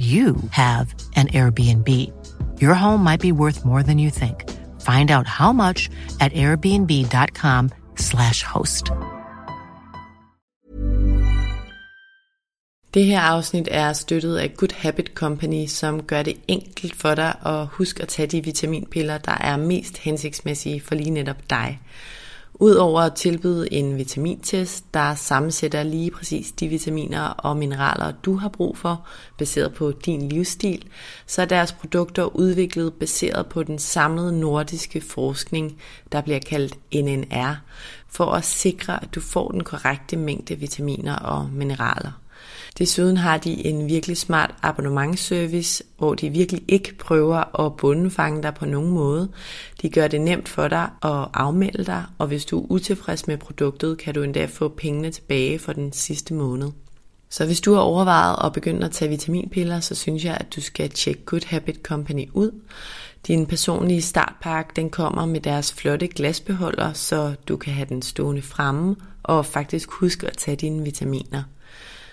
you 0.00 0.36
have 0.50 0.94
an 1.16 1.28
Airbnb. 1.28 1.88
Your 2.62 2.74
home 2.74 3.04
might 3.04 3.20
be 3.20 3.32
worth 3.32 3.64
more 3.64 3.82
than 3.82 3.98
you 3.98 4.10
think. 4.10 4.44
Find 4.80 5.10
out 5.10 5.26
how 5.26 5.52
much 5.52 5.90
at 6.20 6.32
airbnb.com/slash 6.34 8.42
host. 8.42 8.90
Det 12.94 13.04
her 13.04 13.20
afsnit 13.20 13.68
er 13.70 13.92
støttet 13.92 14.36
af 14.36 14.54
Good 14.56 14.72
Habit 14.76 15.10
Company, 15.14 15.66
som 15.66 16.02
gør 16.02 16.22
det 16.22 16.36
enkelt 16.48 16.96
for 16.96 17.14
dig 17.14 17.34
at 17.46 17.66
huske 17.66 18.02
at 18.02 18.08
tage 18.08 18.26
de 18.26 18.44
vitaminpiller, 18.44 19.18
der 19.18 19.36
er 19.40 19.56
mest 19.56 19.98
hensigtsmæssige 19.98 20.80
for 20.80 20.94
lige 20.94 21.10
netop 21.10 21.50
dig. 21.50 21.80
Udover 22.62 23.00
at 23.00 23.14
tilbyde 23.14 23.72
en 23.72 23.98
vitamintest, 23.98 24.94
der 24.94 25.14
sammensætter 25.14 25.82
lige 25.82 26.10
præcis 26.10 26.52
de 26.52 26.68
vitaminer 26.68 27.22
og 27.22 27.56
mineraler, 27.56 28.12
du 28.12 28.36
har 28.36 28.48
brug 28.48 28.76
for, 28.76 29.06
baseret 29.38 29.74
på 29.74 29.92
din 29.92 30.28
livsstil, 30.28 30.84
så 31.26 31.42
er 31.42 31.46
deres 31.46 31.72
produkter 31.72 32.36
udviklet 32.36 32.92
baseret 32.92 33.46
på 33.46 33.62
den 33.62 33.78
samlede 33.78 34.40
nordiske 34.40 35.00
forskning, 35.00 35.78
der 36.12 36.20
bliver 36.20 36.38
kaldt 36.38 36.78
NNR, 36.94 37.54
for 38.08 38.32
at 38.32 38.44
sikre, 38.44 39.02
at 39.02 39.14
du 39.14 39.20
får 39.20 39.48
den 39.48 39.64
korrekte 39.64 40.16
mængde 40.16 40.54
vitaminer 40.54 41.16
og 41.16 41.48
mineraler. 41.52 42.19
Desuden 42.78 43.16
har 43.16 43.36
de 43.36 43.66
en 43.66 43.88
virkelig 43.88 44.16
smart 44.16 44.54
abonnementsservice, 44.62 45.84
hvor 45.98 46.14
de 46.14 46.30
virkelig 46.30 46.62
ikke 46.68 46.94
prøver 46.98 47.60
at 47.66 47.76
bundefange 47.76 48.42
dig 48.42 48.54
på 48.54 48.66
nogen 48.66 48.90
måde. 48.90 49.28
De 49.82 49.90
gør 49.90 50.08
det 50.08 50.20
nemt 50.20 50.48
for 50.48 50.68
dig 50.68 50.90
at 51.02 51.28
afmelde 51.34 51.84
dig, 51.84 52.04
og 52.18 52.26
hvis 52.26 52.44
du 52.44 52.60
er 52.60 52.66
utilfreds 52.70 53.26
med 53.26 53.36
produktet, 53.36 53.98
kan 53.98 54.14
du 54.14 54.22
endda 54.22 54.46
få 54.46 54.68
pengene 54.68 55.10
tilbage 55.10 55.58
for 55.58 55.72
den 55.72 55.92
sidste 55.92 56.34
måned. 56.34 56.70
Så 57.32 57.46
hvis 57.46 57.60
du 57.60 57.74
har 57.74 57.80
overvejet 57.80 58.36
at 58.44 58.52
begynde 58.52 58.86
at 58.86 58.92
tage 58.92 59.08
vitaminpiller, 59.08 59.80
så 59.80 59.94
synes 59.94 60.24
jeg, 60.24 60.36
at 60.40 60.54
du 60.56 60.60
skal 60.60 60.90
tjekke 60.90 61.24
Good 61.24 61.46
Habit 61.46 61.80
Company 61.82 62.28
ud. 62.32 62.50
Din 63.26 63.46
personlige 63.46 64.02
startpakke, 64.02 64.72
den 64.76 64.90
kommer 64.90 65.26
med 65.26 65.40
deres 65.40 65.72
flotte 65.72 66.08
glasbeholder, 66.08 66.92
så 66.92 67.34
du 67.48 67.56
kan 67.56 67.72
have 67.72 67.88
den 67.88 68.02
stående 68.02 68.42
fremme 68.42 68.96
og 69.22 69.46
faktisk 69.46 69.90
huske 69.90 70.26
at 70.26 70.36
tage 70.36 70.56
dine 70.56 70.84
vitaminer. 70.84 71.42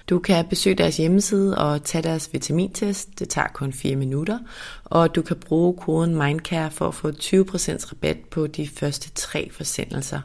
Du 0.09 0.19
kan 0.19 0.47
besøge 0.47 0.75
deres 0.75 0.97
hjemmeside 0.97 1.57
og 1.57 1.83
tage 1.83 2.01
deres 2.01 2.33
vitamintest. 2.33 3.19
Det 3.19 3.29
tager 3.29 3.47
kun 3.47 3.73
4 3.73 3.95
minutter. 3.95 4.39
Og 4.83 5.15
du 5.15 5.21
kan 5.21 5.35
bruge 5.35 5.77
koden 5.77 6.15
MindCare 6.15 6.71
for 6.71 6.87
at 6.87 6.93
få 6.93 7.09
20% 7.09 7.91
rabat 7.91 8.17
på 8.31 8.47
de 8.47 8.67
første 8.67 9.09
tre 9.09 9.49
forsendelser. 9.51 10.21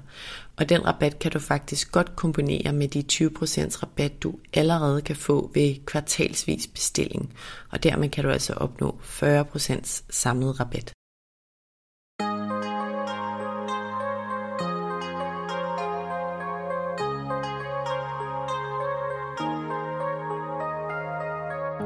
Og 0.57 0.69
den 0.69 0.87
rabat 0.87 1.19
kan 1.19 1.31
du 1.31 1.39
faktisk 1.39 1.93
godt 1.93 2.17
kombinere 2.17 2.73
med 2.73 2.89
de 2.89 3.05
20% 3.13 3.83
rabat, 3.83 4.23
du 4.23 4.35
allerede 4.53 5.03
kan 5.03 5.17
få 5.17 5.51
ved 5.55 5.87
kvartalsvis 5.87 6.67
bestilling. 6.67 7.33
Og 7.71 7.83
dermed 7.83 8.09
kan 8.09 8.25
du 8.25 8.31
altså 8.31 8.53
opnå 8.53 8.99
40% 9.03 10.03
samlet 10.11 10.61
rabat. 10.61 10.93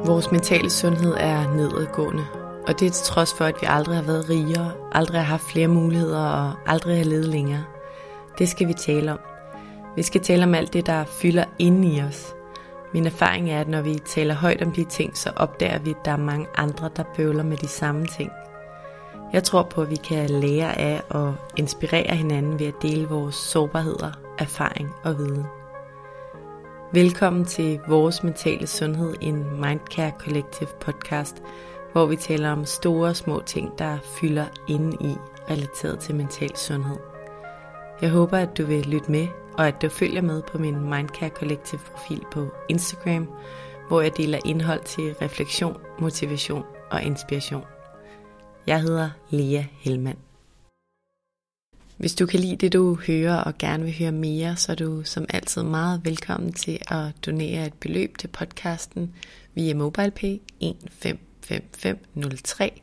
Vores 0.07 0.33
mentale 0.33 0.71
sundhed 0.71 1.15
er 1.17 1.55
nedadgående, 1.55 2.27
og 2.67 2.81
det 2.81 2.87
er 2.87 2.91
til 2.91 3.05
trods 3.05 3.35
for, 3.35 3.45
at 3.45 3.55
vi 3.61 3.67
aldrig 3.71 3.97
har 3.97 4.03
været 4.03 4.29
rigere, 4.29 4.73
aldrig 4.93 5.21
har 5.21 5.27
haft 5.27 5.43
flere 5.43 5.69
muligheder 5.69 6.27
og 6.27 6.53
aldrig 6.67 6.97
har 6.97 7.05
levet 7.05 7.25
længere. 7.25 7.65
Det 8.39 8.49
skal 8.49 8.69
vi 8.69 8.73
tale 8.73 9.13
om. 9.13 9.19
Vi 9.97 10.03
skal 10.03 10.21
tale 10.21 10.45
om 10.45 10.55
alt 10.55 10.73
det, 10.73 10.87
der 10.87 11.05
fylder 11.05 11.45
inde 11.59 11.89
i 11.89 12.03
os. 12.03 12.35
Min 12.95 13.07
erfaring 13.07 13.51
er, 13.51 13.61
at 13.61 13.69
når 13.69 13.81
vi 13.81 13.99
taler 14.07 14.35
højt 14.35 14.63
om 14.63 14.73
de 14.73 14.85
ting, 14.85 15.17
så 15.17 15.31
opdager 15.37 15.79
vi, 15.79 15.91
at 15.91 16.05
der 16.05 16.11
er 16.11 16.17
mange 16.17 16.47
andre, 16.57 16.91
der 16.97 17.03
bøvler 17.17 17.43
med 17.43 17.57
de 17.57 17.69
samme 17.69 18.07
ting. 18.07 18.31
Jeg 19.33 19.45
tror 19.45 19.63
på, 19.63 19.83
at 19.83 19.91
vi 19.91 19.97
kan 19.97 20.31
lære 20.31 20.79
af 20.79 21.03
og 21.11 21.35
inspirere 21.57 22.17
hinanden 22.17 22.59
ved 22.59 22.67
at 22.67 22.83
dele 22.83 23.09
vores 23.09 23.35
sårbarheder, 23.35 24.13
erfaring 24.39 24.95
og 25.05 25.19
viden. 25.19 25.45
Velkommen 26.93 27.45
til 27.45 27.81
Vores 27.89 28.23
Mentale 28.23 28.67
Sundhed, 28.67 29.15
en 29.21 29.61
Mindcare 29.61 30.13
Collective 30.19 30.69
podcast, 30.81 31.43
hvor 31.93 32.07
vi 32.07 32.17
taler 32.17 32.51
om 32.51 32.65
store 32.65 33.09
og 33.09 33.17
små 33.17 33.43
ting, 33.47 33.79
der 33.79 33.99
fylder 34.21 34.47
inde 34.69 34.97
i 35.01 35.15
relateret 35.51 35.99
til 35.99 36.15
mental 36.15 36.57
sundhed. 36.57 36.97
Jeg 38.03 38.11
håber, 38.11 38.39
at 38.39 38.59
du 38.59 38.65
vil 38.65 38.87
lytte 38.87 39.11
med, 39.11 39.29
og 39.59 39.69
at 39.69 39.83
du 39.83 39.89
følger 39.89 40.23
med 40.23 40.43
på 40.43 40.59
min 40.59 40.81
Mindcare 40.81 41.31
Collective 41.31 41.81
profil 41.81 42.25
på 42.33 42.49
Instagram, 42.69 43.29
hvor 43.89 44.01
jeg 44.01 44.17
deler 44.17 44.39
indhold 44.45 44.85
til 44.85 45.15
refleksion, 45.23 45.77
motivation 45.99 46.65
og 46.91 47.03
inspiration. 47.03 47.65
Jeg 48.67 48.81
hedder 48.81 49.11
Lea 49.31 49.63
Helmand. 49.73 50.26
Hvis 51.97 52.15
du 52.15 52.27
kan 52.27 52.41
lide 52.41 52.57
det, 52.57 52.73
du 52.73 52.99
hører 53.07 53.37
og 53.37 53.59
gerne 53.59 53.85
vil 53.85 53.99
høre 53.99 54.13
mere, 54.13 54.57
så 54.57 54.73
er 54.73 54.77
du 54.77 55.05
som 55.05 55.27
altid 55.29 55.63
meget 55.63 56.01
velkommen 56.05 56.53
til 56.53 56.79
at 56.89 57.13
donere 57.27 57.67
et 57.67 57.75
beløb 57.75 58.19
til 58.19 58.29
podcasten 58.29 59.15
via 59.55 59.75
MobilePay 59.75 60.41
155503. 60.61 62.83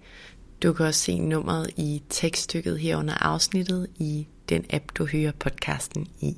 Du 0.64 0.74
kan 0.74 0.86
også 0.86 1.00
se 1.00 1.20
nummeret 1.20 1.70
i 1.78 2.04
tekststykket 2.10 2.80
her 2.80 2.98
under 2.98 3.14
afsnittet 3.14 3.88
i 3.96 4.28
den 4.50 4.66
app, 4.70 4.86
du 4.98 5.06
hører 5.06 5.32
podcasten 5.32 6.08
i. 6.22 6.38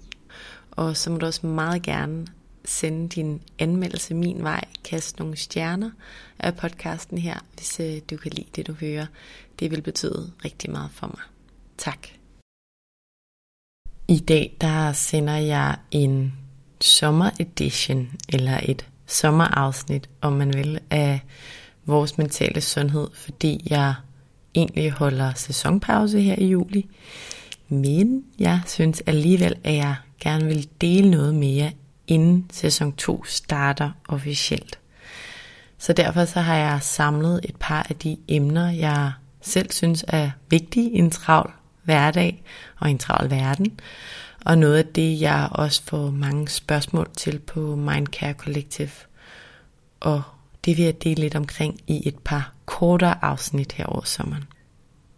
Og 0.72 0.98
så 0.98 1.10
må 1.10 1.18
du 1.18 1.26
også 1.26 1.48
meget 1.48 1.82
gerne 1.82 2.28
sende 2.66 3.10
din 3.10 3.42
anmeldelse 3.60 4.14
min 4.14 4.44
vej, 4.44 4.64
Kast 4.84 5.20
nogle 5.20 5.36
stjerner 5.36 5.92
af 6.40 6.56
podcasten 6.56 7.18
her, 7.18 7.40
hvis 7.56 7.80
øh, 7.80 8.02
du 8.10 8.18
kan 8.18 8.32
lide 8.32 8.48
det, 8.56 8.68
du 8.68 8.74
hører. 8.74 9.06
Det 9.60 9.72
vil 9.72 9.82
betyde 9.82 10.32
rigtig 10.46 10.72
meget 10.72 10.92
for 10.92 11.08
mig. 11.08 11.22
Tak. 11.78 12.08
I 14.08 14.20
dag 14.20 14.58
der 14.62 14.94
sender 14.94 15.36
jeg 15.36 15.76
en 15.92 16.34
sommer 16.82 17.30
edition 17.40 18.10
eller 18.30 18.60
et 18.64 18.86
sommerafsnit, 19.06 20.10
om 20.22 20.34
man 20.34 20.54
vil, 20.54 20.80
af 20.90 21.20
vores 21.86 22.18
mentale 22.18 22.62
sundhed, 22.62 23.08
fordi 23.14 23.68
jeg 23.70 23.94
egentlig 24.56 24.92
holder 24.92 25.34
sæsonpause 25.34 26.22
her 26.22 26.36
i 26.38 26.48
juli. 26.48 26.90
Men 27.70 28.24
jeg 28.40 28.62
synes 28.68 29.04
alligevel, 29.06 29.56
at 29.64 29.76
jeg 29.76 29.96
gerne 30.20 30.46
vil 30.46 30.68
dele 30.82 31.12
noget 31.12 31.36
mere, 31.36 31.72
inden 32.08 32.46
sæson 32.52 32.94
2 32.94 33.24
starter 33.24 33.92
officielt. 34.08 34.80
Så 35.78 35.94
derfor 35.94 36.26
så 36.26 36.42
har 36.42 36.56
jeg 36.56 36.80
samlet 36.82 37.40
et 37.44 37.56
par 37.60 37.86
af 37.90 37.96
de 37.96 38.18
emner, 38.28 38.72
jeg 38.72 39.12
selv 39.42 39.72
synes 39.72 40.06
er 40.08 40.32
vigtige 40.50 40.92
i 40.92 40.98
en 40.98 41.12
travl 41.12 41.54
hverdag 41.86 42.44
og 42.80 42.90
en 42.90 42.98
travl 42.98 43.30
verden. 43.30 43.80
Og 44.46 44.58
noget 44.58 44.78
af 44.78 44.86
det, 44.86 45.22
jeg 45.22 45.48
også 45.52 45.84
får 45.84 46.10
mange 46.10 46.48
spørgsmål 46.50 47.10
til 47.18 47.40
på 47.40 47.76
Mindcare 47.76 48.34
Collective. 48.34 48.90
Og 50.00 50.22
det 50.66 50.78
vil 50.78 50.86
jeg 50.86 51.04
dele 51.04 51.22
lidt 51.22 51.36
omkring 51.36 51.80
i 51.88 52.08
et 52.08 52.18
par 52.20 52.54
kortere 52.66 53.26
afsnit 53.26 53.72
her 53.72 53.86
over 53.86 54.02
sommeren. 54.02 54.44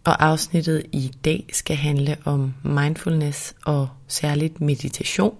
Og 0.04 0.24
afsnittet 0.24 0.82
i 0.92 1.12
dag 1.24 1.44
skal 1.52 1.76
handle 1.76 2.16
om 2.24 2.54
mindfulness 2.62 3.54
og 3.64 3.88
særligt 4.08 4.60
meditation. 4.60 5.36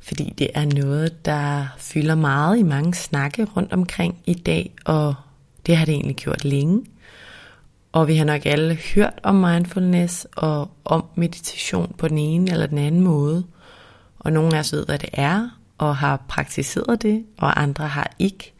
Fordi 0.00 0.34
det 0.38 0.50
er 0.54 0.64
noget, 0.64 1.24
der 1.24 1.66
fylder 1.78 2.14
meget 2.14 2.58
i 2.58 2.62
mange 2.62 2.94
snakke 2.94 3.44
rundt 3.44 3.72
omkring 3.72 4.18
i 4.26 4.34
dag, 4.34 4.74
og 4.84 5.14
det 5.66 5.76
har 5.76 5.84
det 5.84 5.94
egentlig 5.94 6.16
gjort 6.16 6.44
længe. 6.44 6.84
Og 7.92 8.08
vi 8.08 8.16
har 8.16 8.24
nok 8.24 8.46
alle 8.46 8.74
hørt 8.94 9.20
om 9.22 9.34
mindfulness 9.34 10.26
og 10.36 10.70
om 10.84 11.04
meditation 11.14 11.94
på 11.98 12.08
den 12.08 12.18
ene 12.18 12.50
eller 12.50 12.66
den 12.66 12.78
anden 12.78 13.00
måde. 13.00 13.44
Og 14.18 14.32
nogle 14.32 14.56
af 14.56 14.60
os 14.60 14.72
ved, 14.72 14.86
hvad 14.86 14.98
det 14.98 15.08
er, 15.12 15.48
og 15.78 15.96
har 15.96 16.24
praktiseret 16.28 17.02
det, 17.02 17.24
og 17.38 17.62
andre 17.62 17.88
har 17.88 18.14
ikke. 18.18 18.52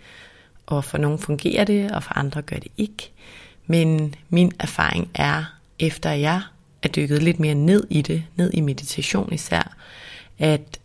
Og 0.66 0.84
for 0.84 0.98
nogle 0.98 1.18
fungerer 1.18 1.64
det, 1.64 1.90
og 1.90 2.02
for 2.02 2.18
andre 2.18 2.42
gør 2.42 2.56
det 2.56 2.72
ikke. 2.76 3.12
Men 3.66 4.14
min 4.28 4.52
erfaring 4.60 5.10
er, 5.14 5.44
efter 5.78 6.10
jeg 6.10 6.42
er 6.82 6.88
dykket 6.88 7.22
lidt 7.22 7.40
mere 7.40 7.54
ned 7.54 7.86
i 7.90 8.02
det, 8.02 8.24
ned 8.36 8.50
i 8.54 8.60
meditation 8.60 9.32
især, 9.32 9.76
at 10.38 10.80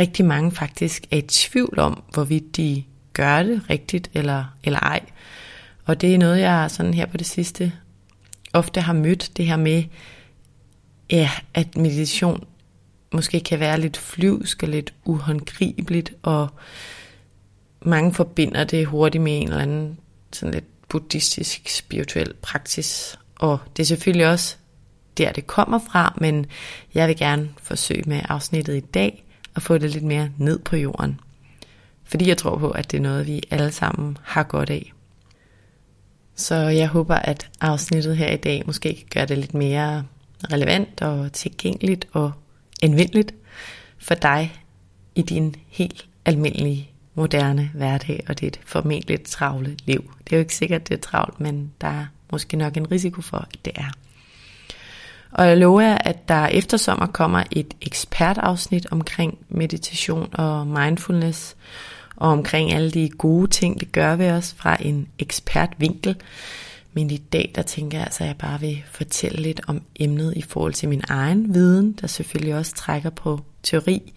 rigtig 0.00 0.24
mange 0.24 0.52
faktisk 0.52 1.06
er 1.10 1.16
i 1.16 1.22
tvivl 1.22 1.78
om, 1.78 2.02
hvorvidt 2.12 2.56
de 2.56 2.84
gør 3.12 3.42
det 3.42 3.62
rigtigt 3.70 4.10
eller, 4.14 4.44
eller 4.64 4.78
ej. 4.78 5.00
Og 5.90 6.00
det 6.00 6.14
er 6.14 6.18
noget, 6.18 6.40
jeg 6.40 6.70
sådan 6.70 6.94
her 6.94 7.06
på 7.06 7.16
det 7.16 7.26
sidste 7.26 7.72
ofte 8.52 8.80
har 8.80 8.92
mødt, 8.92 9.30
det 9.36 9.46
her 9.46 9.56
med, 9.56 9.84
ja, 11.10 11.30
at 11.54 11.76
meditation 11.76 12.44
måske 13.12 13.40
kan 13.40 13.60
være 13.60 13.80
lidt 13.80 13.96
flyvsk 13.96 14.62
og 14.62 14.68
lidt 14.68 14.94
uhåndgribeligt, 15.04 16.12
og 16.22 16.48
mange 17.82 18.14
forbinder 18.14 18.64
det 18.64 18.86
hurtigt 18.86 19.24
med 19.24 19.36
en 19.36 19.48
eller 19.48 19.62
anden 19.62 19.98
sådan 20.32 20.54
lidt 20.54 20.88
buddhistisk 20.88 21.68
spirituel 21.68 22.34
praksis. 22.42 23.18
Og 23.36 23.58
det 23.76 23.82
er 23.82 23.86
selvfølgelig 23.86 24.26
også 24.26 24.56
der, 25.18 25.32
det 25.32 25.46
kommer 25.46 25.78
fra, 25.92 26.14
men 26.20 26.46
jeg 26.94 27.08
vil 27.08 27.16
gerne 27.16 27.48
forsøge 27.62 28.02
med 28.06 28.20
afsnittet 28.28 28.76
i 28.76 28.80
dag 28.80 29.24
at 29.56 29.62
få 29.62 29.78
det 29.78 29.90
lidt 29.90 30.04
mere 30.04 30.30
ned 30.38 30.58
på 30.58 30.76
jorden. 30.76 31.20
Fordi 32.04 32.28
jeg 32.28 32.38
tror 32.38 32.58
på, 32.58 32.70
at 32.70 32.90
det 32.90 32.96
er 32.96 33.02
noget, 33.02 33.26
vi 33.26 33.42
alle 33.50 33.72
sammen 33.72 34.18
har 34.22 34.42
godt 34.42 34.70
af. 34.70 34.92
Så 36.40 36.54
jeg 36.54 36.88
håber, 36.88 37.14
at 37.14 37.50
afsnittet 37.60 38.16
her 38.16 38.30
i 38.30 38.36
dag 38.36 38.62
måske 38.66 38.94
kan 38.94 39.06
gøre 39.10 39.26
det 39.26 39.38
lidt 39.38 39.54
mere 39.54 40.04
relevant 40.52 41.02
og 41.02 41.32
tilgængeligt 41.32 42.08
og 42.12 42.32
anvendeligt 42.82 43.34
for 43.98 44.14
dig 44.14 44.52
i 45.14 45.22
din 45.22 45.54
helt 45.68 46.06
almindelige 46.24 46.90
moderne 47.14 47.70
hverdag 47.74 48.24
og 48.28 48.40
dit 48.40 48.60
formentlig 48.66 49.22
travle 49.22 49.76
liv. 49.84 50.14
Det 50.24 50.32
er 50.32 50.36
jo 50.36 50.40
ikke 50.40 50.54
sikkert, 50.54 50.88
det 50.88 50.94
er 50.94 51.00
travlt, 51.00 51.40
men 51.40 51.72
der 51.80 51.88
er 51.88 52.06
måske 52.32 52.56
nok 52.56 52.76
en 52.76 52.90
risiko 52.90 53.20
for, 53.20 53.36
at 53.36 53.64
det 53.64 53.72
er. 53.76 53.90
Og 55.30 55.46
jeg 55.46 55.56
lover 55.56 55.80
jer, 55.80 55.98
at 56.04 56.28
der 56.28 56.46
efter 56.46 56.76
sommer 56.76 57.06
kommer 57.06 57.42
et 57.50 57.74
ekspertafsnit 57.82 58.86
omkring 58.90 59.38
meditation 59.48 60.28
og 60.32 60.66
mindfulness, 60.66 61.56
og 62.20 62.28
omkring 62.28 62.72
alle 62.72 62.90
de 62.90 63.08
gode 63.08 63.46
ting, 63.46 63.80
det 63.80 63.92
gør 63.92 64.16
ved 64.16 64.30
os 64.30 64.54
fra 64.58 64.76
en 64.80 65.08
ekspertvinkel. 65.18 66.16
Men 66.92 67.10
i 67.10 67.16
dag, 67.16 67.52
der 67.54 67.62
tænker 67.62 67.98
jeg 67.98 68.06
altså, 68.06 68.24
at 68.24 68.28
jeg 68.28 68.38
bare 68.38 68.60
vil 68.60 68.82
fortælle 68.90 69.42
lidt 69.42 69.60
om 69.66 69.82
emnet 69.96 70.36
i 70.36 70.42
forhold 70.42 70.74
til 70.74 70.88
min 70.88 71.02
egen 71.08 71.54
viden, 71.54 71.92
der 71.92 72.06
selvfølgelig 72.06 72.54
også 72.54 72.74
trækker 72.74 73.10
på 73.10 73.40
teori, 73.62 74.12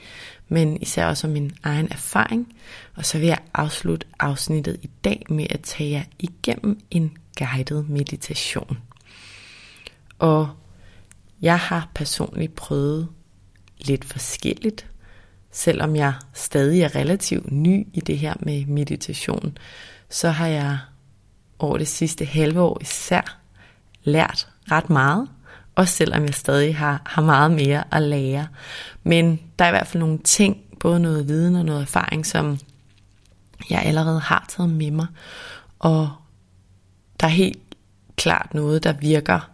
men 0.49 0.81
især 0.81 1.05
også 1.05 1.27
om 1.27 1.33
min 1.33 1.51
egen 1.63 1.87
erfaring. 1.91 2.55
Og 2.95 3.05
så 3.05 3.17
vil 3.17 3.27
jeg 3.27 3.39
afslutte 3.53 4.07
afsnittet 4.19 4.79
i 4.81 4.89
dag 5.03 5.25
med 5.29 5.47
at 5.49 5.61
tage 5.61 5.91
jer 5.91 6.03
igennem 6.19 6.79
en 6.91 7.17
guided 7.37 7.83
meditation. 7.83 8.77
Og 10.19 10.49
jeg 11.41 11.59
har 11.59 11.89
personligt 11.95 12.55
prøvet 12.55 13.07
lidt 13.79 14.05
forskelligt, 14.05 14.87
selvom 15.53 15.95
jeg 15.95 16.13
stadig 16.33 16.81
er 16.81 16.95
relativt 16.95 17.51
ny 17.51 17.87
i 17.93 17.99
det 17.99 18.17
her 18.17 18.33
med 18.39 18.65
meditation, 18.65 19.57
så 20.09 20.29
har 20.29 20.47
jeg 20.47 20.77
over 21.59 21.77
det 21.77 21.87
sidste 21.87 22.25
halve 22.25 22.61
år 22.61 22.77
især 22.81 23.37
lært 24.03 24.47
ret 24.71 24.89
meget, 24.89 25.27
også 25.75 25.93
selvom 25.93 26.25
jeg 26.25 26.33
stadig 26.33 26.77
har, 26.77 27.01
har 27.05 27.21
meget 27.21 27.51
mere 27.51 27.83
at 27.91 28.01
lære. 28.01 28.47
Men 29.03 29.39
der 29.59 29.65
er 29.65 29.69
i 29.69 29.71
hvert 29.71 29.87
fald 29.87 30.03
nogle 30.03 30.19
ting, 30.23 30.57
både 30.79 30.99
noget 30.99 31.27
viden 31.27 31.55
og 31.55 31.65
noget 31.65 31.81
erfaring, 31.81 32.25
som 32.25 32.59
jeg 33.69 33.81
allerede 33.85 34.19
har 34.19 34.45
taget 34.49 34.69
med 34.69 34.91
mig. 34.91 35.07
Og 35.79 36.09
der 37.19 37.27
er 37.27 37.31
helt 37.31 37.59
klart 38.15 38.53
noget, 38.53 38.83
der 38.83 38.93
virker 38.93 39.49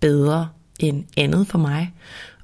bedre 0.00 0.48
end 0.80 1.04
andet 1.16 1.46
for 1.46 1.58
mig. 1.58 1.94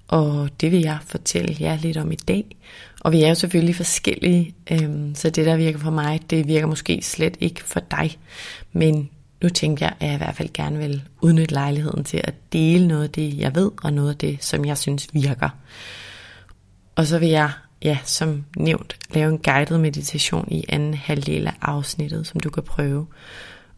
Og 0.09 0.51
det 0.61 0.73
vil 0.73 0.81
jeg 0.81 0.99
fortælle 1.07 1.57
jer 1.61 1.77
lidt 1.77 1.97
om 1.97 2.13
i 2.13 2.17
dag. 2.17 2.57
Og 3.01 3.13
vi 3.13 3.23
er 3.23 3.29
jo 3.29 3.35
selvfølgelig 3.35 3.77
forskellige, 3.77 4.55
øhm, 4.71 5.15
så 5.15 5.31
det 5.31 5.47
der 5.47 5.57
virker 5.57 5.79
for 5.79 5.91
mig, 5.91 6.21
det 6.31 6.47
virker 6.47 6.67
måske 6.67 7.03
slet 7.03 7.37
ikke 7.41 7.65
for 7.65 7.81
dig. 7.81 8.19
Men 8.73 9.11
nu 9.43 9.49
tænker 9.49 9.87
jeg, 9.87 9.95
at 10.01 10.07
jeg 10.07 10.15
i 10.15 10.19
hvert 10.19 10.37
fald 10.37 10.53
gerne 10.53 10.79
vil 10.79 11.03
udnytte 11.21 11.55
lejligheden 11.55 12.05
til 12.05 12.21
at 12.25 12.35
dele 12.53 12.89
noget 12.89 13.03
af 13.03 13.11
det, 13.11 13.39
jeg 13.39 13.55
ved, 13.55 13.71
og 13.83 13.93
noget 13.93 14.11
af 14.11 14.17
det, 14.17 14.45
som 14.45 14.65
jeg 14.65 14.79
synes 14.79 15.09
virker. 15.13 15.49
Og 16.97 17.07
så 17.07 17.19
vil 17.19 17.29
jeg, 17.29 17.51
ja, 17.83 17.99
som 18.05 18.45
nævnt, 18.57 18.97
lave 19.15 19.33
en 19.33 19.39
guided 19.39 19.79
meditation 19.79 20.49
i 20.53 20.65
anden 20.69 20.95
halvdel 20.95 21.47
af 21.47 21.55
afsnittet, 21.63 22.27
som 22.27 22.41
du 22.41 22.51
kan 22.51 22.63
prøve. 22.63 23.07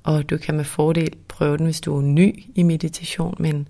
Og 0.02 0.30
du 0.30 0.36
kan 0.36 0.54
med 0.54 0.64
fordel 0.64 1.10
prøve 1.28 1.56
den, 1.56 1.64
hvis 1.64 1.80
du 1.80 1.96
er 1.96 2.02
ny 2.02 2.44
i 2.54 2.62
meditation, 2.62 3.36
men 3.38 3.68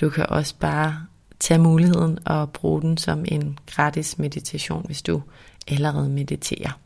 du 0.00 0.10
kan 0.10 0.26
også 0.28 0.54
bare 0.60 1.06
tage 1.42 1.58
muligheden 1.58 2.18
og 2.26 2.52
bruge 2.52 2.82
den 2.82 2.96
som 2.96 3.24
en 3.28 3.58
gratis 3.66 4.18
meditation, 4.18 4.86
hvis 4.86 5.02
du 5.02 5.22
allerede 5.68 6.08
mediterer. 6.08 6.80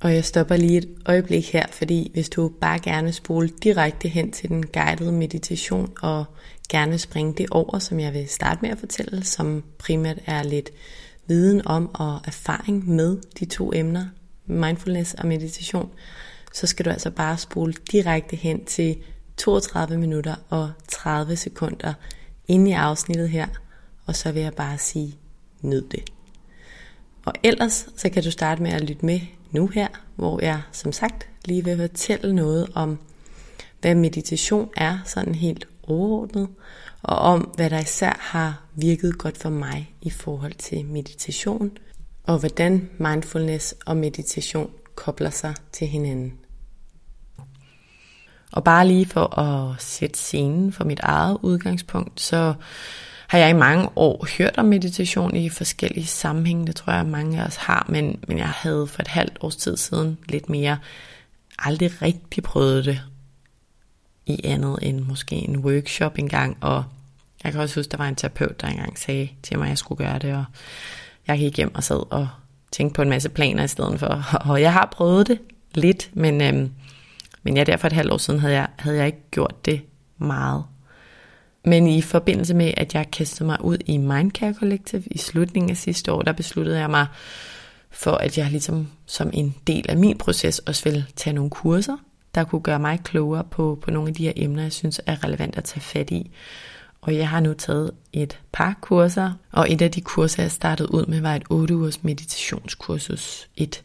Og 0.00 0.14
jeg 0.14 0.24
stopper 0.24 0.56
lige 0.56 0.78
et 0.78 0.88
øjeblik 1.06 1.52
her, 1.52 1.66
fordi 1.72 2.10
hvis 2.12 2.28
du 2.28 2.52
bare 2.60 2.78
gerne 2.78 3.12
spole 3.12 3.48
direkte 3.62 4.08
hen 4.08 4.32
til 4.32 4.48
den 4.48 4.66
guidede 4.66 5.12
meditation 5.12 5.92
og 6.02 6.24
gerne 6.68 6.98
springe 6.98 7.34
det 7.34 7.46
over, 7.50 7.78
som 7.78 8.00
jeg 8.00 8.14
vil 8.14 8.28
starte 8.28 8.58
med 8.62 8.70
at 8.70 8.78
fortælle, 8.78 9.24
som 9.24 9.64
primært 9.78 10.18
er 10.26 10.42
lidt 10.42 10.70
viden 11.26 11.66
om 11.66 11.90
og 11.94 12.20
erfaring 12.24 12.88
med 12.88 13.18
de 13.38 13.44
to 13.44 13.72
emner, 13.74 14.06
mindfulness 14.46 15.14
og 15.14 15.26
meditation, 15.26 15.90
så 16.54 16.66
skal 16.66 16.84
du 16.84 16.90
altså 16.90 17.10
bare 17.10 17.38
spole 17.38 17.74
direkte 17.92 18.36
hen 18.36 18.64
til 18.64 18.96
32 19.36 19.98
minutter 19.98 20.34
og 20.50 20.70
30 20.88 21.36
sekunder 21.36 21.94
inde 22.48 22.70
i 22.70 22.74
afsnittet 22.74 23.28
her, 23.28 23.46
og 24.06 24.16
så 24.16 24.32
vil 24.32 24.42
jeg 24.42 24.54
bare 24.54 24.78
sige, 24.78 25.18
nyd 25.62 25.82
det. 25.82 26.10
Og 27.24 27.32
ellers 27.42 27.88
så 27.96 28.08
kan 28.08 28.22
du 28.22 28.30
starte 28.30 28.62
med 28.62 28.70
at 28.70 28.84
lytte 28.84 29.06
med 29.06 29.20
nu 29.50 29.66
her, 29.66 29.88
hvor 30.16 30.42
jeg 30.42 30.62
som 30.72 30.92
sagt 30.92 31.28
lige 31.44 31.64
vil 31.64 31.76
fortælle 31.76 32.34
noget 32.34 32.68
om, 32.74 32.98
hvad 33.80 33.94
meditation 33.94 34.70
er 34.76 34.98
sådan 35.04 35.34
helt 35.34 35.68
overordnet, 35.82 36.48
og 37.02 37.18
om 37.18 37.40
hvad 37.40 37.70
der 37.70 37.80
især 37.80 38.16
har 38.20 38.64
virket 38.74 39.18
godt 39.18 39.38
for 39.38 39.50
mig 39.50 39.94
i 40.02 40.10
forhold 40.10 40.54
til 40.54 40.84
meditation, 40.84 41.78
og 42.24 42.38
hvordan 42.38 42.90
mindfulness 42.98 43.74
og 43.86 43.96
meditation 43.96 44.70
kobler 44.94 45.30
sig 45.30 45.54
til 45.72 45.86
hinanden. 45.86 46.32
Og 48.56 48.64
bare 48.64 48.86
lige 48.86 49.06
for 49.06 49.38
at 49.38 49.82
sætte 49.82 50.18
scenen 50.18 50.72
for 50.72 50.84
mit 50.84 51.00
eget 51.02 51.38
udgangspunkt, 51.42 52.20
så 52.20 52.54
har 53.28 53.38
jeg 53.38 53.50
i 53.50 53.52
mange 53.52 53.88
år 53.96 54.26
hørt 54.38 54.58
om 54.58 54.64
meditation 54.64 55.36
i 55.36 55.48
forskellige 55.48 56.06
sammenhænge. 56.06 56.66
Det 56.66 56.76
tror 56.76 56.92
jeg, 56.92 57.06
mange 57.06 57.40
af 57.40 57.46
os 57.46 57.56
har, 57.56 57.86
men, 57.88 58.24
men 58.28 58.38
jeg 58.38 58.48
havde 58.48 58.86
for 58.86 59.02
et 59.02 59.08
halvt 59.08 59.38
års 59.40 59.56
tid 59.56 59.76
siden 59.76 60.18
lidt 60.28 60.48
mere 60.48 60.78
aldrig 61.58 62.02
rigtig 62.02 62.42
prøvet 62.42 62.84
det 62.84 63.00
i 64.26 64.40
andet 64.44 64.78
end 64.82 65.00
måske 65.00 65.36
en 65.36 65.56
workshop 65.56 66.18
engang. 66.18 66.56
Og 66.60 66.84
jeg 67.44 67.52
kan 67.52 67.60
også 67.60 67.80
huske, 67.80 67.90
der 67.90 67.96
var 67.96 68.08
en 68.08 68.16
terapeut, 68.16 68.60
der 68.60 68.68
engang 68.68 68.98
sagde 68.98 69.28
til 69.42 69.58
mig, 69.58 69.64
at 69.64 69.70
jeg 69.70 69.78
skulle 69.78 70.04
gøre 70.04 70.18
det. 70.18 70.34
Og 70.34 70.44
jeg 71.26 71.38
gik 71.38 71.56
hjem 71.56 71.74
og 71.74 71.84
sad 71.84 72.12
og 72.12 72.28
tænkte 72.72 72.96
på 72.96 73.02
en 73.02 73.08
masse 73.08 73.28
planer 73.28 73.64
i 73.64 73.68
stedet 73.68 74.00
for. 74.00 74.24
Og 74.50 74.60
jeg 74.60 74.72
har 74.72 74.88
prøvet 74.92 75.26
det 75.26 75.38
lidt, 75.74 76.10
men, 76.12 76.40
øhm, 76.40 76.70
men 77.46 77.56
ja, 77.56 77.64
der 77.64 77.76
for 77.76 77.86
et 77.86 77.92
halvt 77.92 78.12
år 78.12 78.16
siden 78.16 78.40
havde 78.40 78.54
jeg, 78.54 78.68
havde 78.78 78.96
jeg 78.96 79.06
ikke 79.06 79.30
gjort 79.30 79.64
det 79.64 79.80
meget. 80.18 80.64
Men 81.64 81.86
i 81.86 82.02
forbindelse 82.02 82.54
med, 82.54 82.72
at 82.76 82.94
jeg 82.94 83.10
kastede 83.10 83.46
mig 83.46 83.64
ud 83.64 83.78
i 83.86 83.96
Mindcare 83.96 84.54
Collective 84.54 85.02
i 85.06 85.18
slutningen 85.18 85.70
af 85.70 85.76
sidste 85.76 86.12
år, 86.12 86.22
der 86.22 86.32
besluttede 86.32 86.78
jeg 86.78 86.90
mig 86.90 87.06
for, 87.90 88.10
at 88.12 88.38
jeg 88.38 88.50
ligesom 88.50 88.88
som 89.06 89.30
en 89.32 89.54
del 89.66 89.86
af 89.88 89.96
min 89.96 90.18
proces 90.18 90.58
også 90.58 90.84
ville 90.84 91.06
tage 91.16 91.34
nogle 91.34 91.50
kurser, 91.50 91.96
der 92.34 92.44
kunne 92.44 92.62
gøre 92.62 92.78
mig 92.78 93.00
klogere 93.04 93.44
på, 93.44 93.78
på 93.82 93.90
nogle 93.90 94.08
af 94.08 94.14
de 94.14 94.24
her 94.24 94.32
emner, 94.36 94.62
jeg 94.62 94.72
synes 94.72 95.00
er 95.06 95.24
relevant 95.24 95.58
at 95.58 95.64
tage 95.64 95.80
fat 95.80 96.10
i. 96.10 96.30
Og 97.00 97.16
jeg 97.16 97.28
har 97.28 97.40
nu 97.40 97.52
taget 97.52 97.90
et 98.12 98.40
par 98.52 98.78
kurser, 98.80 99.32
og 99.52 99.72
et 99.72 99.82
af 99.82 99.90
de 99.90 100.00
kurser, 100.00 100.42
jeg 100.42 100.52
startede 100.52 100.94
ud 100.94 101.06
med, 101.06 101.20
var 101.20 101.34
et 101.34 101.44
8 101.50 101.76
ugers 101.76 102.04
meditationskursus. 102.04 103.48
Et 103.56 103.82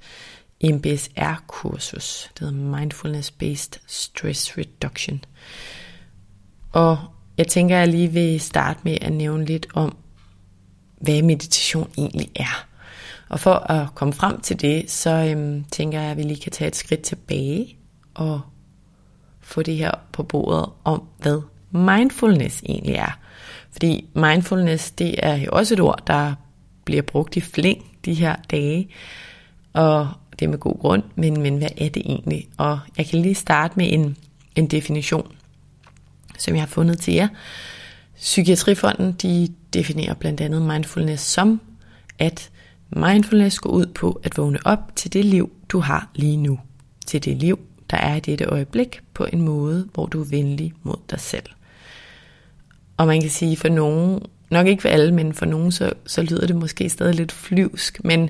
MBSR-kursus. 0.63 2.29
Det 2.33 2.39
hedder 2.39 2.77
Mindfulness 2.79 3.31
Based 3.31 3.79
Stress 3.87 4.57
Reduction. 4.57 5.23
Og 6.71 6.97
jeg 7.37 7.47
tænker, 7.47 7.75
at 7.75 7.79
jeg 7.79 7.87
lige 7.87 8.11
vil 8.11 8.39
starte 8.39 8.79
med 8.83 8.97
at 9.01 9.13
nævne 9.13 9.45
lidt 9.45 9.67
om, 9.73 9.97
hvad 11.01 11.21
meditation 11.21 11.89
egentlig 11.97 12.29
er. 12.35 12.67
Og 13.29 13.39
for 13.39 13.53
at 13.53 13.95
komme 13.95 14.13
frem 14.13 14.41
til 14.41 14.61
det, 14.61 14.91
så 14.91 15.09
øhm, 15.09 15.63
tænker 15.63 16.01
jeg, 16.01 16.11
at 16.11 16.17
vi 16.17 16.23
lige 16.23 16.41
kan 16.41 16.51
tage 16.51 16.67
et 16.67 16.75
skridt 16.75 17.01
tilbage 17.01 17.77
og 18.13 18.41
få 19.39 19.63
det 19.63 19.77
her 19.77 19.91
på 20.11 20.23
bordet 20.23 20.65
om, 20.83 21.03
hvad 21.21 21.41
mindfulness 21.71 22.63
egentlig 22.65 22.95
er. 22.95 23.19
Fordi 23.71 24.09
mindfulness, 24.15 24.91
det 24.91 25.15
er 25.17 25.35
jo 25.35 25.49
også 25.51 25.73
et 25.73 25.79
ord, 25.79 26.03
der 26.07 26.33
bliver 26.85 27.01
brugt 27.01 27.35
i 27.35 27.41
flæng 27.41 27.85
de 28.05 28.13
her 28.13 28.35
dage. 28.51 28.89
Og 29.73 30.09
det 30.39 30.45
er 30.45 30.49
med 30.49 30.57
god 30.57 30.79
grund, 30.79 31.03
men, 31.15 31.41
men 31.41 31.57
hvad 31.57 31.69
er 31.77 31.89
det 31.89 32.01
egentlig? 32.05 32.47
Og 32.57 32.79
jeg 32.97 33.05
kan 33.05 33.21
lige 33.21 33.35
starte 33.35 33.73
med 33.77 33.93
en, 33.93 34.17
en 34.55 34.67
definition 34.67 35.31
som 36.41 36.55
jeg 36.55 36.61
har 36.61 36.67
fundet 36.67 36.99
til 36.99 37.13
jer. 37.13 37.27
Psykiatrifonden 38.15 39.11
de 39.11 39.47
definerer 39.73 40.13
blandt 40.13 40.41
andet 40.41 40.61
mindfulness 40.61 41.23
som, 41.23 41.61
at 42.19 42.49
mindfulness 42.89 43.59
går 43.59 43.69
ud 43.69 43.85
på 43.85 44.21
at 44.23 44.37
vågne 44.37 44.59
op 44.65 44.95
til 44.95 45.13
det 45.13 45.25
liv, 45.25 45.51
du 45.69 45.79
har 45.79 46.09
lige 46.15 46.37
nu. 46.37 46.59
Til 47.07 47.25
det 47.25 47.37
liv, 47.37 47.59
der 47.89 47.97
er 47.97 48.15
i 48.15 48.19
dette 48.19 48.45
øjeblik, 48.45 49.01
på 49.13 49.27
en 49.33 49.41
måde, 49.41 49.87
hvor 49.93 50.05
du 50.05 50.21
er 50.21 50.25
venlig 50.25 50.73
mod 50.83 50.97
dig 51.09 51.19
selv. 51.19 51.45
Og 52.97 53.07
man 53.07 53.21
kan 53.21 53.29
sige, 53.29 53.57
for 53.57 53.69
nogen, 53.69 54.19
nok 54.49 54.67
ikke 54.67 54.81
for 54.81 54.89
alle, 54.89 55.13
men 55.13 55.33
for 55.33 55.45
nogen, 55.45 55.71
så, 55.71 55.93
så 56.05 56.21
lyder 56.21 56.47
det 56.47 56.55
måske 56.55 56.89
stadig 56.89 57.15
lidt 57.15 57.31
flyvsk, 57.31 58.03
men 58.03 58.29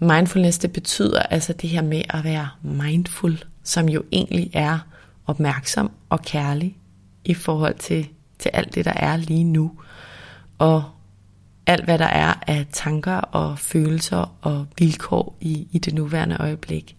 mindfulness, 0.00 0.58
det 0.58 0.72
betyder 0.72 1.22
altså 1.22 1.52
det 1.52 1.70
her 1.70 1.82
med 1.82 2.02
at 2.10 2.24
være 2.24 2.48
mindful, 2.62 3.38
som 3.62 3.88
jo 3.88 4.02
egentlig 4.12 4.50
er 4.52 4.78
opmærksom 5.26 5.90
og 6.08 6.22
kærlig 6.22 6.76
i 7.24 7.34
forhold 7.34 7.74
til, 7.74 8.08
til 8.38 8.50
alt 8.54 8.74
det, 8.74 8.84
der 8.84 8.92
er 8.96 9.16
lige 9.16 9.44
nu. 9.44 9.72
Og 10.58 10.84
alt, 11.66 11.84
hvad 11.84 11.98
der 11.98 12.06
er 12.06 12.34
af 12.46 12.66
tanker 12.72 13.16
og 13.16 13.58
følelser 13.58 14.36
og 14.42 14.66
vilkår 14.78 15.36
i, 15.40 15.68
i 15.72 15.78
det 15.78 15.94
nuværende 15.94 16.36
øjeblik. 16.40 16.96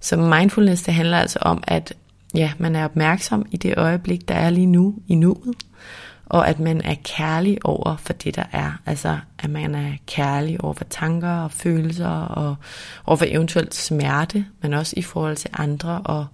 Så 0.00 0.16
mindfulness, 0.16 0.82
det 0.82 0.94
handler 0.94 1.18
altså 1.18 1.38
om, 1.42 1.64
at 1.66 1.94
ja, 2.34 2.52
man 2.58 2.76
er 2.76 2.84
opmærksom 2.84 3.46
i 3.50 3.56
det 3.56 3.74
øjeblik, 3.76 4.28
der 4.28 4.34
er 4.34 4.50
lige 4.50 4.66
nu, 4.66 4.94
i 5.08 5.14
nuet, 5.14 5.56
og 6.32 6.48
at 6.48 6.60
man 6.60 6.80
er 6.80 6.94
kærlig 7.04 7.58
over 7.64 7.96
for 7.96 8.12
det, 8.12 8.36
der 8.36 8.44
er. 8.52 8.72
Altså, 8.86 9.18
at 9.38 9.50
man 9.50 9.74
er 9.74 9.92
kærlig 10.06 10.64
over 10.64 10.74
for 10.74 10.84
tanker 10.84 11.30
og 11.30 11.50
følelser, 11.50 12.08
og 12.08 12.56
over 13.06 13.16
for 13.16 13.26
eventuelt 13.28 13.74
smerte, 13.74 14.46
men 14.62 14.72
også 14.72 14.94
i 14.96 15.02
forhold 15.02 15.36
til 15.36 15.50
andre 15.52 16.00
og 16.04 16.26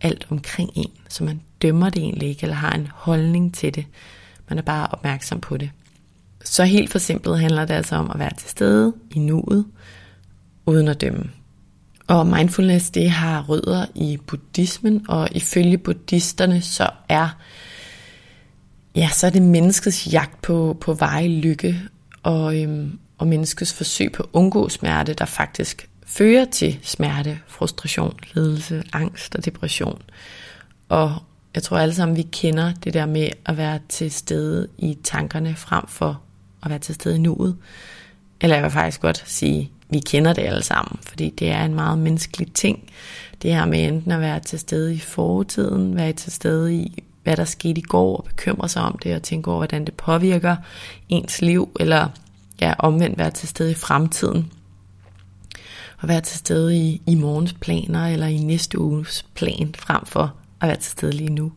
alt 0.00 0.26
omkring 0.30 0.70
en. 0.74 0.90
Så 1.08 1.24
man 1.24 1.40
dømmer 1.62 1.90
det 1.90 2.02
egentlig 2.02 2.28
ikke, 2.28 2.42
eller 2.42 2.56
har 2.56 2.72
en 2.72 2.88
holdning 2.94 3.54
til 3.54 3.74
det. 3.74 3.86
Man 4.48 4.58
er 4.58 4.62
bare 4.62 4.86
opmærksom 4.86 5.40
på 5.40 5.56
det. 5.56 5.70
Så 6.44 6.64
helt 6.64 6.90
for 6.90 6.98
simpelt 6.98 7.40
handler 7.40 7.64
det 7.64 7.74
altså 7.74 7.96
om 7.96 8.10
at 8.10 8.18
være 8.18 8.34
til 8.38 8.48
stede 8.48 8.92
i 9.10 9.18
nuet, 9.18 9.66
uden 10.66 10.88
at 10.88 11.00
dømme. 11.00 11.30
Og 12.06 12.26
mindfulness, 12.26 12.90
det 12.90 13.10
har 13.10 13.42
rødder 13.42 13.86
i 13.94 14.18
buddhismen, 14.26 15.04
og 15.08 15.28
ifølge 15.32 15.78
buddhisterne, 15.78 16.60
så 16.60 16.90
er, 17.08 17.28
ja, 18.96 19.08
så 19.08 19.26
er 19.26 19.30
det 19.30 19.42
menneskets 19.42 20.12
jagt 20.12 20.42
på, 20.42 20.76
på 20.80 20.94
veje 20.94 21.28
lykke, 21.28 21.80
og, 22.22 22.62
øhm, 22.62 22.98
og 23.18 23.26
menneskets 23.26 23.72
forsøg 23.72 24.12
på 24.12 24.22
at 24.22 24.28
undgå 24.32 24.68
smerte, 24.68 25.14
der 25.14 25.24
faktisk 25.24 25.88
fører 26.06 26.44
til 26.44 26.78
smerte, 26.82 27.38
frustration, 27.48 28.18
ledelse, 28.34 28.82
angst 28.92 29.34
og 29.34 29.44
depression. 29.44 30.02
Og 30.88 31.14
jeg 31.54 31.62
tror 31.62 31.78
alle 31.78 31.94
sammen, 31.94 32.16
vi 32.16 32.22
kender 32.32 32.72
det 32.84 32.94
der 32.94 33.06
med 33.06 33.28
at 33.46 33.56
være 33.56 33.78
til 33.88 34.10
stede 34.10 34.68
i 34.78 34.98
tankerne 35.04 35.54
frem 35.54 35.86
for 35.88 36.20
at 36.62 36.70
være 36.70 36.78
til 36.78 36.94
stede 36.94 37.14
i 37.14 37.18
nuet. 37.18 37.56
Eller 38.40 38.56
jeg 38.56 38.64
vil 38.64 38.72
faktisk 38.72 39.00
godt 39.00 39.24
sige, 39.26 39.70
vi 39.90 39.98
kender 39.98 40.32
det 40.32 40.42
alle 40.42 40.62
sammen, 40.62 40.98
fordi 41.02 41.30
det 41.30 41.50
er 41.50 41.64
en 41.64 41.74
meget 41.74 41.98
menneskelig 41.98 42.52
ting. 42.52 42.90
Det 43.42 43.54
her 43.54 43.64
med 43.64 43.88
enten 43.88 44.12
at 44.12 44.20
være 44.20 44.40
til 44.40 44.58
stede 44.58 44.94
i 44.94 44.98
fortiden, 44.98 45.96
være 45.96 46.12
til 46.12 46.32
stede 46.32 46.74
i, 46.74 47.04
hvad 47.22 47.36
der 47.36 47.44
skete 47.44 47.78
i 47.78 47.82
går, 47.82 48.16
og 48.16 48.24
bekymre 48.24 48.68
sig 48.68 48.82
om 48.82 48.98
det, 49.02 49.14
og 49.14 49.22
tænke 49.22 49.50
over, 49.50 49.58
hvordan 49.58 49.84
det 49.84 49.94
påvirker 49.94 50.56
ens 51.08 51.42
liv, 51.42 51.76
eller 51.80 52.08
ja, 52.60 52.74
omvendt 52.78 53.18
være 53.18 53.30
til 53.30 53.48
stede 53.48 53.70
i 53.70 53.74
fremtiden. 53.74 54.52
Og 55.98 56.08
være 56.08 56.20
til 56.20 56.38
stede 56.38 56.76
i, 56.76 57.02
i 57.06 57.14
morgens 57.14 57.52
planer, 57.52 58.06
eller 58.06 58.26
i 58.26 58.36
næste 58.36 58.78
uges 58.78 59.26
plan, 59.34 59.74
frem 59.78 60.06
for 60.06 60.34
at 60.60 60.68
være 60.68 60.76
til 60.76 60.90
stede 60.90 61.12
lige 61.12 61.34
nu. 61.34 61.52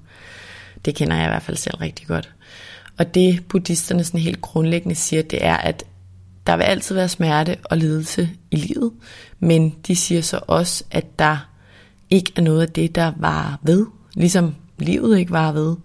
Det 0.86 0.96
kender 0.96 1.16
jeg 1.16 1.26
i 1.26 1.30
hvert 1.30 1.44
fald 1.44 1.58
selv 1.58 1.78
rigtig 1.78 2.08
godt. 2.08 2.34
Og 2.98 3.14
det 3.14 3.46
buddhisterne 3.48 4.04
sådan 4.04 4.20
helt 4.20 4.42
grundlæggende 4.42 4.96
siger, 4.96 5.22
det 5.22 5.46
er, 5.46 5.58
at 5.58 5.84
der 6.48 6.58
vil 6.58 6.64
altid 6.64 6.96
være 6.96 7.10
smerte 7.10 7.58
og 7.64 7.78
lidelse 7.78 8.30
i 8.52 8.56
livet, 8.56 8.92
men 9.40 9.76
de 9.88 9.96
siger 9.96 10.22
så 10.22 10.40
også, 10.48 10.84
at 10.92 11.20
der 11.20 11.50
ikke 12.10 12.32
er 12.36 12.42
noget 12.42 12.62
af 12.62 12.70
det, 12.70 12.96
der 12.96 13.12
var 13.18 13.60
ved, 13.64 13.86
ligesom 14.14 14.56
livet 14.78 15.20
ikke 15.20 15.32
var 15.32 15.52
ved. 15.52 15.76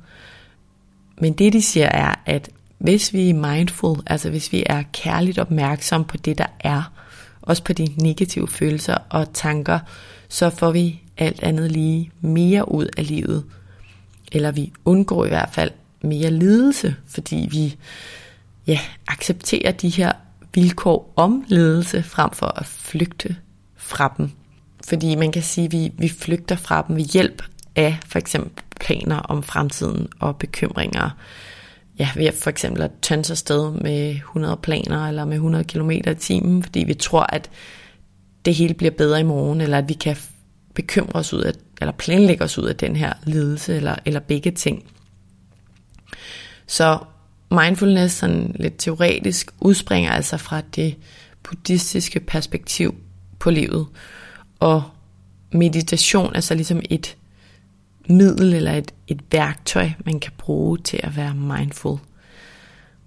Men 1.21 1.33
det 1.33 1.53
de 1.53 1.63
siger 1.63 1.89
er, 1.89 2.15
at 2.27 2.51
hvis 2.79 3.13
vi 3.13 3.31
er 3.31 3.35
mindful, 3.35 3.99
altså 4.07 4.31
hvis 4.31 4.53
vi 4.53 4.63
er 4.67 4.83
kærligt 4.93 5.39
opmærksom 5.39 6.05
på 6.05 6.17
det, 6.17 6.39
der 6.39 6.47
er, 6.61 6.93
også 7.43 7.65
på 7.65 7.73
de 7.73 7.89
negative 7.97 8.49
følelser 8.49 8.97
og 9.09 9.33
tanker, 9.33 9.79
så 10.29 10.51
får 10.51 10.71
vi 10.71 11.01
alt 11.19 11.43
andet 11.43 11.73
lige 11.73 12.11
mere 12.21 12.73
ud 12.73 12.87
af 12.97 13.09
livet. 13.09 13.45
Eller 14.33 14.51
vi 14.51 14.73
undgår 14.85 15.25
i 15.25 15.29
hvert 15.29 15.51
fald 15.53 15.71
mere 16.03 16.31
lidelse, 16.31 16.97
fordi 17.07 17.49
vi 17.51 17.77
ja, 18.67 18.79
accepterer 19.07 19.73
de 19.73 19.89
her 19.89 20.13
vilkår 20.55 21.13
om 21.17 21.45
ledelse 21.49 22.03
frem 22.03 22.31
for 22.31 22.47
at 22.47 22.67
flygte 22.67 23.37
fra 23.77 24.15
dem. 24.19 24.31
Fordi 24.89 25.15
man 25.15 25.33
kan 25.33 25.43
sige, 25.43 25.65
at 25.65 25.73
vi, 25.73 25.93
vi 25.99 26.09
flygter 26.09 26.57
fra 26.57 26.85
dem 26.89 26.97
ved 26.97 27.05
hjælp 27.05 27.43
af 27.77 27.99
for 28.07 28.19
eksempel 28.19 28.63
planer 28.91 29.17
om 29.17 29.43
fremtiden 29.43 30.09
og 30.21 30.37
bekymringer. 30.37 31.11
Ja, 31.99 32.09
ved 32.17 32.33
for 32.33 32.51
eksempel 32.51 32.83
at 32.83 32.91
tønse 33.03 33.37
sted 33.37 33.71
med 33.71 34.11
100 34.11 34.57
planer 34.63 35.09
eller 35.09 35.25
med 35.25 35.35
100 35.35 35.65
km 35.65 35.91
i 35.91 36.15
timen, 36.19 36.63
fordi 36.63 36.85
vi 36.85 36.95
tror, 36.95 37.27
at 37.29 37.51
det 38.45 38.55
hele 38.55 38.75
bliver 38.75 38.91
bedre 38.91 39.21
i 39.21 39.23
morgen, 39.23 39.61
eller 39.61 39.79
at 39.79 39.89
vi 39.89 39.93
kan 39.95 40.17
bekymre 40.75 41.19
os 41.19 41.33
ud 41.33 41.41
af, 41.41 41.53
eller 41.81 41.93
planlægge 41.93 42.45
os 42.45 42.59
ud 42.59 42.65
af 42.65 42.77
den 42.77 42.97
her 42.97 43.13
lidelse, 43.25 43.77
eller, 43.77 43.97
eller 44.05 44.21
begge 44.21 44.51
ting. 44.51 44.85
Så 46.67 46.99
mindfulness, 47.51 48.15
sådan 48.15 48.57
lidt 48.61 48.75
teoretisk, 48.79 49.51
udspringer 49.61 50.11
altså 50.11 50.37
fra 50.37 50.61
det 50.77 50.97
buddhistiske 51.43 52.21
perspektiv 52.21 52.95
på 53.39 53.51
livet. 53.51 53.87
Og 54.61 54.83
meditation 55.53 56.35
er 56.35 56.41
så 56.41 56.55
ligesom 56.55 56.81
et 56.91 57.17
middel 58.11 58.55
eller 58.55 58.73
et, 58.73 58.95
et 59.09 59.21
værktøj, 59.33 59.91
man 60.05 60.21
kan 60.21 60.33
bruge 60.39 60.79
til 60.79 61.01
at 61.03 61.17
være 61.17 61.35
mindful. 61.35 61.99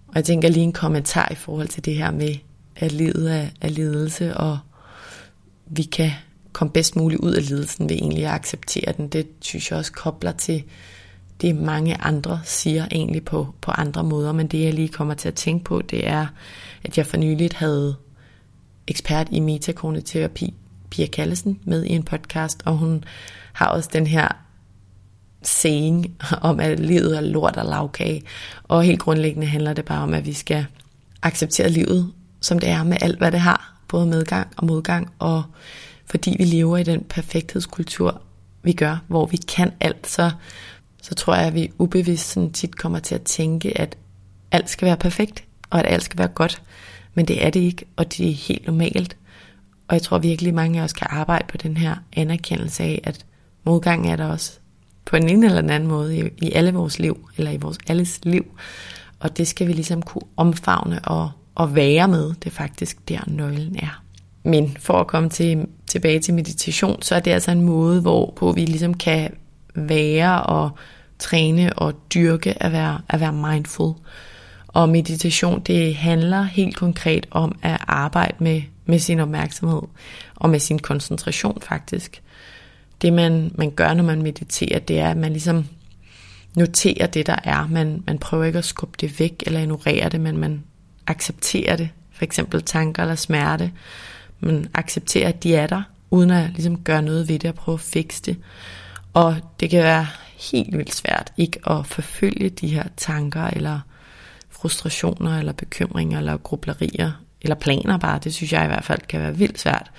Og 0.07 0.15
jeg 0.15 0.25
tænker 0.25 0.49
lige 0.49 0.63
en 0.63 0.73
kommentar 0.73 1.27
i 1.31 1.35
forhold 1.35 1.67
til 1.67 1.85
det 1.85 1.95
her 1.95 2.11
med, 2.11 2.35
at 2.75 2.91
livet 2.91 3.35
er, 3.35 3.47
er 3.61 3.69
lidelse, 3.69 4.37
og 4.37 4.59
vi 5.65 5.83
kan 5.83 6.11
komme 6.53 6.71
bedst 6.71 6.95
muligt 6.95 7.21
ud 7.21 7.33
af 7.33 7.49
lidelsen 7.49 7.89
ved 7.89 7.95
egentlig 7.95 8.25
at 8.25 8.31
acceptere 8.31 8.93
den. 8.97 9.07
Det 9.07 9.27
synes 9.41 9.71
jeg 9.71 9.79
også 9.79 9.91
kobler 9.91 10.31
til 10.31 10.63
det 11.41 11.55
mange 11.55 12.01
andre 12.01 12.41
siger 12.43 12.87
egentlig 12.91 13.25
på, 13.25 13.47
på 13.61 13.71
andre 13.71 14.03
måder, 14.03 14.31
men 14.31 14.47
det 14.47 14.63
jeg 14.63 14.73
lige 14.73 14.87
kommer 14.87 15.13
til 15.13 15.27
at 15.27 15.35
tænke 15.35 15.63
på, 15.63 15.81
det 15.81 16.07
er, 16.07 16.27
at 16.83 16.97
jeg 16.97 17.05
for 17.05 17.17
nyligt 17.17 17.53
havde 17.53 17.95
ekspert 18.87 19.27
i 19.31 19.39
metakognitiv 19.39 20.27
Pia 20.89 21.05
Kallesen, 21.05 21.59
med 21.63 21.83
i 21.83 21.89
en 21.89 22.03
podcast, 22.03 22.61
og 22.65 22.77
hun 22.77 23.03
har 23.53 23.67
også 23.67 23.89
den 23.93 24.07
her 24.07 24.42
saying 25.47 26.15
om, 26.41 26.59
at 26.59 26.79
livet 26.79 27.17
er 27.17 27.21
lort 27.21 27.57
og 27.57 27.65
lavkage, 27.65 28.23
og 28.63 28.83
helt 28.83 28.99
grundlæggende 28.99 29.47
handler 29.47 29.73
det 29.73 29.85
bare 29.85 30.03
om, 30.03 30.13
at 30.13 30.25
vi 30.25 30.33
skal 30.33 30.65
acceptere 31.23 31.69
livet, 31.69 32.11
som 32.41 32.59
det 32.59 32.69
er 32.69 32.83
med 32.83 32.97
alt, 33.01 33.17
hvad 33.17 33.31
det 33.31 33.39
har, 33.39 33.73
både 33.87 34.05
medgang 34.05 34.47
og 34.57 34.65
modgang, 34.65 35.11
og 35.19 35.43
fordi 36.05 36.35
vi 36.39 36.43
lever 36.43 36.77
i 36.77 36.83
den 36.83 37.03
perfekthedskultur, 37.03 38.21
vi 38.63 38.73
gør, 38.73 38.97
hvor 39.07 39.25
vi 39.25 39.37
kan 39.37 39.71
alt, 39.79 40.07
så 40.07 40.31
så 41.03 41.15
tror 41.15 41.35
jeg, 41.35 41.47
at 41.47 41.53
vi 41.53 41.71
ubevidst 41.77 42.29
sådan 42.29 42.51
tit 42.51 42.77
kommer 42.77 42.99
til 42.99 43.15
at 43.15 43.21
tænke, 43.21 43.77
at 43.77 43.97
alt 44.51 44.69
skal 44.69 44.85
være 44.85 44.97
perfekt, 44.97 45.43
og 45.69 45.79
at 45.79 45.93
alt 45.93 46.03
skal 46.03 46.17
være 46.17 46.27
godt. 46.27 46.61
Men 47.13 47.25
det 47.25 47.45
er 47.45 47.49
det 47.49 47.59
ikke, 47.59 47.85
og 47.95 48.17
det 48.17 48.29
er 48.29 48.33
helt 48.33 48.67
normalt. 48.67 49.17
Og 49.87 49.95
jeg 49.95 50.01
tror 50.01 50.17
virkelig, 50.17 50.53
mange 50.53 50.79
af 50.79 50.83
os 50.83 50.93
kan 50.93 51.07
arbejde 51.09 51.45
på 51.49 51.57
den 51.57 51.77
her 51.77 51.95
anerkendelse 52.13 52.83
af, 52.83 53.01
at 53.03 53.25
modgang 53.63 54.11
er 54.11 54.15
der 54.15 54.25
også 54.25 54.59
på 55.13 55.17
en 55.17 55.29
ene 55.29 55.45
eller 55.45 55.61
en 55.61 55.69
anden 55.69 55.89
måde 55.89 56.17
i, 56.17 56.23
i 56.37 56.51
alle 56.51 56.73
vores 56.73 56.99
liv, 56.99 57.29
eller 57.37 57.51
i 57.51 57.57
vores 57.57 57.77
alles 57.87 58.19
liv. 58.23 58.45
Og 59.19 59.37
det 59.37 59.47
skal 59.47 59.67
vi 59.67 59.73
ligesom 59.73 60.01
kunne 60.01 60.21
omfavne 60.37 60.99
og, 61.03 61.31
og 61.55 61.75
være 61.75 62.07
med. 62.07 62.27
Det 62.27 62.45
er 62.45 62.49
faktisk 62.49 63.09
der 63.09 63.19
nøglen 63.27 63.75
er. 63.75 64.03
Men 64.43 64.77
for 64.79 64.93
at 64.93 65.07
komme 65.07 65.29
til, 65.29 65.65
tilbage 65.87 66.19
til 66.19 66.33
meditation, 66.33 67.01
så 67.01 67.15
er 67.15 67.19
det 67.19 67.31
altså 67.31 67.51
en 67.51 67.61
måde, 67.61 68.01
hvorpå 68.01 68.51
vi 68.51 68.65
ligesom 68.65 68.93
kan 68.93 69.33
være 69.75 70.43
og 70.43 70.69
træne 71.19 71.73
og 71.73 71.93
dyrke 72.13 72.63
at 72.63 72.71
være, 72.71 73.01
at 73.09 73.19
være 73.19 73.33
mindful. 73.33 73.93
Og 74.67 74.89
meditation, 74.89 75.61
det 75.61 75.95
handler 75.95 76.43
helt 76.43 76.75
konkret 76.75 77.27
om 77.31 77.55
at 77.61 77.77
arbejde 77.87 78.35
med, 78.39 78.61
med 78.85 78.99
sin 78.99 79.19
opmærksomhed 79.19 79.81
og 80.35 80.49
med 80.49 80.59
sin 80.59 80.79
koncentration 80.79 81.61
faktisk. 81.61 82.22
Det 83.03 83.13
man, 83.13 83.51
man 83.55 83.71
gør, 83.71 83.93
når 83.93 84.03
man 84.03 84.21
mediterer, 84.21 84.79
det 84.79 84.99
er, 84.99 85.09
at 85.09 85.17
man 85.17 85.31
ligesom 85.31 85.65
noterer 86.55 87.07
det, 87.07 87.27
der 87.27 87.35
er. 87.43 87.67
Man, 87.67 88.03
man 88.07 88.17
prøver 88.17 88.43
ikke 88.43 88.59
at 88.59 88.65
skubbe 88.65 88.97
det 89.01 89.19
væk 89.19 89.43
eller 89.45 89.59
ignorere 89.59 90.09
det, 90.09 90.21
men 90.21 90.37
man 90.37 90.63
accepterer 91.07 91.75
det. 91.75 91.89
For 92.11 92.23
eksempel 92.23 92.61
tanker 92.61 93.03
eller 93.03 93.15
smerte. 93.15 93.71
Man 94.39 94.67
accepterer, 94.73 95.29
at 95.29 95.43
de 95.43 95.55
er 95.55 95.67
der, 95.67 95.81
uden 96.11 96.31
at 96.31 96.49
ligesom 96.49 96.79
gøre 96.79 97.01
noget 97.01 97.29
ved 97.29 97.39
det 97.39 97.49
og 97.49 97.55
prøve 97.55 97.73
at 97.73 97.81
fikse 97.81 98.21
det. 98.21 98.37
Og 99.13 99.35
det 99.59 99.69
kan 99.69 99.83
være 99.83 100.07
helt 100.51 100.77
vildt 100.77 100.95
svært 100.95 101.33
ikke 101.37 101.69
at 101.69 101.85
forfølge 101.85 102.49
de 102.49 102.67
her 102.67 102.83
tanker, 102.97 103.43
eller 103.43 103.79
frustrationer, 104.49 105.39
eller 105.39 105.53
bekymringer, 105.53 106.17
eller 106.17 106.37
grublerier, 106.37 107.11
eller 107.41 107.55
planer 107.55 107.97
bare. 107.97 108.19
Det 108.23 108.33
synes 108.33 108.53
jeg 108.53 108.63
i 108.63 108.67
hvert 108.67 108.85
fald 108.85 108.99
kan 109.09 109.19
være 109.19 109.37
vildt 109.37 109.59
svært. 109.59 109.91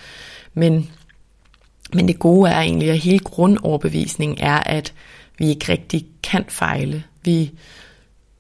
Men 0.55 0.91
men 1.95 2.09
det 2.09 2.19
gode 2.19 2.51
er 2.51 2.61
egentlig, 2.61 2.91
at 2.91 2.99
hele 2.99 3.19
grundoverbevisningen 3.19 4.39
er, 4.41 4.59
at 4.59 4.93
vi 5.39 5.49
ikke 5.49 5.73
rigtig 5.73 6.07
kan 6.23 6.45
fejle. 6.49 7.05
Vi, 7.25 7.51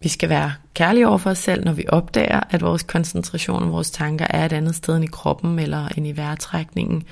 vi 0.03 0.09
skal 0.09 0.29
være 0.29 0.53
kærlige 0.75 1.09
over 1.09 1.19
for 1.19 1.31
os 1.31 1.39
selv, 1.39 1.65
når 1.65 1.73
vi 1.73 1.85
opdager, 1.89 2.41
at 2.51 2.63
vores 2.63 2.83
koncentration 2.83 3.63
og 3.63 3.73
vores 3.73 3.91
tanker 3.91 4.27
er 4.31 4.45
et 4.45 4.53
andet 4.53 4.75
sted 4.75 4.97
end 4.97 5.05
i 5.05 5.09
kroppen, 5.13 5.59
eller 5.59 5.89
end 5.89 6.07
i 6.07 6.17
vejrtrækningen, 6.17 7.05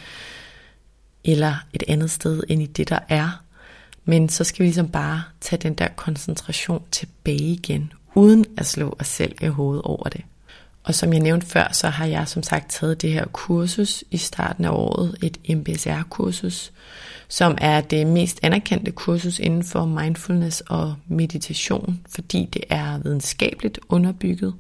eller 1.25 1.55
et 1.73 1.83
andet 1.89 2.11
sted 2.11 2.43
end 2.49 2.63
i 2.63 2.67
det, 2.67 2.89
der 2.89 2.99
er. 3.09 3.43
Men 4.05 4.29
så 4.29 4.45
skal 4.45 4.59
vi 4.59 4.65
ligesom 4.65 4.89
bare 4.89 5.23
tage 5.41 5.61
den 5.63 5.75
der 5.75 5.89
koncentration 5.97 6.83
tilbage 6.91 7.39
igen, 7.39 7.93
uden 8.15 8.45
at 8.57 8.67
slå 8.67 8.97
os 8.99 9.07
selv 9.07 9.35
i 9.43 9.47
hovedet 9.47 9.83
over 9.83 10.09
det. 10.09 10.21
Og 10.85 10.95
som 10.95 11.13
jeg 11.13 11.21
nævnte 11.21 11.47
før, 11.47 11.73
så 11.73 11.89
har 11.89 12.07
jeg 12.07 12.29
som 12.29 12.43
sagt 12.43 12.71
taget 12.71 13.03
det 13.03 13.13
her 13.13 13.25
kursus 13.33 14.05
i 14.11 14.17
starten 14.17 14.65
af 14.65 14.71
året, 14.71 15.17
et 15.23 15.57
MBSR-kursus, 15.57 16.73
som 17.29 17.59
er 17.61 17.81
det 17.81 18.07
mest 18.07 18.41
anerkendte 18.43 18.91
kursus 18.91 19.39
inden 19.39 19.65
for 19.65 19.85
mindfulness 19.85 20.61
og 20.61 20.95
meditation, 21.07 22.01
fordi 22.09 22.49
det 22.53 22.65
er 22.69 22.99
videnskabeligt 22.99 23.79
underbygget, 23.89 24.55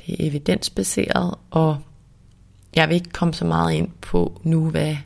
det 0.00 0.12
er 0.12 0.28
evidensbaseret, 0.28 1.34
og 1.50 1.78
jeg 2.74 2.88
vil 2.88 2.94
ikke 2.94 3.10
komme 3.10 3.34
så 3.34 3.44
meget 3.44 3.74
ind 3.74 3.88
på 4.00 4.40
nu, 4.44 4.70
hvad, 4.70 4.96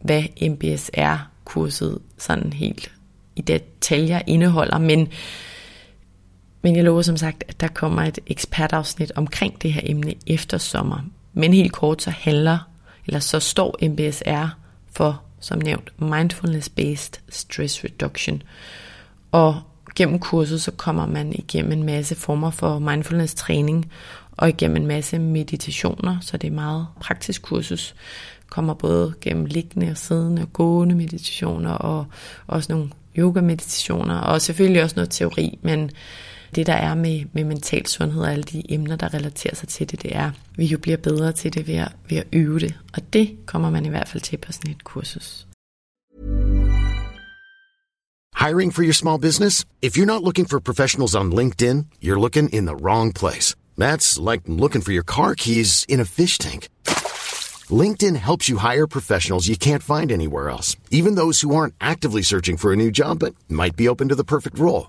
hvad 0.00 0.22
MBSR-kurset 0.48 1.98
sådan 2.18 2.52
helt 2.52 2.92
i 3.36 3.40
detaljer 3.40 4.22
indeholder, 4.26 4.78
men 4.78 5.08
men 6.64 6.76
jeg 6.76 6.84
lover 6.84 7.02
som 7.02 7.16
sagt, 7.16 7.44
at 7.48 7.60
der 7.60 7.68
kommer 7.68 8.02
et 8.02 8.18
ekspertafsnit 8.26 9.12
omkring 9.14 9.62
det 9.62 9.72
her 9.72 9.80
emne 9.84 10.14
efter 10.26 10.58
sommer. 10.58 10.98
Men 11.32 11.52
helt 11.52 11.72
kort 11.72 12.02
så 12.02 12.10
handler, 12.10 12.58
eller 13.06 13.20
så 13.20 13.40
står 13.40 13.76
MBSR 13.82 14.56
for, 14.92 15.22
som 15.40 15.58
nævnt, 15.58 15.92
Mindfulness-Based 15.98 17.20
Stress 17.28 17.84
Reduction. 17.84 18.42
Og 19.32 19.60
gennem 19.96 20.18
kurset 20.18 20.62
så 20.62 20.70
kommer 20.70 21.06
man 21.06 21.32
igennem 21.32 21.72
en 21.72 21.82
masse 21.82 22.14
former 22.14 22.50
for 22.50 22.78
mindfulness-træning, 22.78 23.92
og 24.32 24.48
igennem 24.48 24.76
en 24.76 24.86
masse 24.86 25.18
meditationer, 25.18 26.16
så 26.20 26.36
det 26.36 26.46
er 26.48 26.54
meget 26.54 26.86
praktisk 27.00 27.42
kursus. 27.42 27.94
Kommer 28.50 28.74
både 28.74 29.14
gennem 29.20 29.44
liggende 29.44 29.90
og 29.90 29.96
siddende 29.96 30.42
og 30.42 30.52
gående 30.52 30.94
meditationer, 30.94 31.72
og 31.72 32.06
også 32.46 32.72
nogle 32.72 32.90
yoga-meditationer, 33.18 34.18
og 34.18 34.40
selvfølgelig 34.40 34.82
også 34.82 34.96
noget 34.96 35.10
teori, 35.10 35.58
men 35.62 35.90
det, 36.54 36.66
der 36.66 36.72
er 36.72 36.94
med, 36.94 37.24
med 37.32 37.44
mental 37.44 37.86
sundhed 37.86 38.22
og 38.22 38.32
alle 38.32 38.44
de 38.44 38.72
emner, 38.72 38.96
der 38.96 39.14
relaterer 39.14 39.54
sig 39.54 39.68
til 39.68 39.90
det, 39.90 40.02
det 40.02 40.16
er, 40.16 40.26
at 40.26 40.32
vi 40.56 40.66
jo 40.66 40.78
bliver 40.78 40.96
bedre 40.96 41.32
til 41.32 41.54
det 41.54 41.66
ved 41.66 41.74
at, 41.74 41.92
ved 42.08 42.18
at 42.18 42.26
øve 42.32 42.58
det. 42.58 42.74
Og 42.94 43.12
det 43.12 43.36
kommer 43.46 43.70
man 43.70 43.86
i 43.86 43.88
hvert 43.88 44.08
fald 44.08 44.22
til 44.22 44.36
på 44.36 44.52
sådan 44.52 44.70
et 44.70 44.84
kursus. 44.84 45.46
Hiring 48.46 48.74
for 48.74 48.82
your 48.82 48.92
small 48.92 49.20
business? 49.20 49.64
If 49.82 49.96
you're 49.96 50.12
not 50.14 50.22
looking 50.22 50.48
for 50.50 50.60
professionals 50.60 51.14
on 51.14 51.32
LinkedIn, 51.32 51.86
you're 52.02 52.20
looking 52.20 52.50
in 52.52 52.66
the 52.66 52.76
wrong 52.76 53.14
place. 53.14 53.54
That's 53.78 54.18
like 54.30 54.42
looking 54.46 54.82
for 54.82 54.92
your 54.92 55.04
car 55.04 55.34
keys 55.34 55.86
in 55.88 56.00
a 56.00 56.04
fish 56.04 56.38
tank. 56.38 56.68
LinkedIn 57.82 58.16
helps 58.16 58.48
you 58.48 58.58
hire 58.58 58.86
professionals 58.86 59.48
you 59.48 59.56
can't 59.56 59.82
find 59.82 60.12
anywhere 60.12 60.50
else, 60.50 60.76
even 60.90 61.14
those 61.14 61.40
who 61.40 61.54
aren't 61.54 61.74
actively 61.80 62.22
searching 62.22 62.58
for 62.58 62.72
a 62.72 62.76
new 62.76 62.90
job 62.90 63.20
but 63.20 63.34
might 63.48 63.76
be 63.76 63.88
open 63.88 64.08
to 64.08 64.14
the 64.14 64.24
perfect 64.24 64.58
role. 64.58 64.88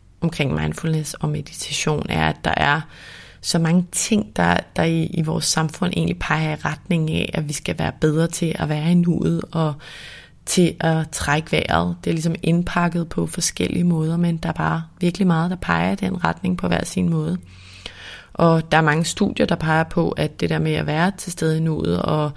omkring 0.21 0.53
mindfulness 0.53 1.13
og 1.13 1.29
meditation, 1.29 2.05
er, 2.09 2.29
at 2.29 2.35
der 2.43 2.53
er 2.57 2.81
så 3.41 3.59
mange 3.59 3.87
ting, 3.91 4.35
der, 4.35 4.57
der 4.75 4.83
i, 4.83 5.03
i 5.03 5.21
vores 5.21 5.45
samfund 5.45 5.93
egentlig 5.95 6.19
peger 6.19 6.51
i 6.51 6.55
retning 6.55 7.11
af, 7.11 7.29
at 7.33 7.47
vi 7.47 7.53
skal 7.53 7.79
være 7.79 7.91
bedre 8.01 8.27
til 8.27 8.55
at 8.59 8.69
være 8.69 8.91
i 8.91 8.93
nuet 8.93 9.41
og 9.51 9.73
til 10.45 10.75
at 10.79 11.09
trække 11.11 11.51
vejret. 11.51 11.95
Det 12.03 12.09
er 12.09 12.13
ligesom 12.13 12.35
indpakket 12.43 13.09
på 13.09 13.27
forskellige 13.27 13.83
måder, 13.83 14.17
men 14.17 14.37
der 14.37 14.49
er 14.49 14.53
bare 14.53 14.83
virkelig 14.99 15.27
meget, 15.27 15.51
der 15.51 15.57
peger 15.57 15.91
i 15.91 15.95
den 15.95 16.23
retning 16.23 16.57
på 16.57 16.67
hver 16.67 16.85
sin 16.85 17.09
måde. 17.09 17.37
Og 18.33 18.71
der 18.71 18.77
er 18.77 18.81
mange 18.81 19.05
studier, 19.05 19.45
der 19.45 19.55
peger 19.55 19.83
på, 19.83 20.09
at 20.09 20.39
det 20.39 20.49
der 20.49 20.59
med 20.59 20.73
at 20.73 20.85
være 20.85 21.11
til 21.17 21.31
stede 21.31 21.57
i 21.57 21.59
nuet 21.59 22.01
og 22.01 22.31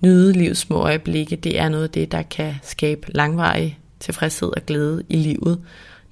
nyde 0.00 0.32
livs 0.32 0.58
små 0.58 0.76
øjeblikke, 0.76 1.36
det 1.36 1.60
er 1.60 1.68
noget 1.68 1.84
af 1.84 1.90
det, 1.90 2.12
der 2.12 2.22
kan 2.22 2.54
skabe 2.62 3.06
langvarig 3.14 3.78
tilfredshed 4.00 4.48
og 4.48 4.66
glæde 4.66 5.02
i 5.08 5.16
livet 5.16 5.60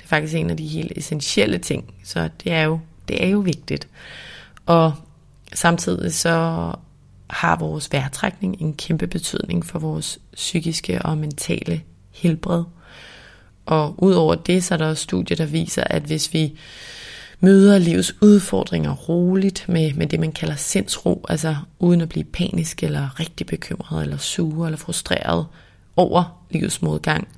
faktisk 0.09 0.35
en 0.35 0.51
af 0.51 0.57
de 0.57 0.67
helt 0.67 0.93
essentielle 0.97 1.59
ting, 1.59 1.95
så 2.05 2.29
det 2.45 2.53
er 2.53 2.63
jo, 2.63 2.81
det 3.09 3.25
er 3.25 3.29
jo 3.29 3.39
vigtigt. 3.39 3.89
Og 4.67 4.93
samtidig 5.55 6.15
så 6.15 6.73
har 7.31 7.57
vores 7.57 7.93
vejrtrækning 7.93 8.63
en 8.63 8.75
kæmpe 8.75 9.07
betydning 9.07 9.67
for 9.67 9.79
vores 9.79 10.19
psykiske 10.35 11.03
og 11.03 11.19
mentale 11.19 11.83
helbred. 12.11 12.65
Og 13.67 13.95
udover 14.03 14.35
det, 14.35 14.65
så 14.65 14.75
er 14.75 14.79
der 14.79 14.87
også 14.87 15.03
studier, 15.03 15.37
der 15.37 15.47
viser, 15.47 15.85
at 15.87 16.03
hvis 16.03 16.33
vi 16.33 16.59
møder 17.41 17.79
livets 17.79 18.23
udfordringer 18.23 18.95
roligt 18.95 19.65
med, 19.69 19.95
med 19.95 20.07
det, 20.07 20.21
man 20.21 20.33
kalder 20.33 20.57
sindsro, 20.57 21.25
altså 21.29 21.57
uden 21.79 22.01
at 22.01 22.09
blive 22.09 22.25
panisk 22.25 22.83
eller 22.83 23.21
rigtig 23.21 23.47
bekymret 23.47 24.03
eller 24.03 24.17
sur 24.17 24.67
eller 24.67 24.79
frustreret 24.79 25.47
over 25.97 26.45
livets 26.51 26.83
modgang, 26.83 27.29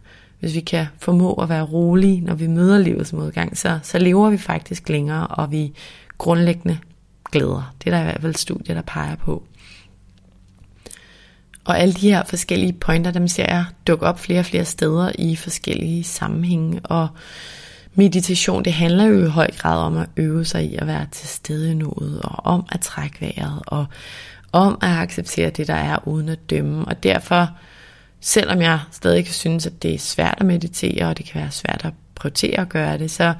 hvis 0.40 0.54
vi 0.54 0.60
kan 0.60 0.86
formå 0.98 1.32
at 1.34 1.48
være 1.48 1.62
rolige, 1.62 2.20
når 2.20 2.34
vi 2.34 2.46
møder 2.46 2.78
livets 2.78 3.12
modgang, 3.12 3.58
så, 3.58 3.78
så 3.82 3.98
lever 3.98 4.30
vi 4.30 4.38
faktisk 4.38 4.88
længere, 4.88 5.26
og 5.26 5.50
vi 5.50 5.72
grundlæggende 6.18 6.78
glæder. 7.32 7.74
Det 7.78 7.86
er 7.86 7.96
der 7.96 8.00
i 8.00 8.04
hvert 8.04 8.20
fald 8.20 8.34
studier, 8.34 8.74
der 8.74 8.82
peger 8.82 9.14
på. 9.14 9.42
Og 11.64 11.78
alle 11.78 11.94
de 11.94 12.10
her 12.10 12.24
forskellige 12.24 12.72
pointer, 12.72 13.10
dem 13.10 13.28
ser 13.28 13.44
jeg 13.48 13.64
dukke 13.86 14.06
op 14.06 14.18
flere 14.20 14.40
og 14.40 14.46
flere 14.46 14.64
steder 14.64 15.12
i 15.18 15.36
forskellige 15.36 16.04
sammenhænge. 16.04 16.80
Og 16.84 17.08
meditation, 17.94 18.64
det 18.64 18.72
handler 18.72 19.04
jo 19.04 19.24
i 19.24 19.28
høj 19.28 19.50
grad 19.58 19.78
om 19.78 19.96
at 19.96 20.08
øve 20.16 20.44
sig 20.44 20.64
i 20.64 20.76
at 20.76 20.86
være 20.86 21.06
til 21.12 21.28
stede 21.28 21.70
i 21.70 21.74
nuet, 21.74 22.20
og 22.24 22.46
om 22.46 22.66
at 22.72 22.80
trække 22.80 23.20
vejret, 23.20 23.62
og 23.66 23.86
om 24.52 24.78
at 24.82 24.88
acceptere 24.88 25.50
det, 25.50 25.66
der 25.66 25.74
er, 25.74 26.08
uden 26.08 26.28
at 26.28 26.50
dømme. 26.50 26.84
Og 26.84 27.02
derfor 27.02 27.50
selvom 28.20 28.62
jeg 28.62 28.80
stadig 28.92 29.24
kan 29.24 29.34
synes, 29.34 29.66
at 29.66 29.82
det 29.82 29.94
er 29.94 29.98
svært 29.98 30.34
at 30.40 30.46
meditere, 30.46 31.08
og 31.08 31.18
det 31.18 31.26
kan 31.26 31.40
være 31.40 31.50
svært 31.50 31.80
at 31.84 31.92
prioritere 32.14 32.60
at 32.60 32.68
gøre 32.68 32.98
det, 32.98 33.10
så 33.10 33.34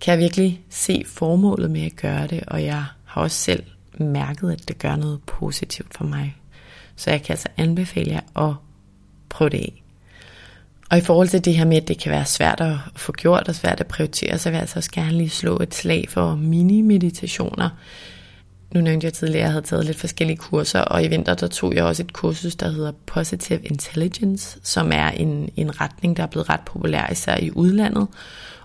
kan 0.00 0.12
jeg 0.12 0.18
virkelig 0.18 0.60
se 0.70 1.04
formålet 1.06 1.70
med 1.70 1.82
at 1.82 1.96
gøre 1.96 2.26
det, 2.26 2.44
og 2.46 2.64
jeg 2.64 2.84
har 3.04 3.22
også 3.22 3.36
selv 3.36 3.62
mærket, 3.98 4.52
at 4.52 4.68
det 4.68 4.78
gør 4.78 4.96
noget 4.96 5.20
positivt 5.26 5.96
for 5.96 6.04
mig. 6.04 6.36
Så 6.96 7.10
jeg 7.10 7.22
kan 7.22 7.32
altså 7.32 7.48
anbefale 7.56 8.10
jer 8.10 8.48
at 8.48 8.54
prøve 9.28 9.50
det 9.50 9.58
af. 9.58 9.82
Og 10.90 10.98
i 10.98 11.00
forhold 11.00 11.28
til 11.28 11.44
det 11.44 11.54
her 11.54 11.64
med, 11.64 11.76
at 11.76 11.88
det 11.88 11.98
kan 11.98 12.12
være 12.12 12.26
svært 12.26 12.60
at 12.60 12.76
få 12.96 13.12
gjort 13.12 13.48
og 13.48 13.54
svært 13.54 13.80
at 13.80 13.86
prioritere, 13.86 14.38
så 14.38 14.48
vil 14.48 14.54
jeg 14.54 14.60
altså 14.60 14.78
også 14.78 14.90
gerne 14.92 15.12
lige 15.12 15.30
slå 15.30 15.58
et 15.62 15.74
slag 15.74 16.06
for 16.08 16.34
mini-meditationer. 16.34 17.68
Nu 18.74 18.80
nævnte 18.80 19.04
jeg 19.04 19.12
tidligere, 19.12 19.38
at 19.38 19.44
jeg 19.44 19.52
havde 19.52 19.66
taget 19.66 19.84
lidt 19.84 19.98
forskellige 19.98 20.36
kurser, 20.36 20.80
og 20.80 21.04
i 21.04 21.08
vinter 21.08 21.34
der 21.34 21.46
tog 21.46 21.74
jeg 21.74 21.84
også 21.84 22.02
et 22.02 22.12
kursus, 22.12 22.56
der 22.56 22.68
hedder 22.68 22.92
Positive 23.06 23.60
Intelligence, 23.60 24.58
som 24.62 24.92
er 24.92 25.08
en, 25.08 25.48
en 25.56 25.80
retning, 25.80 26.16
der 26.16 26.22
er 26.22 26.26
blevet 26.26 26.48
ret 26.48 26.60
populær, 26.60 27.08
især 27.12 27.36
i 27.36 27.50
udlandet. 27.50 28.08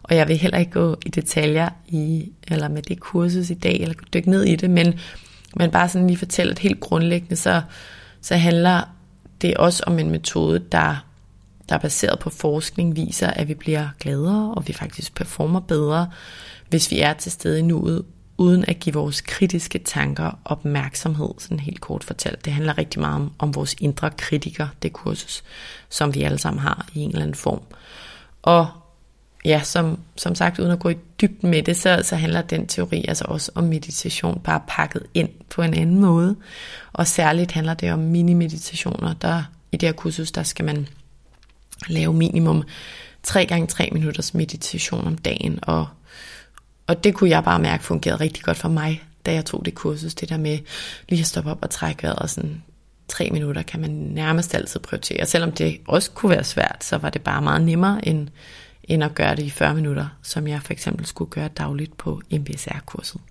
Og 0.04 0.16
jeg 0.16 0.28
vil 0.28 0.38
heller 0.38 0.58
ikke 0.58 0.72
gå 0.72 0.98
i 1.06 1.10
detaljer 1.10 1.70
i, 1.88 2.32
eller 2.48 2.68
med 2.68 2.82
det 2.82 3.00
kursus 3.00 3.50
i 3.50 3.54
dag, 3.54 3.80
eller 3.82 3.96
dykke 4.14 4.30
ned 4.30 4.44
i 4.44 4.56
det, 4.56 4.70
men, 4.70 5.00
men 5.56 5.72
bare 5.72 5.90
sådan 5.90 6.08
lige 6.08 6.18
fortælle, 6.18 6.52
at 6.52 6.60
helt 6.60 6.80
grundlæggende, 6.80 7.36
så, 7.36 7.62
så 8.22 8.36
handler 8.36 8.82
det 9.42 9.58
også 9.58 9.84
om 9.88 10.00
en 10.00 10.10
metode, 10.10 10.60
der, 10.72 11.06
der 11.70 11.76
er 11.76 11.80
baseret 11.80 12.20
på 12.20 12.30
forskning, 12.30 12.96
viser, 12.96 13.28
at 13.28 13.48
vi 13.48 13.54
bliver 13.54 13.88
gladere, 14.00 14.54
og 14.54 14.68
vi 14.68 14.74
faktisk 14.74 15.16
performer 15.16 15.60
bedre, 15.60 16.10
hvis 16.70 16.92
vi 16.92 17.00
er 17.00 17.14
til 17.14 17.32
stede 17.32 17.60
i 17.60 17.62
nuet, 17.62 18.06
uden 18.40 18.66
at 18.68 18.80
give 18.80 18.94
vores 18.94 19.22
kritiske 19.22 19.80
tanker 19.80 20.40
opmærksomhed, 20.46 21.30
sådan 21.38 21.60
helt 21.60 21.82
kort 21.82 22.04
fortalt. 22.04 22.46
Det 22.46 22.54
handler 22.54 22.78
rigtig 22.78 23.02
meget 23.02 23.16
om, 23.16 23.32
om 23.40 23.56
vores 23.56 23.76
indre 23.80 24.12
kritiker, 24.18 24.68
det 24.82 24.94
kursus, 24.94 25.44
som 25.90 26.14
vi 26.14 26.24
alle 26.24 26.38
sammen 26.38 26.60
har 26.60 26.88
i 26.94 27.00
en 27.00 27.10
eller 27.10 27.22
anden 27.22 27.36
form. 27.36 27.62
Og 28.42 28.68
ja, 29.46 29.62
som, 29.64 30.00
som 30.16 30.36
sagt, 30.36 30.60
uden 30.60 30.72
at 30.72 30.80
gå 30.80 30.90
i 30.90 30.96
dybden 31.22 31.50
med 31.50 31.64
det, 31.64 31.78
så, 31.78 32.02
så 32.04 32.16
handler 32.16 32.42
den 32.42 32.68
teori 32.68 33.06
altså 33.08 33.26
også 33.28 33.52
om 33.56 33.64
meditation, 33.64 34.42
bare 34.44 34.62
pakket 34.68 35.04
ind 35.14 35.30
på 35.50 35.62
en 35.62 35.74
anden 35.74 36.00
måde. 36.00 36.36
Og 36.94 37.08
særligt 37.08 37.52
handler 37.52 37.74
det 37.74 37.92
om 37.92 38.00
mini-meditationer, 38.00 39.14
der 39.14 39.44
i 39.72 39.78
det 39.78 39.90
her 39.90 39.94
kursus, 39.94 40.32
der 40.32 40.44
skal 40.44 40.66
man 40.66 40.88
lave 41.88 42.14
minimum 42.14 42.64
3 43.24 43.46
gange 43.46 43.68
3 43.68 43.90
minutters 43.92 44.34
meditation 44.34 45.08
om 45.08 45.18
dagen, 45.18 45.60
og, 45.62 45.88
og 46.90 47.04
det 47.04 47.14
kunne 47.14 47.30
jeg 47.30 47.44
bare 47.44 47.60
mærke 47.60 47.84
fungerede 47.84 48.20
rigtig 48.20 48.44
godt 48.44 48.58
for 48.58 48.70
mig, 48.70 49.04
da 49.26 49.34
jeg 49.34 49.46
tog 49.46 49.66
det 49.66 49.76
kursus, 49.76 50.16
det 50.16 50.30
der 50.30 50.38
med 50.38 50.60
lige 51.10 51.20
at 51.20 51.26
stoppe 51.26 51.52
op 51.52 51.60
og 51.62 51.70
trække 51.70 52.04
vejret, 52.04 52.20
og 52.20 52.30
sådan 52.30 52.64
tre 53.08 53.30
minutter 53.32 53.62
kan 53.62 53.80
man 53.80 53.90
nærmest 53.90 54.56
altid 54.56 54.80
prioritere. 54.80 55.26
Selvom 55.26 55.52
det 55.52 55.78
også 55.88 56.12
kunne 56.12 56.30
være 56.30 56.44
svært, 56.44 56.84
så 56.84 56.98
var 56.98 57.10
det 57.10 57.22
bare 57.22 57.42
meget 57.42 57.62
nemmere 57.62 58.08
end, 58.08 58.28
end 58.84 59.04
at 59.04 59.16
gøre 59.16 59.36
det 59.36 59.44
i 59.44 59.50
40 59.50 59.74
minutter, 59.74 60.08
som 60.24 60.48
jeg 60.48 60.62
for 60.62 60.74
eksempel 60.74 61.06
skulle 61.06 61.32
gøre 61.32 61.48
dagligt 61.48 61.98
på 61.98 62.22
MBSR-kurset. 62.32 63.22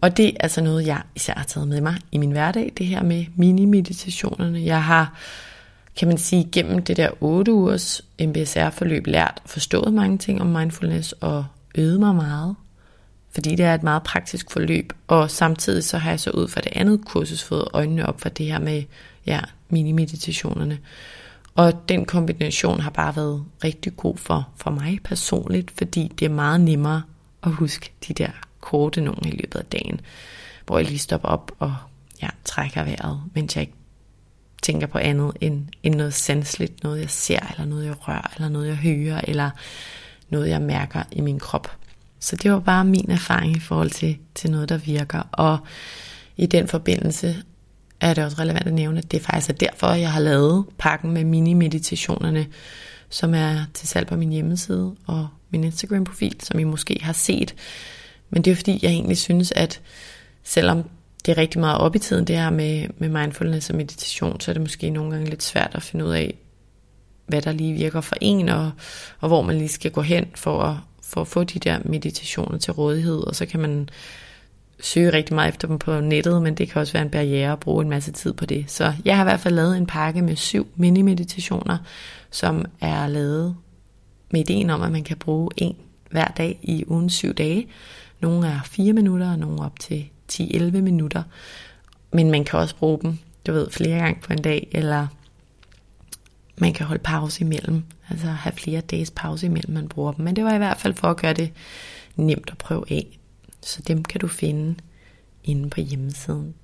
Og 0.00 0.16
det 0.16 0.26
er 0.26 0.36
altså 0.40 0.60
noget, 0.60 0.86
jeg 0.86 1.02
især 1.14 1.34
har 1.36 1.44
taget 1.44 1.68
med 1.68 1.80
mig 1.80 1.96
i 2.12 2.18
min 2.18 2.30
hverdag, 2.30 2.72
det 2.78 2.86
her 2.86 3.02
med 3.02 3.24
mini-meditationerne. 3.34 4.64
Jeg 4.64 4.84
har, 4.84 5.18
kan 5.96 6.08
man 6.08 6.18
sige, 6.18 6.48
gennem 6.52 6.82
det 6.82 6.96
der 6.96 7.10
8 7.20 7.52
ugers 7.52 8.02
MBSR-forløb 8.20 9.06
lært 9.06 9.40
og 9.44 9.50
forstået 9.50 9.94
mange 9.94 10.18
ting 10.18 10.40
om 10.40 10.46
mindfulness 10.46 11.12
og 11.12 11.46
øvet 11.76 12.00
mig 12.00 12.14
meget, 12.14 12.56
fordi 13.30 13.56
det 13.56 13.66
er 13.66 13.74
et 13.74 13.82
meget 13.82 14.02
praktisk 14.02 14.50
forløb, 14.50 14.92
og 15.06 15.30
samtidig 15.30 15.84
så 15.84 15.98
har 15.98 16.10
jeg 16.10 16.20
så 16.20 16.30
ud 16.30 16.48
fra 16.48 16.60
det 16.60 16.72
andet 16.72 17.04
kursus 17.04 17.42
fået 17.42 17.68
øjnene 17.72 18.06
op 18.06 18.20
for 18.20 18.28
det 18.28 18.46
her 18.46 18.58
med 18.58 18.82
ja, 19.26 19.40
mini-meditationerne. 19.68 20.78
Og 21.54 21.88
den 21.88 22.04
kombination 22.04 22.80
har 22.80 22.90
bare 22.90 23.16
været 23.16 23.44
rigtig 23.64 23.96
god 23.96 24.16
for, 24.16 24.48
for 24.56 24.70
mig 24.70 24.98
personligt, 25.04 25.70
fordi 25.70 26.12
det 26.18 26.24
er 26.24 26.30
meget 26.30 26.60
nemmere 26.60 27.02
at 27.42 27.52
huske 27.52 27.92
de 28.08 28.14
der 28.14 28.30
korte 28.60 29.00
nogle 29.00 29.28
i 29.28 29.30
løbet 29.30 29.58
af 29.58 29.64
dagen, 29.64 30.00
hvor 30.66 30.78
jeg 30.78 30.86
lige 30.86 30.98
stopper 30.98 31.28
op 31.28 31.52
og 31.58 31.74
ja, 32.22 32.28
trækker 32.44 32.84
vejret, 32.84 33.22
mens 33.34 33.56
jeg 33.56 33.62
ikke 33.62 33.74
tænker 34.62 34.86
på 34.86 34.98
andet 34.98 35.32
end, 35.40 35.66
end 35.82 35.94
noget 35.94 36.14
sanseligt, 36.14 36.82
noget 36.82 37.00
jeg 37.00 37.10
ser, 37.10 37.38
eller 37.50 37.64
noget 37.64 37.86
jeg 37.86 38.08
rører, 38.08 38.32
eller 38.36 38.48
noget 38.48 38.68
jeg 38.68 38.76
hører, 38.76 39.20
eller 39.24 39.50
noget 40.28 40.48
jeg 40.48 40.62
mærker 40.62 41.02
i 41.12 41.20
min 41.20 41.38
krop. 41.38 41.70
Så 42.20 42.36
det 42.36 42.52
var 42.52 42.58
bare 42.58 42.84
min 42.84 43.10
erfaring 43.10 43.56
i 43.56 43.60
forhold 43.60 43.90
til, 43.90 44.18
til 44.34 44.50
noget, 44.50 44.68
der 44.68 44.78
virker. 44.78 45.28
Og 45.32 45.58
i 46.36 46.46
den 46.46 46.68
forbindelse 46.68 47.36
er 48.00 48.14
det 48.14 48.24
også 48.24 48.36
relevant 48.38 48.66
at 48.66 48.74
nævne, 48.74 48.98
at 48.98 49.12
det 49.12 49.22
faktisk 49.22 49.50
er 49.50 49.54
derfor, 49.54 49.92
jeg 49.92 50.12
har 50.12 50.20
lavet 50.20 50.64
pakken 50.78 51.12
med 51.12 51.24
mini-meditationerne, 51.24 52.46
som 53.08 53.34
er 53.34 53.64
til 53.74 53.88
salg 53.88 54.06
på 54.06 54.16
min 54.16 54.30
hjemmeside 54.32 54.94
og 55.06 55.28
min 55.50 55.64
Instagram-profil, 55.64 56.36
som 56.42 56.58
I 56.58 56.64
måske 56.64 56.98
har 57.02 57.12
set. 57.12 57.54
Men 58.30 58.42
det 58.42 58.50
er 58.50 58.56
fordi, 58.56 58.78
jeg 58.82 58.90
egentlig 58.90 59.18
synes, 59.18 59.52
at 59.52 59.80
selvom 60.44 60.90
det 61.26 61.32
er 61.32 61.38
rigtig 61.38 61.60
meget 61.60 61.78
op 61.78 61.96
i 61.96 61.98
tiden, 61.98 62.24
det 62.24 62.36
her 62.36 62.50
med, 62.50 62.86
med 62.98 63.08
mindfulness 63.08 63.70
og 63.70 63.76
meditation, 63.76 64.40
så 64.40 64.50
er 64.50 64.52
det 64.52 64.62
måske 64.62 64.90
nogle 64.90 65.10
gange 65.10 65.30
lidt 65.30 65.42
svært 65.42 65.70
at 65.74 65.82
finde 65.82 66.04
ud 66.04 66.10
af, 66.10 66.34
hvad 67.26 67.42
der 67.42 67.52
lige 67.52 67.74
virker 67.74 68.00
for 68.00 68.16
en, 68.20 68.48
og, 68.48 68.70
og 69.20 69.28
hvor 69.28 69.42
man 69.42 69.58
lige 69.58 69.68
skal 69.68 69.90
gå 69.90 70.00
hen 70.00 70.26
for 70.34 70.62
at, 70.62 70.76
for 71.02 71.20
at 71.20 71.28
få 71.28 71.44
de 71.44 71.58
der 71.58 71.78
meditationer 71.84 72.58
til 72.58 72.72
rådighed, 72.72 73.18
og 73.18 73.36
så 73.36 73.46
kan 73.46 73.60
man 73.60 73.88
søge 74.80 75.12
rigtig 75.12 75.34
meget 75.34 75.48
efter 75.48 75.68
dem 75.68 75.78
på 75.78 76.00
nettet, 76.00 76.42
men 76.42 76.54
det 76.54 76.70
kan 76.70 76.80
også 76.80 76.92
være 76.92 77.02
en 77.02 77.10
barriere 77.10 77.52
at 77.52 77.60
bruge 77.60 77.82
en 77.82 77.90
masse 77.90 78.12
tid 78.12 78.32
på 78.32 78.46
det. 78.46 78.70
Så 78.70 78.92
jeg 79.04 79.16
har 79.16 79.22
i 79.22 79.28
hvert 79.28 79.40
fald 79.40 79.54
lavet 79.54 79.76
en 79.76 79.86
pakke 79.86 80.22
med 80.22 80.36
syv 80.36 80.66
mini-meditationer, 80.76 81.78
som 82.30 82.64
er 82.80 83.06
lavet 83.06 83.56
med 84.30 84.40
ideen 84.40 84.70
om, 84.70 84.82
at 84.82 84.92
man 84.92 85.04
kan 85.04 85.16
bruge 85.16 85.50
en 85.56 85.76
hver 86.10 86.28
dag 86.28 86.58
i 86.62 86.84
ugen 86.86 87.10
syv 87.10 87.34
dage. 87.34 87.66
Nogle 88.20 88.46
er 88.46 88.60
4 88.64 88.92
minutter, 88.92 89.30
og 89.30 89.38
nogle 89.38 89.62
op 89.62 89.80
til 89.80 90.08
10-11 90.32 90.60
minutter. 90.80 91.22
Men 92.12 92.30
man 92.30 92.44
kan 92.44 92.58
også 92.58 92.76
bruge 92.76 92.98
dem, 93.02 93.18
du 93.46 93.52
ved, 93.52 93.70
flere 93.70 93.98
gange 93.98 94.20
på 94.22 94.32
en 94.32 94.42
dag, 94.42 94.68
eller 94.72 95.06
man 96.58 96.72
kan 96.72 96.86
holde 96.86 97.02
pause 97.02 97.40
imellem, 97.40 97.84
altså 98.10 98.26
have 98.26 98.52
flere 98.52 98.80
dages 98.80 99.10
pause 99.10 99.46
imellem, 99.46 99.74
man 99.74 99.88
bruger 99.88 100.12
dem. 100.12 100.24
Men 100.24 100.36
det 100.36 100.44
var 100.44 100.54
i 100.54 100.58
hvert 100.58 100.78
fald 100.78 100.94
for 100.94 101.08
at 101.08 101.16
gøre 101.16 101.32
det 101.32 101.52
nemt 102.16 102.50
at 102.50 102.58
prøve 102.58 102.84
af. 102.90 103.18
Så 103.62 103.82
dem 103.82 104.04
kan 104.04 104.20
du 104.20 104.28
finde 104.28 104.74
inde 105.44 105.70
på 105.70 105.80
hjemmesiden. 105.80 106.54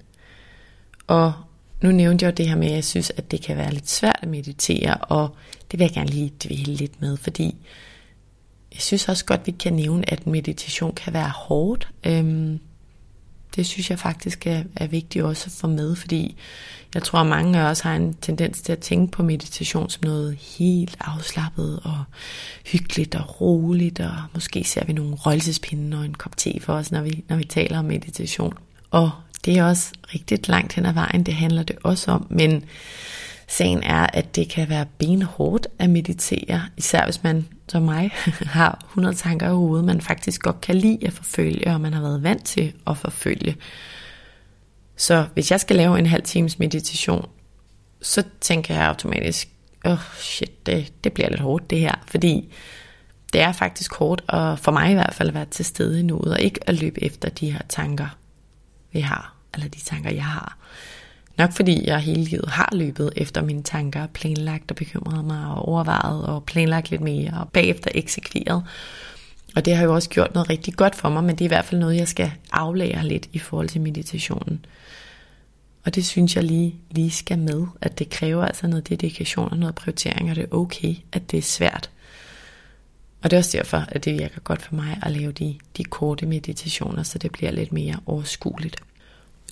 Og 1.07 1.33
nu 1.81 1.91
nævnte 1.91 2.25
jeg 2.25 2.33
jo 2.33 2.35
det 2.37 2.49
her 2.49 2.57
med, 2.57 2.67
at 2.67 2.75
jeg 2.75 2.85
synes, 2.85 3.13
at 3.17 3.31
det 3.31 3.43
kan 3.43 3.57
være 3.57 3.73
lidt 3.73 3.91
svært 3.91 4.19
at 4.23 4.29
meditere, 4.29 4.95
og 4.95 5.37
det 5.71 5.79
vil 5.79 5.85
jeg 5.85 5.95
gerne 5.95 6.11
lige 6.11 6.33
dvæle 6.45 6.75
lidt 6.75 7.01
med, 7.01 7.17
fordi 7.17 7.57
jeg 8.73 8.81
synes 8.81 9.09
også 9.09 9.25
godt, 9.25 9.47
vi 9.47 9.51
kan 9.51 9.73
nævne, 9.73 10.13
at 10.13 10.27
meditation 10.27 10.95
kan 10.95 11.13
være 11.13 11.29
hårdt. 11.29 11.89
Øhm, 12.07 12.61
det 13.57 13.67
synes 13.67 13.91
jeg 13.91 13.99
faktisk 13.99 14.47
er, 14.47 14.63
er 14.77 14.87
vigtigt 14.87 15.25
også 15.25 15.47
at 15.47 15.53
få 15.53 15.67
med, 15.67 15.97
fordi 15.97 16.37
jeg 16.95 17.03
tror, 17.03 17.19
at 17.19 17.27
mange 17.27 17.59
af 17.59 17.65
os 17.65 17.81
har 17.81 17.95
en 17.95 18.15
tendens 18.15 18.63
til 18.63 18.73
at 18.73 18.79
tænke 18.79 19.13
på 19.13 19.23
meditation 19.23 19.91
som 19.91 20.05
noget 20.05 20.37
helt 20.59 20.97
afslappet 21.01 21.81
og 21.85 22.05
hyggeligt 22.67 23.15
og 23.15 23.41
roligt, 23.41 24.01
og 24.01 24.13
måske 24.35 24.65
ser 24.65 24.85
vi 24.85 24.93
nogle 24.93 25.15
røgelsespinde 25.15 25.99
og 25.99 26.05
en 26.05 26.15
kop 26.15 26.37
te 26.37 26.61
for 26.61 26.73
os, 26.73 26.93
når 26.93 27.01
vi, 27.01 27.25
når 27.29 27.37
vi 27.37 27.45
taler 27.45 27.79
om 27.79 27.85
meditation. 27.85 28.53
Og 28.91 29.11
det 29.45 29.59
er 29.59 29.65
også 29.65 29.93
rigtigt 30.15 30.49
langt 30.49 30.73
hen 30.73 30.87
ad 30.87 30.93
vejen, 30.93 31.25
det 31.25 31.35
handler 31.35 31.63
det 31.63 31.77
også 31.85 32.11
om, 32.11 32.27
men 32.31 32.65
sagen 33.49 33.83
er, 33.83 34.07
at 34.13 34.37
det 34.37 34.49
kan 34.49 34.69
være 34.69 34.87
benhårdt 34.99 35.67
at 35.79 35.91
meditere, 35.91 36.63
især 36.77 37.05
hvis 37.05 37.23
man 37.23 37.47
som 37.69 37.83
mig 37.83 38.11
har 38.59 38.85
100 38.91 39.15
tanker 39.15 39.47
i 39.47 39.53
hovedet, 39.53 39.85
man 39.85 40.01
faktisk 40.01 40.43
godt 40.43 40.61
kan 40.61 40.77
lide 40.77 41.07
at 41.07 41.13
forfølge, 41.13 41.67
og 41.67 41.81
man 41.81 41.95
har 41.95 42.03
været 42.03 42.23
vant 42.23 42.45
til 42.45 42.73
at 42.87 42.99
forfølge. 42.99 43.57
Så 44.97 45.27
hvis 45.35 45.51
jeg 45.51 45.61
skal 45.61 45.77
lave 45.77 45.99
en 45.99 46.07
halv 46.07 46.23
times 46.23 46.59
meditation, 46.59 47.29
så 48.03 48.25
tænker 48.41 48.75
jeg 48.75 48.87
automatisk, 48.87 49.49
åh 49.85 49.93
oh 49.93 49.99
shit, 50.19 50.67
det, 50.67 50.93
det 51.05 51.13
bliver 51.13 51.29
lidt 51.29 51.41
hårdt 51.41 51.71
det 51.71 51.81
her, 51.81 51.95
fordi 52.07 52.55
det 53.33 53.41
er 53.41 53.53
faktisk 53.53 53.95
hårdt, 53.95 54.23
og 54.29 54.59
for 54.59 54.73
mig 54.73 54.91
i 54.91 54.95
hvert 54.95 55.15
fald 55.15 55.29
at 55.29 55.35
være 55.35 55.45
til 55.45 55.65
stede 55.65 56.01
i 56.01 56.03
nuet, 56.03 56.33
og 56.33 56.41
ikke 56.41 56.61
at 56.69 56.81
løbe 56.81 57.05
efter 57.05 57.29
de 57.29 57.51
her 57.51 57.61
tanker, 57.69 58.17
vi 58.93 59.01
har, 59.01 59.35
eller 59.55 59.69
de 59.69 59.81
tanker, 59.81 60.11
jeg 60.11 60.25
har. 60.25 60.59
Nok 61.39 61.53
fordi 61.53 61.87
jeg 61.87 62.01
hele 62.01 62.25
livet 62.25 62.49
har 62.49 62.69
løbet 62.73 63.13
efter 63.17 63.43
mine 63.43 63.63
tanker, 63.63 64.07
planlagt 64.07 64.71
og 64.71 64.77
bekymret 64.77 65.25
mig 65.25 65.47
og 65.47 65.69
overvejet 65.69 66.27
og 66.27 66.45
planlagt 66.45 66.91
lidt 66.91 67.03
mere 67.03 67.39
og 67.41 67.49
bagefter 67.49 67.91
eksekveret. 67.95 68.65
Og 69.57 69.65
det 69.65 69.77
har 69.77 69.85
jo 69.85 69.95
også 69.95 70.09
gjort 70.09 70.35
noget 70.35 70.51
rigtig 70.51 70.75
godt 70.75 70.95
for 70.95 71.09
mig, 71.09 71.25
men 71.25 71.37
det 71.37 71.41
er 71.41 71.45
i 71.45 71.49
hvert 71.49 71.65
fald 71.65 71.81
noget, 71.81 71.97
jeg 71.97 72.09
skal 72.09 72.33
aflære 72.53 73.09
lidt 73.09 73.29
i 73.33 73.39
forhold 73.39 73.69
til 73.69 73.81
meditationen. 73.81 74.65
Og 75.85 75.95
det 75.95 76.07
synes 76.07 76.37
jeg 76.37 76.45
lige, 76.45 76.75
lige 76.91 77.11
skal 77.11 77.39
med, 77.39 77.67
at 77.81 77.99
det 77.99 78.11
kræver 78.11 78.45
altså 78.45 78.67
noget 78.67 78.89
dedikation 78.89 79.51
og 79.51 79.59
noget 79.59 79.75
prioritering, 79.75 80.31
og 80.31 80.37
det 80.37 80.45
er 80.45 80.55
okay, 80.55 80.95
at 81.13 81.31
det 81.31 81.39
er 81.39 81.43
svært. 81.43 81.91
Og 83.23 83.31
det 83.31 83.37
er 83.37 83.41
også 83.41 83.59
derfor, 83.59 83.85
at 83.89 84.05
det 84.05 84.19
virker 84.19 84.41
godt 84.41 84.63
for 84.63 84.75
mig 84.75 84.99
at 85.03 85.13
lave 85.13 85.33
de, 85.33 85.59
de 85.77 85.85
korte 85.85 86.27
meditationer, 86.27 87.03
så 87.03 87.19
det 87.19 87.33
bliver 87.33 87.51
lidt 87.51 87.73
mere 87.73 87.97
overskueligt. 88.07 88.77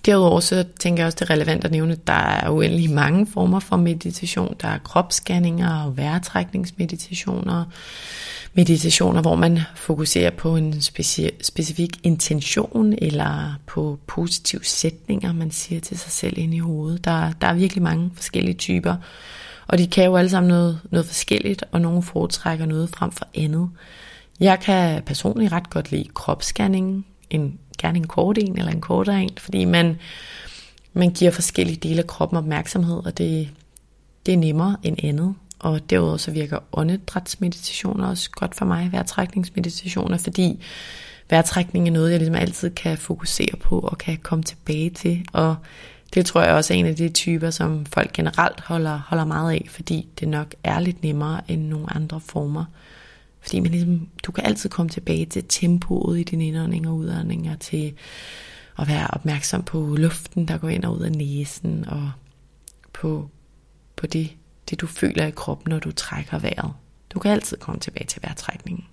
Derudover 0.06 0.40
så 0.40 0.64
tænker 0.80 1.02
jeg 1.02 1.06
også, 1.06 1.16
det 1.20 1.30
er 1.30 1.34
relevant 1.34 1.64
at 1.64 1.70
nævne, 1.70 1.92
at 1.92 2.06
der 2.06 2.12
er 2.12 2.50
uendelig 2.50 2.90
mange 2.90 3.26
former 3.26 3.60
for 3.60 3.76
meditation. 3.76 4.54
Der 4.62 4.68
er 4.68 4.78
kropsscanninger 4.78 5.82
og 5.84 5.96
vejrtrækningsmeditationer, 5.96 7.64
meditationer, 8.54 9.22
hvor 9.22 9.34
man 9.34 9.60
fokuserer 9.74 10.30
på 10.30 10.56
en 10.56 10.72
speci- 10.72 11.42
specifik 11.42 11.90
intention 12.02 12.94
eller 12.98 13.58
på 13.66 13.98
positive 14.06 14.64
sætninger, 14.64 15.32
man 15.32 15.50
siger 15.50 15.80
til 15.80 15.98
sig 15.98 16.12
selv 16.12 16.38
ind 16.38 16.54
i 16.54 16.58
hovedet. 16.58 17.04
Der, 17.04 17.32
der 17.40 17.46
er 17.46 17.54
virkelig 17.54 17.82
mange 17.82 18.10
forskellige 18.14 18.54
typer, 18.54 18.96
og 19.66 19.78
de 19.78 19.86
kan 19.86 20.04
jo 20.04 20.16
alle 20.16 20.30
sammen 20.30 20.48
noget, 20.48 20.80
noget 20.90 21.06
forskelligt, 21.06 21.64
og 21.72 21.80
nogle 21.80 22.02
foretrækker 22.02 22.66
noget 22.66 22.88
frem 22.90 23.12
for 23.12 23.26
andet. 23.34 23.70
Jeg 24.40 24.60
kan 24.60 25.02
personligt 25.02 25.52
ret 25.52 25.70
godt 25.70 25.90
lide 25.90 26.08
kropsscanning, 26.14 27.06
en 27.30 27.58
gerne 27.80 27.98
en 27.98 28.06
kort 28.06 28.38
en 28.38 28.58
eller 28.58 28.72
en 28.72 28.80
kortere 28.80 29.22
en, 29.22 29.30
fordi 29.38 29.64
man, 29.64 29.98
man 30.92 31.10
giver 31.10 31.30
forskellige 31.30 31.76
dele 31.76 31.98
af 31.98 32.06
kroppen 32.06 32.38
opmærksomhed, 32.38 33.06
og 33.06 33.18
det, 33.18 33.48
det 34.26 34.34
er 34.34 34.38
nemmere 34.38 34.76
end 34.82 35.04
andet. 35.04 35.34
Og 35.58 35.90
derudover 35.90 36.16
så 36.16 36.30
virker 36.30 36.58
åndedrætsmeditationer 36.72 38.06
også 38.06 38.30
godt 38.30 38.54
for 38.54 38.64
mig, 38.64 38.88
vejrtrækningsmeditationer, 38.92 40.18
fordi 40.18 40.64
vejrtrækning 41.30 41.88
er 41.88 41.92
noget, 41.92 42.10
jeg 42.10 42.18
ligesom 42.18 42.34
altid 42.34 42.70
kan 42.70 42.98
fokusere 42.98 43.56
på 43.60 43.78
og 43.78 43.98
kan 43.98 44.16
komme 44.22 44.42
tilbage 44.42 44.90
til. 44.90 45.24
Og 45.32 45.56
Det 46.14 46.26
tror 46.26 46.42
jeg 46.42 46.54
også 46.54 46.74
er 46.74 46.78
en 46.78 46.86
af 46.86 46.96
de 46.96 47.08
typer, 47.08 47.50
som 47.50 47.86
folk 47.86 48.12
generelt 48.12 48.60
holder, 48.60 49.00
holder 49.06 49.24
meget 49.24 49.52
af, 49.52 49.66
fordi 49.70 50.08
det 50.20 50.28
nok 50.28 50.54
er 50.64 50.80
lidt 50.80 51.02
nemmere 51.02 51.40
end 51.48 51.62
nogle 51.62 51.86
andre 51.94 52.20
former. 52.20 52.64
Fordi 53.40 53.60
man 53.60 53.70
ligesom, 53.70 54.08
du 54.22 54.32
kan 54.32 54.44
altid 54.44 54.70
komme 54.70 54.90
tilbage 54.90 55.26
til 55.26 55.44
tempoet 55.48 56.20
i 56.20 56.22
din 56.22 56.40
indånding 56.40 56.88
og 56.88 56.96
udånding, 56.96 57.50
og 57.50 57.60
til 57.60 57.94
at 58.78 58.88
være 58.88 59.06
opmærksom 59.06 59.62
på 59.62 59.96
luften, 59.98 60.48
der 60.48 60.58
går 60.58 60.68
ind 60.68 60.84
og 60.84 60.96
ud 60.96 61.00
af 61.00 61.12
næsen, 61.12 61.84
og 61.88 62.10
på, 62.92 63.30
på 63.96 64.06
det, 64.06 64.30
det, 64.70 64.80
du 64.80 64.86
føler 64.86 65.26
i 65.26 65.30
kroppen, 65.30 65.70
når 65.70 65.78
du 65.78 65.92
trækker 65.92 66.38
vejret. 66.38 66.72
Du 67.10 67.18
kan 67.18 67.30
altid 67.30 67.56
komme 67.56 67.80
tilbage 67.80 68.06
til 68.06 68.22
vejrtrækningen. 68.22 68.84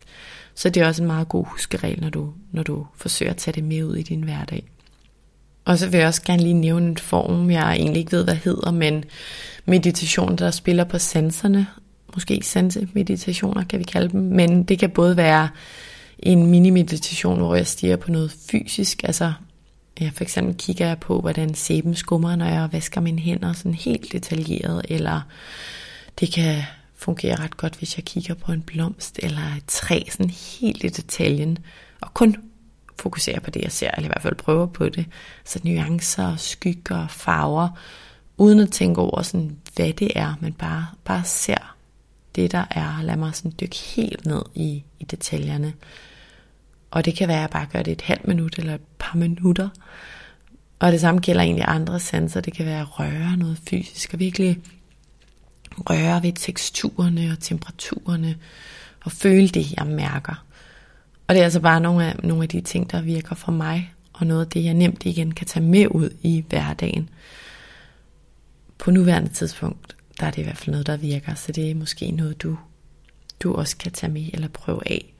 Så 0.55 0.69
det 0.69 0.83
er 0.83 0.87
også 0.87 1.03
en 1.03 1.07
meget 1.07 1.29
god 1.29 1.45
huskeregel, 1.45 2.01
når 2.01 2.09
du, 2.09 2.33
når 2.51 2.63
du 2.63 2.87
forsøger 2.95 3.31
at 3.31 3.37
tage 3.37 3.55
det 3.55 3.63
med 3.63 3.83
ud 3.83 3.95
i 3.95 4.03
din 4.03 4.23
hverdag. 4.23 4.67
Og 5.65 5.77
så 5.77 5.89
vil 5.89 5.97
jeg 5.97 6.07
også 6.07 6.23
gerne 6.23 6.41
lige 6.41 6.53
nævne 6.53 6.87
en 6.87 6.97
form, 6.97 7.51
jeg 7.51 7.73
egentlig 7.73 7.99
ikke 7.99 8.11
ved, 8.11 8.23
hvad 8.23 8.35
hedder, 8.35 8.71
men 8.71 9.03
meditation, 9.65 10.35
der 10.35 10.51
spiller 10.51 10.83
på 10.83 10.97
sanserne. 10.97 11.67
Måske 12.17 12.41
sanse-meditationer 12.43 13.63
kan 13.63 13.79
vi 13.79 13.83
kalde 13.83 14.09
dem. 14.09 14.21
Men 14.21 14.63
det 14.63 14.79
kan 14.79 14.89
både 14.89 15.17
være 15.17 15.49
en 16.19 16.47
mini-meditation, 16.47 17.37
hvor 17.37 17.55
jeg 17.55 17.67
stiger 17.67 17.95
på 17.95 18.11
noget 18.11 18.35
fysisk. 18.51 19.03
Altså, 19.03 19.33
ja, 20.01 20.11
for 20.13 20.23
eksempel 20.23 20.55
kigger 20.55 20.87
jeg 20.87 20.99
på, 20.99 21.21
hvordan 21.21 21.53
sæben 21.53 21.95
skummer, 21.95 22.35
når 22.35 22.45
jeg 22.45 22.69
vasker 22.71 23.01
mine 23.01 23.19
hænder 23.19 23.53
sådan 23.53 23.73
helt 23.73 24.11
detaljeret. 24.11 24.85
Eller 24.89 25.21
det 26.19 26.33
kan 26.33 26.63
fungere 26.95 27.35
ret 27.35 27.57
godt, 27.57 27.75
hvis 27.75 27.97
jeg 27.97 28.05
kigger 28.05 28.33
på 28.33 28.51
en 28.51 28.61
blomst 28.61 29.19
eller 29.23 29.55
et 29.57 29.65
træ, 29.67 30.01
sådan 30.11 30.29
helt 30.29 30.83
i 30.83 30.87
detaljen. 30.87 31.57
Og 32.01 32.13
kun 32.13 32.35
fokuserer 32.99 33.39
på 33.39 33.49
det, 33.49 33.61
jeg 33.61 33.71
ser, 33.71 33.91
eller 33.97 34.07
i 34.07 34.11
hvert 34.11 34.21
fald 34.21 34.35
prøver 34.35 34.65
på 34.65 34.89
det. 34.89 35.05
Så 35.45 35.59
nuancer, 35.63 36.35
skygger, 36.35 37.07
farver, 37.07 37.69
uden 38.37 38.59
at 38.59 38.71
tænke 38.71 39.01
over, 39.01 39.21
sådan, 39.21 39.57
hvad 39.75 39.93
det 39.93 40.11
er, 40.15 40.33
men 40.41 40.53
bare, 40.53 40.87
bare 41.05 41.23
ser 41.23 41.76
det, 42.37 42.51
der 42.51 42.65
er, 42.71 43.01
lad 43.01 43.15
mig 43.15 43.35
sådan 43.35 43.53
dykke 43.61 43.77
helt 43.95 44.25
ned 44.25 44.41
i, 44.55 44.83
i 44.99 45.03
detaljerne. 45.03 45.73
Og 46.91 47.05
det 47.05 47.15
kan 47.15 47.27
være, 47.27 47.37
at 47.37 47.41
jeg 47.41 47.49
bare 47.49 47.67
gør 47.73 47.81
det 47.81 47.91
et 47.91 48.01
halvt 48.01 48.27
minut 48.27 48.59
eller 48.59 48.75
et 48.75 48.81
par 48.99 49.17
minutter. 49.17 49.69
Og 50.79 50.91
det 50.91 51.01
samme 51.01 51.21
gælder 51.21 51.41
egentlig 51.41 51.65
andre 51.67 51.99
sanser. 51.99 52.41
Det 52.41 52.53
kan 52.53 52.65
være 52.65 52.81
at 52.81 52.99
røre 52.99 53.37
noget 53.37 53.59
fysisk 53.69 54.13
og 54.13 54.19
virkelig 54.19 54.59
røre 55.77 56.23
ved 56.23 56.33
teksturerne 56.33 57.31
og 57.31 57.39
temperaturerne 57.39 58.37
og 59.05 59.11
føle 59.11 59.47
det, 59.47 59.73
jeg 59.73 59.87
mærker. 59.87 60.45
Og 61.27 61.35
det 61.35 61.39
er 61.39 61.43
altså 61.43 61.59
bare 61.59 61.81
nogle 61.81 62.05
af, 62.05 62.15
nogle 62.23 62.43
af 62.43 62.49
de 62.49 62.61
ting, 62.61 62.91
der 62.91 63.01
virker 63.01 63.35
for 63.35 63.51
mig, 63.51 63.93
og 64.13 64.27
noget 64.27 64.41
af 64.45 64.47
det, 64.47 64.63
jeg 64.63 64.73
nemt 64.73 65.05
igen 65.05 65.31
kan 65.31 65.47
tage 65.47 65.65
med 65.65 65.87
ud 65.91 66.09
i 66.21 66.43
hverdagen. 66.49 67.09
På 68.77 68.91
nuværende 68.91 69.29
tidspunkt, 69.29 69.96
der 70.19 70.25
er 70.27 70.31
det 70.31 70.41
i 70.41 70.43
hvert 70.43 70.57
fald 70.57 70.71
noget, 70.71 70.87
der 70.87 70.97
virker, 70.97 71.33
så 71.35 71.51
det 71.51 71.71
er 71.71 71.75
måske 71.75 72.11
noget, 72.11 72.43
du, 72.43 72.57
du 73.39 73.55
også 73.55 73.77
kan 73.77 73.91
tage 73.91 74.11
med 74.11 74.29
eller 74.33 74.47
prøve 74.47 74.81
af. 74.91 75.13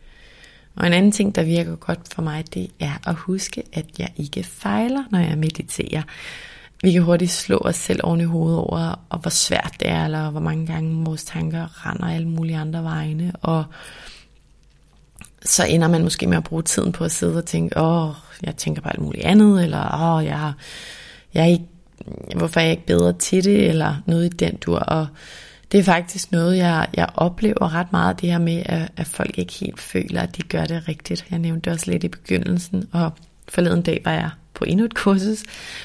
Og 0.76 0.88
en 0.88 0.94
anden 0.94 1.12
ting, 1.12 1.36
der 1.36 1.44
virker 1.44 1.76
godt 1.76 2.00
for 2.14 2.22
mig, 2.22 2.54
det 2.54 2.72
er 2.80 3.10
at 3.10 3.16
huske, 3.16 3.64
at 3.74 3.86
jeg 4.00 4.10
ikke 4.16 4.44
fejler, 4.44 5.04
når 5.12 5.20
jeg 5.20 5.38
mediterer. 5.38 6.02
Vi 6.84 6.92
kan 6.92 7.02
hurtigt 7.02 7.32
slå 7.32 7.58
os 7.58 7.76
selv 7.76 8.00
oven 8.04 8.22
i 8.22 8.24
hovedet 8.24 8.60
over, 8.60 9.06
og 9.10 9.20
hvor 9.20 9.30
svært 9.30 9.76
det 9.80 9.90
er, 9.90 10.06
eller 10.06 10.30
hvor 10.30 10.40
mange 10.40 10.68
gange 10.68 11.06
vores 11.06 11.24
tanker 11.24 11.86
render 11.86 12.08
alle 12.08 12.30
mulige 12.30 12.58
andre 12.58 12.84
vegne, 12.84 13.32
og 13.42 13.64
så 15.46 15.66
ender 15.66 15.88
man 15.88 16.04
måske 16.04 16.28
med 16.28 16.38
at 16.38 16.44
bruge 16.44 16.64
tiden 16.64 16.92
på 16.92 17.04
at 17.04 17.12
sidde 17.12 17.38
og 17.38 17.46
tænke, 17.46 17.82
åh, 17.82 18.14
jeg 18.44 18.56
tænker 18.56 18.82
på 18.82 18.90
alt 18.90 19.02
muligt 19.02 19.26
andet, 19.26 19.64
eller 19.64 20.14
åh, 20.16 20.26
jeg, 20.26 20.54
jeg 21.34 21.44
er 21.44 21.48
ikke, 21.48 21.66
hvorfor 22.36 22.60
er 22.60 22.64
jeg 22.64 22.72
ikke 22.72 22.86
bedre 22.86 23.14
til 23.14 23.44
det, 23.44 23.70
eller 23.70 23.96
noget 24.06 24.26
i 24.26 24.38
den 24.38 24.56
dur. 24.56 24.80
Og 24.80 25.08
det 25.72 25.80
er 25.80 25.84
faktisk 25.84 26.32
noget, 26.32 26.58
jeg, 26.58 26.88
jeg 26.94 27.10
oplever 27.16 27.74
ret 27.74 27.92
meget, 27.92 28.22
det 28.22 28.32
her 28.32 28.40
med, 28.40 28.64
at, 28.66 28.92
at 28.98 29.08
folk 29.08 29.38
ikke 29.38 29.54
helt 29.54 29.80
føler, 29.80 30.22
at 30.22 30.38
de 30.38 30.42
gør 30.42 30.66
det 30.66 30.88
rigtigt. 30.88 31.26
Jeg 31.32 31.40
nævnte 31.40 31.62
det 31.66 31.74
også 31.74 31.92
lidt 31.92 32.04
i 32.04 32.08
begyndelsen, 32.08 32.90
og 32.92 33.12
forleden 33.48 33.82
dag 33.82 34.02
var 34.06 34.12
jeg 34.12 34.30
på 34.54 34.66
endnu 34.66 34.86
et 34.86 34.94
kursus, 34.96 35.44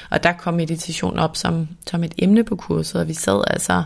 og 0.09 0.23
der 0.23 0.31
kom 0.31 0.53
meditation 0.53 1.19
op 1.19 1.37
som, 1.37 1.67
som 1.87 2.03
et 2.03 2.13
emne 2.17 2.43
på 2.43 2.55
kurset, 2.55 3.01
og 3.01 3.07
vi 3.07 3.13
sad 3.13 3.43
altså 3.47 3.83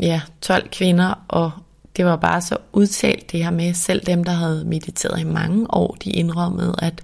ja, 0.00 0.20
12 0.40 0.68
kvinder 0.68 1.24
og, 1.28 1.50
det 1.98 2.06
var 2.06 2.16
bare 2.16 2.40
så 2.40 2.56
udtalt 2.72 3.32
det 3.32 3.44
her 3.44 3.50
med, 3.50 3.74
selv 3.74 4.06
dem, 4.06 4.24
der 4.24 4.32
havde 4.32 4.64
mediteret 4.64 5.20
i 5.20 5.24
mange 5.24 5.74
år, 5.74 5.96
de 6.04 6.10
indrømmede, 6.10 6.74
at, 6.78 7.02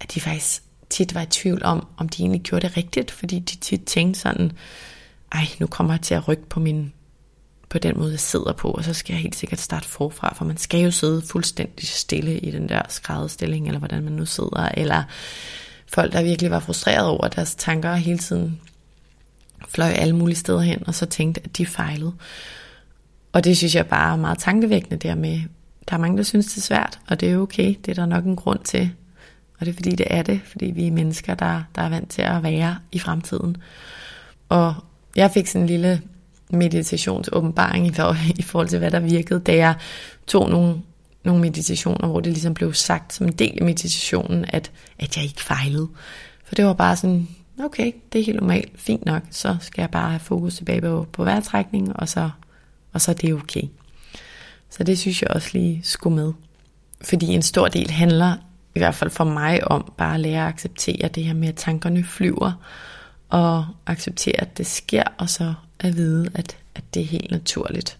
at 0.00 0.14
de 0.14 0.20
faktisk 0.20 0.62
tit 0.90 1.14
var 1.14 1.22
i 1.22 1.26
tvivl 1.26 1.64
om, 1.64 1.86
om 1.96 2.08
de 2.08 2.22
egentlig 2.22 2.40
gjorde 2.40 2.68
det 2.68 2.76
rigtigt, 2.76 3.10
fordi 3.10 3.38
de 3.38 3.56
tit 3.56 3.84
tænkte 3.84 4.20
sådan, 4.20 4.52
ej, 5.32 5.46
nu 5.60 5.66
kommer 5.66 5.92
jeg 5.92 6.00
til 6.00 6.14
at 6.14 6.28
rykke 6.28 6.48
på 6.48 6.60
min 6.60 6.92
på 7.68 7.78
den 7.78 7.98
måde, 7.98 8.10
jeg 8.10 8.20
sidder 8.20 8.52
på, 8.52 8.70
og 8.70 8.84
så 8.84 8.94
skal 8.94 9.14
jeg 9.14 9.22
helt 9.22 9.36
sikkert 9.36 9.60
starte 9.60 9.88
forfra, 9.88 10.34
for 10.34 10.44
man 10.44 10.56
skal 10.56 10.80
jo 10.80 10.90
sidde 10.90 11.22
fuldstændig 11.22 11.88
stille 11.88 12.38
i 12.38 12.50
den 12.50 12.68
der 12.68 12.82
skrædderstilling, 12.88 13.66
eller 13.66 13.78
hvordan 13.78 14.02
man 14.02 14.12
nu 14.12 14.26
sidder, 14.26 14.68
eller 14.76 15.02
folk, 15.86 16.12
der 16.12 16.22
virkelig 16.22 16.50
var 16.50 16.60
frustreret 16.60 17.06
over, 17.06 17.28
deres 17.28 17.54
tanker 17.54 17.94
hele 17.94 18.18
tiden 18.18 18.60
fløj 19.68 19.88
alle 19.88 20.16
mulige 20.16 20.36
steder 20.36 20.60
hen, 20.60 20.82
og 20.86 20.94
så 20.94 21.06
tænkte, 21.06 21.40
at 21.44 21.56
de 21.56 21.66
fejlede. 21.66 22.12
Og 23.32 23.44
det 23.44 23.56
synes 23.56 23.74
jeg 23.74 23.86
bare 23.86 24.12
er 24.12 24.16
meget 24.16 24.38
tankevækkende 24.38 24.96
der 24.96 25.14
med, 25.14 25.40
der 25.88 25.94
er 25.94 25.98
mange, 25.98 26.16
der 26.16 26.22
synes, 26.22 26.46
det 26.46 26.56
er 26.56 26.60
svært, 26.60 26.98
og 27.08 27.20
det 27.20 27.30
er 27.30 27.38
okay, 27.38 27.74
det 27.84 27.88
er 27.88 27.94
der 27.94 28.06
nok 28.06 28.24
en 28.24 28.36
grund 28.36 28.60
til. 28.64 28.90
Og 29.58 29.66
det 29.66 29.72
er 29.72 29.74
fordi, 29.74 29.90
det 29.90 30.06
er 30.10 30.22
det, 30.22 30.40
fordi 30.44 30.66
vi 30.66 30.86
er 30.86 30.90
mennesker, 30.90 31.34
der, 31.34 31.62
der 31.74 31.82
er 31.82 31.88
vant 31.88 32.10
til 32.10 32.22
at 32.22 32.42
være 32.42 32.78
i 32.92 32.98
fremtiden. 32.98 33.56
Og 34.48 34.74
jeg 35.16 35.30
fik 35.30 35.46
sådan 35.46 35.62
en 35.62 35.66
lille 35.66 36.02
meditationsåbenbaring 36.50 37.86
i, 37.86 37.90
i 38.40 38.42
forhold 38.42 38.68
til, 38.68 38.78
hvad 38.78 38.90
der 38.90 39.00
virkede, 39.00 39.40
da 39.40 39.56
jeg 39.56 39.74
tog 40.26 40.50
nogle, 40.50 40.74
nogle 41.24 41.40
meditationer, 41.40 42.08
hvor 42.08 42.20
det 42.20 42.32
ligesom 42.32 42.54
blev 42.54 42.74
sagt 42.74 43.14
som 43.14 43.26
en 43.26 43.32
del 43.32 43.58
af 43.58 43.64
meditationen, 43.64 44.44
at, 44.48 44.70
at 44.98 45.16
jeg 45.16 45.24
ikke 45.24 45.42
fejlede. 45.42 45.88
For 46.44 46.54
det 46.54 46.64
var 46.64 46.72
bare 46.72 46.96
sådan, 46.96 47.28
okay, 47.64 47.92
det 48.12 48.20
er 48.20 48.24
helt 48.24 48.40
normalt, 48.40 48.70
fint 48.76 49.04
nok, 49.04 49.22
så 49.30 49.56
skal 49.60 49.82
jeg 49.82 49.90
bare 49.90 50.10
have 50.10 50.20
fokus 50.20 50.56
tilbage 50.56 50.80
på, 50.80 51.06
på 51.12 51.24
vejrtrækningen, 51.24 51.92
og 51.94 52.08
så 52.08 52.30
og 52.96 53.00
så 53.00 53.10
er 53.10 53.14
det 53.14 53.34
okay. 53.34 53.62
Så 54.70 54.84
det 54.84 54.98
synes 54.98 55.22
jeg 55.22 55.30
også 55.30 55.50
lige 55.52 55.80
skulle 55.84 56.16
med. 56.16 56.32
Fordi 57.02 57.26
en 57.26 57.42
stor 57.42 57.68
del 57.68 57.90
handler, 57.90 58.36
i 58.76 58.78
hvert 58.78 58.94
fald 58.94 59.10
for 59.10 59.24
mig, 59.24 59.68
om 59.70 59.92
bare 59.96 60.14
at 60.14 60.20
lære 60.20 60.42
at 60.42 60.48
acceptere 60.48 61.08
det 61.08 61.24
her 61.24 61.34
med, 61.34 61.48
at 61.48 61.56
tankerne 61.56 62.04
flyver, 62.04 62.52
og 63.28 63.66
acceptere, 63.86 64.40
at 64.40 64.58
det 64.58 64.66
sker, 64.66 65.02
og 65.18 65.28
så 65.28 65.54
at 65.80 65.96
vide, 65.96 66.28
at, 66.34 66.56
at 66.74 66.84
det 66.94 67.02
er 67.02 67.06
helt 67.06 67.30
naturligt. 67.30 67.98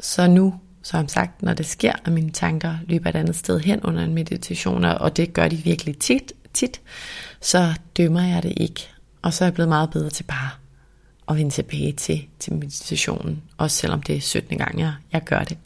Så 0.00 0.26
nu, 0.26 0.60
som 0.82 1.08
sagt, 1.08 1.42
når 1.42 1.54
det 1.54 1.66
sker, 1.66 1.92
at 2.04 2.12
mine 2.12 2.30
tanker 2.30 2.74
løber 2.86 3.10
et 3.10 3.16
andet 3.16 3.36
sted 3.36 3.60
hen 3.60 3.80
under 3.80 4.04
en 4.04 4.14
meditation, 4.14 4.84
og 4.84 5.16
det 5.16 5.32
gør 5.32 5.48
de 5.48 5.56
virkelig 5.56 5.98
tit, 5.98 6.32
tit, 6.54 6.80
så 7.40 7.74
dømmer 7.96 8.22
jeg 8.22 8.42
det 8.42 8.52
ikke. 8.56 8.88
Og 9.22 9.32
så 9.32 9.44
er 9.44 9.46
jeg 9.46 9.54
blevet 9.54 9.68
meget 9.68 9.90
bedre 9.90 10.10
til 10.10 10.24
bare 10.24 10.50
at 11.28 11.36
vende 11.36 11.50
tilbage 11.50 11.92
til, 11.92 12.26
til 12.38 12.52
meditationen, 12.52 13.42
også 13.58 13.76
selvom 13.76 14.02
det 14.02 14.16
er 14.16 14.20
17. 14.20 14.58
gang, 14.58 14.80
jeg, 14.80 14.94
jeg 15.12 15.24
gør 15.24 15.44
det. 15.44 15.58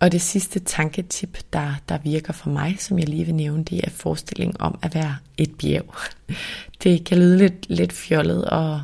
Og 0.00 0.12
det 0.12 0.22
sidste 0.22 0.58
tanketip, 0.58 1.38
der, 1.52 1.74
der 1.88 1.98
virker 1.98 2.32
for 2.32 2.50
mig, 2.50 2.76
som 2.78 2.98
jeg 2.98 3.08
lige 3.08 3.24
vil 3.24 3.34
nævne, 3.34 3.64
det 3.64 3.80
er 3.84 3.90
forestilling 3.90 4.60
om 4.60 4.78
at 4.82 4.94
være 4.94 5.16
et 5.36 5.54
bjerg. 5.58 5.94
Det 6.82 7.04
kan 7.04 7.18
lyde 7.18 7.38
lidt, 7.38 7.66
lidt 7.68 7.92
fjollet, 7.92 8.44
og, 8.44 8.82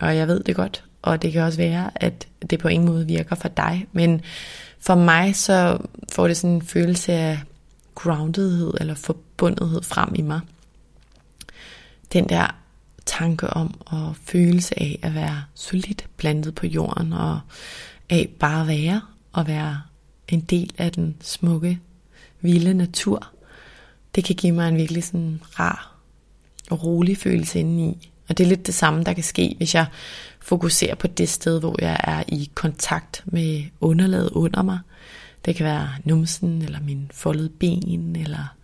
og 0.00 0.16
jeg 0.16 0.28
ved 0.28 0.42
det 0.42 0.56
godt, 0.56 0.84
og 1.02 1.22
det 1.22 1.32
kan 1.32 1.42
også 1.42 1.58
være, 1.58 1.90
at 1.94 2.28
det 2.50 2.58
på 2.58 2.68
ingen 2.68 2.88
måde 2.88 3.06
virker 3.06 3.36
for 3.36 3.48
dig, 3.48 3.86
men 3.92 4.20
for 4.80 4.94
mig 4.94 5.36
så 5.36 5.78
får 6.12 6.26
det 6.28 6.36
sådan 6.36 6.56
en 6.56 6.62
følelse 6.62 7.12
af 7.12 7.40
groundedhed 7.94 8.74
eller 8.80 8.94
forbundethed 8.94 9.82
frem 9.82 10.14
i 10.14 10.22
mig. 10.22 10.40
Den 12.12 12.28
der 12.28 12.56
tanke 13.06 13.50
om 13.50 13.80
og 13.86 14.16
følelse 14.24 14.80
af 14.80 14.98
at 15.02 15.14
være 15.14 15.42
solidt 15.54 16.06
plantet 16.16 16.54
på 16.54 16.66
jorden 16.66 17.12
og 17.12 17.40
af 18.10 18.28
bare 18.40 18.60
at 18.60 18.68
være 18.68 19.00
og 19.32 19.46
være 19.46 19.82
en 20.28 20.40
del 20.40 20.72
af 20.78 20.92
den 20.92 21.16
smukke, 21.20 21.80
vilde 22.40 22.74
natur. 22.74 23.28
Det 24.14 24.24
kan 24.24 24.36
give 24.36 24.52
mig 24.52 24.68
en 24.68 24.76
virkelig 24.76 25.04
sådan 25.04 25.40
rar 25.58 25.96
og 26.70 26.84
rolig 26.84 27.18
følelse 27.18 27.60
indeni. 27.60 28.10
Og 28.28 28.38
det 28.38 28.44
er 28.44 28.48
lidt 28.48 28.66
det 28.66 28.74
samme, 28.74 29.04
der 29.04 29.12
kan 29.12 29.24
ske, 29.24 29.54
hvis 29.56 29.74
jeg 29.74 29.86
fokuserer 30.40 30.94
på 30.94 31.06
det 31.06 31.28
sted, 31.28 31.60
hvor 31.60 31.76
jeg 31.82 32.00
er 32.04 32.22
i 32.28 32.50
kontakt 32.54 33.22
med 33.26 33.64
underlaget 33.80 34.30
under 34.30 34.62
mig. 34.62 34.78
Det 35.44 35.56
kan 35.56 35.66
være 35.66 35.88
numsen, 36.04 36.62
eller 36.62 36.80
min 36.80 37.10
foldede 37.14 37.48
ben, 37.48 38.16
eller 38.16 38.54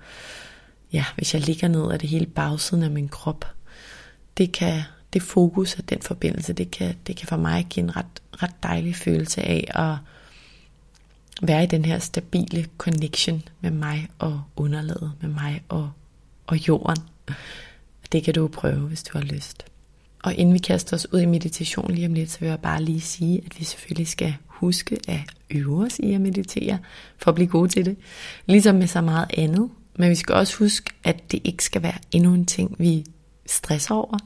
ja, 0.92 1.04
hvis 1.16 1.34
jeg 1.34 1.42
ligger 1.42 1.68
ned 1.68 1.90
af 1.90 1.98
det 1.98 2.08
hele 2.08 2.26
bagsiden 2.26 2.82
af 2.82 2.90
min 2.90 3.08
krop 3.08 3.44
det 4.38 4.52
kan 4.52 4.82
det 5.12 5.22
fokus 5.22 5.74
og 5.74 5.90
den 5.90 6.02
forbindelse, 6.02 6.52
det 6.52 6.70
kan, 6.70 6.94
det 7.06 7.16
kan 7.16 7.28
for 7.28 7.36
mig 7.36 7.66
give 7.70 7.84
en 7.84 7.96
ret, 7.96 8.22
ret 8.32 8.62
dejlig 8.62 8.96
følelse 8.96 9.42
af 9.42 9.70
at 9.74 9.96
være 11.42 11.62
i 11.62 11.66
den 11.66 11.84
her 11.84 11.98
stabile 11.98 12.66
connection 12.78 13.42
med 13.60 13.70
mig 13.70 14.08
og 14.18 14.42
underlaget, 14.56 15.12
med 15.20 15.30
mig 15.30 15.62
og, 15.68 15.90
og 16.46 16.68
jorden. 16.68 17.02
Det 18.12 18.24
kan 18.24 18.34
du 18.34 18.48
prøve, 18.48 18.80
hvis 18.80 19.02
du 19.02 19.18
har 19.18 19.24
lyst. 19.24 19.64
Og 20.22 20.34
inden 20.34 20.54
vi 20.54 20.58
kaster 20.58 20.96
os 20.96 21.12
ud 21.12 21.20
i 21.20 21.26
meditation 21.26 21.90
lige 21.90 22.06
om 22.06 22.14
lidt, 22.14 22.30
så 22.30 22.40
vil 22.40 22.48
jeg 22.48 22.60
bare 22.60 22.82
lige 22.82 23.00
sige, 23.00 23.42
at 23.46 23.58
vi 23.58 23.64
selvfølgelig 23.64 24.08
skal 24.08 24.34
huske 24.46 24.98
at 25.08 25.20
øve 25.50 25.84
os 25.84 25.98
i 25.98 26.12
at 26.12 26.20
meditere, 26.20 26.78
for 27.18 27.30
at 27.30 27.34
blive 27.34 27.48
gode 27.48 27.68
til 27.68 27.84
det. 27.84 27.96
Ligesom 28.46 28.76
med 28.76 28.86
så 28.86 29.00
meget 29.00 29.26
andet. 29.36 29.70
Men 29.96 30.10
vi 30.10 30.14
skal 30.14 30.34
også 30.34 30.58
huske, 30.58 30.90
at 31.04 31.32
det 31.32 31.40
ikke 31.44 31.64
skal 31.64 31.82
være 31.82 31.98
endnu 32.10 32.34
en 32.34 32.46
ting, 32.46 32.76
vi 32.78 33.04
stresser 33.46 33.94
over. 33.94 34.18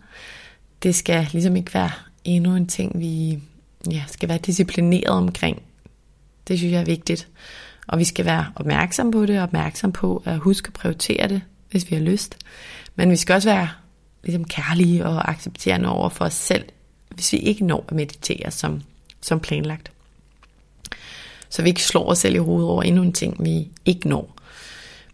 Det 0.83 0.95
skal 0.95 1.29
ligesom 1.33 1.57
ikke 1.57 1.75
være 1.75 1.91
endnu 2.25 2.57
en 2.57 2.67
ting, 2.67 3.01
vi 3.01 3.43
ja, 3.91 4.05
skal 4.09 4.29
være 4.29 4.39
disciplineret 4.39 5.17
omkring. 5.17 5.63
Det 6.49 6.59
synes 6.59 6.73
jeg 6.73 6.81
er 6.81 6.85
vigtigt. 6.85 7.29
Og 7.87 7.99
vi 7.99 8.05
skal 8.05 8.25
være 8.25 8.47
opmærksom 8.57 9.11
på 9.11 9.27
det, 9.27 9.37
og 9.37 9.43
opmærksom 9.43 9.93
på 9.93 10.23
at 10.27 10.39
huske 10.39 10.67
at 10.67 10.73
prioritere 10.73 11.29
det, 11.29 11.43
hvis 11.71 11.91
vi 11.91 11.97
har 11.97 12.03
lyst. 12.03 12.39
Men 12.97 13.11
vi 13.11 13.17
skal 13.17 13.35
også 13.35 13.49
være 13.49 13.69
ligesom 14.25 14.45
kærlige 14.45 15.07
og 15.07 15.31
accepterende 15.31 15.89
over 15.89 16.09
for 16.09 16.25
os 16.25 16.35
selv, 16.35 16.65
hvis 17.11 17.33
vi 17.33 17.39
ikke 17.39 17.65
når 17.65 17.85
at 17.89 17.95
meditere 17.95 18.51
som, 18.51 18.83
som 19.21 19.41
planlagt. 19.41 19.93
Så 21.49 21.63
vi 21.63 21.69
ikke 21.69 21.83
slår 21.83 22.11
os 22.11 22.19
selv 22.19 22.35
i 22.35 22.39
hovedet 22.39 22.71
over 22.71 22.83
endnu 22.83 23.03
en 23.03 23.13
ting, 23.13 23.45
vi 23.45 23.69
ikke 23.85 24.09
når. 24.09 24.37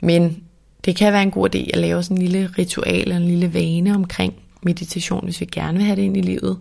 Men 0.01 0.45
det 0.85 0.97
kan 0.97 1.13
være 1.13 1.23
en 1.23 1.31
god 1.31 1.55
idé 1.55 1.71
at 1.73 1.79
lave 1.79 2.03
sådan 2.03 2.17
en 2.17 2.23
lille 2.23 2.51
ritual 2.59 3.01
eller 3.01 3.17
en 3.17 3.29
lille 3.29 3.55
vane 3.55 3.95
omkring 3.95 4.35
meditation, 4.63 5.25
hvis 5.25 5.41
vi 5.41 5.47
gerne 5.47 5.79
vil 5.79 5.87
have 5.87 5.97
det 5.97 6.03
ind 6.03 6.17
i 6.17 6.21
livet. 6.21 6.59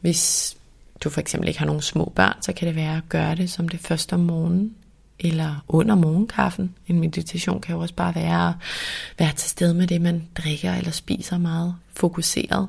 Hvis 0.00 0.56
du 1.04 1.10
for 1.10 1.20
eksempel 1.20 1.48
ikke 1.48 1.58
har 1.58 1.66
nogen 1.66 1.82
små 1.82 2.12
børn, 2.16 2.42
så 2.42 2.52
kan 2.52 2.68
det 2.68 2.76
være 2.76 2.96
at 2.96 3.08
gøre 3.08 3.34
det 3.34 3.50
som 3.50 3.68
det 3.68 3.80
første 3.80 4.14
om 4.14 4.20
morgenen, 4.20 4.74
eller 5.18 5.64
under 5.68 5.94
morgenkaffen. 5.94 6.74
En 6.86 7.00
meditation 7.00 7.60
kan 7.60 7.74
jo 7.74 7.80
også 7.80 7.94
bare 7.94 8.14
være 8.14 8.48
at 8.48 8.54
være 9.18 9.32
til 9.32 9.50
stede 9.50 9.74
med 9.74 9.86
det, 9.86 10.00
man 10.00 10.28
drikker 10.34 10.74
eller 10.74 10.90
spiser 10.90 11.38
meget 11.38 11.74
fokuseret. 11.94 12.68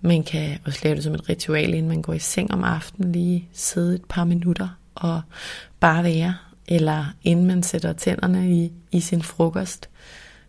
Man 0.00 0.22
kan 0.22 0.58
også 0.66 0.80
lave 0.84 0.96
det 0.96 1.04
som 1.04 1.14
et 1.14 1.28
ritual, 1.28 1.74
inden 1.74 1.88
man 1.88 2.02
går 2.02 2.12
i 2.12 2.18
seng 2.18 2.52
om 2.52 2.64
aftenen, 2.64 3.12
lige 3.12 3.48
sidde 3.52 3.94
et 3.94 4.04
par 4.08 4.24
minutter 4.24 4.68
og 4.94 5.22
bare 5.80 6.04
være, 6.04 6.36
eller 6.68 7.04
inden 7.22 7.46
man 7.46 7.62
sætter 7.62 7.92
tænderne 7.92 8.50
i, 8.50 8.72
i 8.92 9.00
sin 9.00 9.22
frokost. 9.22 9.88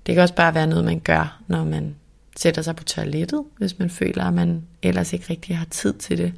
Det 0.06 0.16
kan 0.16 0.22
også 0.22 0.36
bare 0.36 0.54
være 0.54 0.68
noget, 0.68 0.86
man 0.86 1.00
gør, 1.00 1.42
når 1.48 1.64
man 1.64 1.96
sætter 2.38 2.62
sig 2.62 2.76
på 2.76 2.84
toilettet, 2.84 3.44
hvis 3.58 3.80
man 3.80 3.90
føler, 3.90 4.24
at 4.24 4.34
man 4.34 4.64
ellers 4.82 5.14
ikke 5.14 5.26
rigtig 5.30 5.58
har 5.58 5.66
tid 5.66 5.94
til 5.94 6.18
det. 6.18 6.34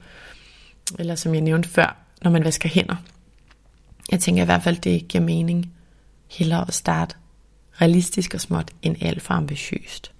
Eller 1.00 1.16
som 1.16 1.34
jeg 1.34 1.42
nævnte 1.42 1.70
før, 1.70 1.98
når 2.22 2.32
man 2.32 2.44
vasker 2.44 2.70
hænder. 2.70 2.96
Jeg 4.12 4.20
tænker 4.20 4.42
i 4.42 4.46
hvert 4.46 4.64
fald, 4.64 4.78
det 4.78 5.08
giver 5.08 5.24
mening 5.24 5.74
hellere 6.32 6.66
at 6.68 6.74
starte 6.74 7.16
realistisk 7.82 8.34
og 8.34 8.42
småt, 8.42 8.72
end 8.82 8.96
alt 9.02 9.22
for 9.22 9.34
ambitiøst. 9.34 10.12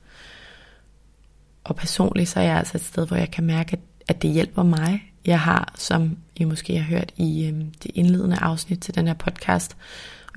Og 1.64 1.76
personligt 1.76 2.30
så 2.30 2.40
er 2.40 2.44
jeg 2.44 2.58
altså 2.58 2.78
et 2.78 2.84
sted, 2.84 3.08
hvor 3.08 3.18
jeg 3.18 3.32
kan 3.32 3.44
mærke, 3.44 3.78
at 4.08 4.22
det 4.22 4.30
hjælper 4.30 4.64
mig. 4.64 5.04
Jeg 5.26 5.40
har, 5.40 5.74
som 5.78 6.18
I 6.36 6.44
måske 6.44 6.78
har 6.78 6.84
hørt 6.84 7.12
i 7.18 7.46
øh, 7.46 7.54
det 7.84 7.92
indledende 7.96 8.38
afsnit 8.38 8.80
til 8.80 8.96
den 8.96 9.08
her 9.08 9.14
podcast, 9.14 9.78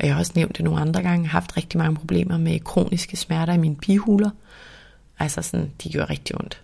og 0.00 0.06
jeg 0.06 0.14
har 0.14 0.20
også 0.20 0.32
nævnt 0.34 0.56
det 0.56 0.64
nogle 0.64 0.80
andre 0.80 1.02
gange, 1.02 1.28
haft 1.28 1.56
rigtig 1.56 1.78
mange 1.78 1.96
problemer 1.96 2.38
med 2.38 2.60
kroniske 2.60 3.16
smerter 3.16 3.52
i 3.52 3.58
mine 3.58 3.76
pihuler. 3.76 4.30
Altså 5.18 5.42
sådan, 5.42 5.70
de 5.82 5.92
gør 5.92 6.10
rigtig 6.10 6.40
ondt. 6.40 6.62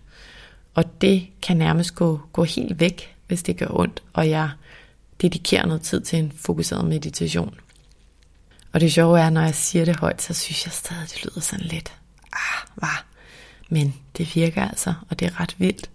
Og 0.73 1.01
det 1.01 1.27
kan 1.41 1.57
nærmest 1.57 1.95
gå, 1.95 2.21
gå 2.33 2.43
helt 2.43 2.79
væk, 2.79 3.12
hvis 3.33 3.43
det 3.43 3.57
gør 3.57 3.67
ondt, 3.69 4.03
og 4.13 4.29
jeg 4.29 4.49
dedikerer 5.21 5.65
noget 5.65 5.81
tid 5.81 6.01
til 6.01 6.19
en 6.19 6.31
fokuseret 6.35 6.85
meditation. 6.85 7.55
Og 8.71 8.81
det 8.81 8.93
sjove 8.93 9.19
er, 9.19 9.29
når 9.29 9.41
jeg 9.41 9.55
siger 9.55 9.85
det 9.85 9.99
højt, 9.99 10.21
så 10.21 10.33
synes 10.33 10.65
jeg 10.65 10.71
stadig, 10.71 11.07
det 11.09 11.23
lyder 11.25 11.39
sådan 11.39 11.65
lidt, 11.65 11.93
ah, 12.33 12.67
var. 12.75 13.05
Men 13.69 13.95
det 14.17 14.35
virker 14.35 14.69
altså, 14.69 14.93
og 15.09 15.19
det 15.19 15.25
er 15.25 15.39
ret 15.39 15.55
vildt. 15.57 15.89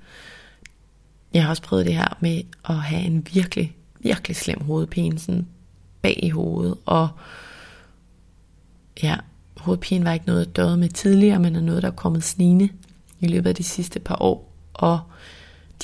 Jeg 1.35 1.43
har 1.43 1.51
også 1.51 1.63
prøvet 1.63 1.87
det 1.87 1.95
her 1.95 2.17
med 2.21 2.43
at 2.69 2.75
have 2.75 3.03
en 3.03 3.27
virkelig, 3.33 3.77
virkelig 4.01 4.37
slem 4.37 4.61
hovedpine, 4.61 5.19
sådan 5.19 5.47
bag 6.03 6.21
i 6.23 6.29
hovedet, 6.29 6.75
og 6.87 7.09
ja, 9.03 9.17
hovedpine 9.57 10.05
var 10.05 10.13
ikke 10.13 10.27
noget, 10.27 10.47
jeg 10.47 10.57
døde 10.57 10.77
med 10.77 10.89
tidligere, 10.89 11.39
men 11.39 11.57
er 11.57 11.61
noget, 11.61 11.83
der 11.83 11.89
er 11.89 11.93
kommet 11.93 12.25
snigende 12.25 12.69
i 13.21 13.27
løbet 13.27 13.49
af 13.49 13.55
de 13.55 13.65
sidste 13.65 14.01
par 14.01 14.23
år, 14.23 14.53
og 14.75 15.01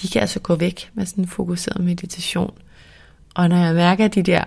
de 0.03 0.09
kan 0.09 0.21
altså 0.21 0.41
gå 0.41 0.55
væk 0.55 0.91
med 0.95 1.07
sådan 1.07 1.25
en 1.25 1.29
fokuseret 1.29 1.85
meditation. 1.85 2.59
Og 3.35 3.49
når 3.49 3.57
jeg 3.57 3.75
mærker 3.75 4.09
de 4.09 4.23
der 4.23 4.45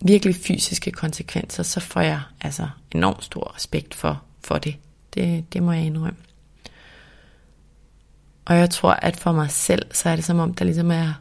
virkelig 0.00 0.36
fysiske 0.36 0.90
konsekvenser, 0.90 1.62
så 1.62 1.80
får 1.80 2.00
jeg 2.00 2.20
altså 2.40 2.68
enormt 2.94 3.24
stor 3.24 3.54
respekt 3.56 3.94
for, 3.94 4.22
for 4.44 4.58
det. 4.58 4.76
det. 5.14 5.52
Det 5.52 5.62
må 5.62 5.72
jeg 5.72 5.84
indrømme. 5.84 6.18
Og 8.44 8.56
jeg 8.56 8.70
tror, 8.70 8.92
at 8.92 9.16
for 9.16 9.32
mig 9.32 9.50
selv, 9.50 9.82
så 9.92 10.08
er 10.08 10.16
det 10.16 10.24
som 10.24 10.38
om, 10.38 10.54
der 10.54 10.64
ligesom 10.64 10.90
er 10.90 11.12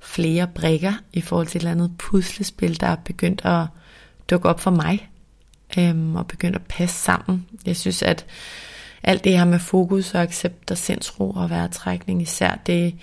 flere 0.00 0.46
brikker 0.46 0.92
i 1.12 1.20
forhold 1.20 1.46
til 1.46 1.58
et 1.58 1.60
eller 1.60 1.70
andet 1.70 1.98
puslespil, 1.98 2.80
der 2.80 2.86
er 2.86 2.96
begyndt 2.96 3.44
at 3.44 3.66
dukke 4.30 4.48
op 4.48 4.60
for 4.60 4.70
mig, 4.70 5.10
øhm, 5.78 6.16
og 6.16 6.26
begyndt 6.26 6.56
at 6.56 6.62
passe 6.68 6.96
sammen. 6.96 7.46
Jeg 7.66 7.76
synes, 7.76 8.02
at 8.02 8.26
alt 9.04 9.24
det 9.24 9.38
her 9.38 9.44
med 9.44 9.58
fokus 9.58 10.14
og 10.14 10.22
accept 10.22 10.70
og 10.70 10.78
sindsro 10.78 11.30
og 11.30 11.50
væretrækning 11.50 12.22
især, 12.22 12.58
det, 12.66 12.94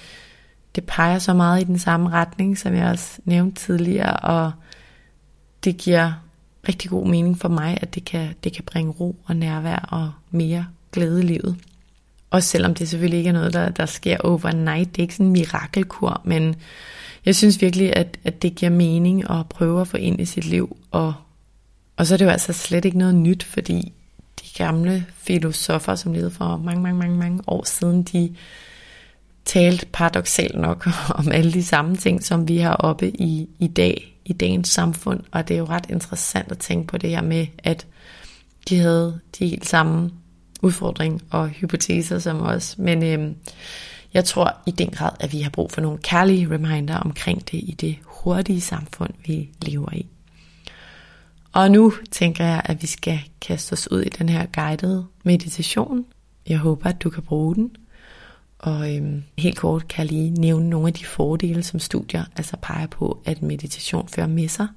det 0.76 0.84
peger 0.84 1.20
så 1.20 1.34
meget 1.34 1.62
i 1.62 1.64
den 1.64 1.80
samme 1.80 2.10
retning, 2.10 2.58
som 2.58 2.76
jeg 2.76 2.88
også 2.88 3.20
nævnte 3.26 3.62
tidligere, 3.62 4.14
og 4.14 4.52
det 5.64 5.78
giver 5.78 6.12
rigtig 6.68 6.90
god 6.90 7.08
mening 7.08 7.40
for 7.40 7.50
mig, 7.50 7.78
at 7.82 7.96
det 7.96 8.06
kan, 8.06 8.30
det 8.44 8.54
kan 8.54 8.64
bringe 8.64 8.92
ro 8.92 9.16
og 9.26 9.36
nærvær 9.36 9.88
og 9.92 10.12
mere 10.32 10.66
glæde 10.92 11.24
i 11.24 11.26
livet. 11.26 11.58
Også 12.30 12.50
selvom 12.50 12.76
det 12.76 12.90
selvfølgelig 12.90 13.18
ikke 13.18 13.28
er 13.28 13.34
noget, 13.34 13.54
der, 13.54 13.70
der 13.70 13.86
sker 13.86 14.18
overnight. 14.18 14.96
Det 14.96 15.02
er 15.02 15.04
ikke 15.04 15.16
sådan 15.16 15.26
en 15.26 15.32
mirakelkur, 15.32 16.22
men 16.26 16.56
jeg 17.26 17.36
synes 17.36 17.62
virkelig, 17.62 17.96
at, 17.96 18.18
at 18.24 18.42
det 18.42 18.56
giver 18.56 18.72
mening 18.72 19.30
at 19.30 19.50
prøve 19.50 19.82
at 19.82 19.88
få 19.88 19.98
ind 19.98 20.22
i 20.22 20.26
sit 20.26 20.46
liv. 20.46 20.78
Og, 20.92 21.14
og 21.98 22.08
så 22.08 22.14
er 22.14 22.18
det 22.18 22.26
jo 22.26 22.30
altså 22.30 22.54
slet 22.54 22.86
ikke 22.86 22.98
noget 22.98 23.16
nyt, 23.16 23.44
fordi 23.44 23.94
gamle 24.56 25.06
filosofer, 25.18 25.96
som 25.96 26.14
levede 26.14 26.32
for 26.32 26.58
mange, 26.58 26.84
mange, 26.84 27.00
mange, 27.00 27.18
mange 27.18 27.42
år 27.48 27.64
siden, 27.64 28.04
de 28.04 28.36
talte 29.46 29.86
paradoxalt 29.86 30.60
nok 30.60 30.88
om 31.20 31.32
alle 31.32 31.54
de 31.54 31.64
samme 31.64 31.96
ting, 31.96 32.24
som 32.24 32.48
vi 32.48 32.58
har 32.58 32.74
oppe 32.74 33.10
i, 33.10 33.50
i 33.60 33.68
dag, 33.68 34.18
i 34.26 34.34
dagens 34.34 34.70
samfund. 34.70 35.20
Og 35.32 35.48
det 35.48 35.54
er 35.54 35.58
jo 35.58 35.66
ret 35.66 35.86
interessant 35.90 36.52
at 36.52 36.58
tænke 36.58 36.88
på 36.88 36.98
det 36.98 37.10
her 37.10 37.22
med, 37.22 37.48
at 37.64 37.88
de 38.70 38.78
havde 38.78 39.20
de 39.40 39.48
helt 39.48 39.68
samme 39.68 40.12
udfordring 40.62 41.22
og 41.30 41.50
hypoteser 41.50 42.20
som 42.20 42.42
os. 42.42 42.78
Men 42.78 43.04
øhm, 43.04 43.36
jeg 44.14 44.26
tror 44.26 44.58
i 44.66 44.72
den 44.72 44.90
grad, 44.90 45.12
at 45.20 45.34
vi 45.34 45.42
har 45.42 45.50
brug 45.50 45.72
for 45.72 45.82
nogle 45.82 45.98
kærlige 45.98 46.50
reminder 46.52 46.98
omkring 46.98 47.52
det 47.52 47.58
i 47.58 47.76
det 47.82 47.98
hurtige 48.04 48.62
samfund, 48.62 49.14
vi 49.26 49.50
lever 49.62 49.94
i. 49.94 50.06
Og 51.54 51.72
nu 51.72 51.94
tænker 52.12 52.46
jeg, 52.46 52.62
at 52.66 52.82
vi 52.82 52.88
skal 52.88 53.20
kaste 53.42 53.74
os 53.74 53.92
ud 53.92 54.02
i 54.02 54.10
den 54.10 54.30
her 54.30 54.46
guidede 54.46 55.06
meditation. 55.24 56.06
Jeg 56.48 56.58
håber, 56.58 56.90
at 56.90 57.04
du 57.04 57.10
kan 57.10 57.24
bruge 57.24 57.56
den. 57.56 57.76
Og 58.60 58.96
øhm, 58.96 59.24
helt 59.38 59.58
kort 59.58 59.88
kan 59.88 60.06
jeg 60.06 60.14
lige 60.14 60.30
nævne 60.30 60.70
nogle 60.70 60.88
af 60.88 60.94
de 60.94 61.06
fordele, 61.06 61.64
som 61.64 61.80
studier 61.80 62.24
altså 62.36 62.58
peger 62.62 62.88
på, 62.88 63.22
at 63.26 63.42
meditation 63.42 64.08
fører 64.08 64.28
med 64.28 64.48
sig. 64.48 64.68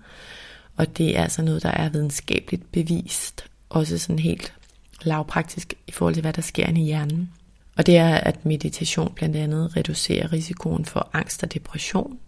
Og 0.77 0.99
det 0.99 1.19
er 1.19 1.23
altså 1.23 1.43
noget, 1.43 1.63
der 1.63 1.71
er 1.71 1.89
videnskabeligt 1.89 2.73
bevist. 2.73 3.45
Også 3.69 3.99
sådan 3.99 4.19
helt 4.19 4.55
lavpraktisk 5.03 5.75
i 5.87 5.93
forhold 5.93 6.15
til, 6.15 6.21
hvad 6.21 6.33
der 6.33 6.43
sker 6.43 6.69
i 6.69 6.73
hjernen. 6.73 7.31
Og 7.77 7.87
det 7.87 7.97
er, 7.97 8.15
at 8.15 8.47
meditation 8.47 9.13
blandt 9.15 9.37
andet 9.37 9.77
reducerer 9.77 10.33
risikoen 10.33 10.85
for 10.85 11.11
angst 11.13 11.43
og 11.43 11.55
depression. 11.55 12.19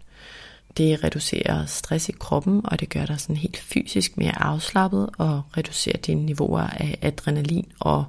Det 0.77 1.03
reducerer 1.03 1.65
stress 1.65 2.09
i 2.09 2.11
kroppen, 2.11 2.61
og 2.63 2.79
det 2.79 2.89
gør 2.89 3.05
dig 3.05 3.19
sådan 3.19 3.35
helt 3.35 3.57
fysisk 3.57 4.17
mere 4.17 4.41
afslappet 4.41 5.09
og 5.17 5.41
reducerer 5.57 5.97
dine 5.97 6.25
niveauer 6.25 6.61
af 6.61 6.97
adrenalin 7.01 7.71
og 7.79 8.05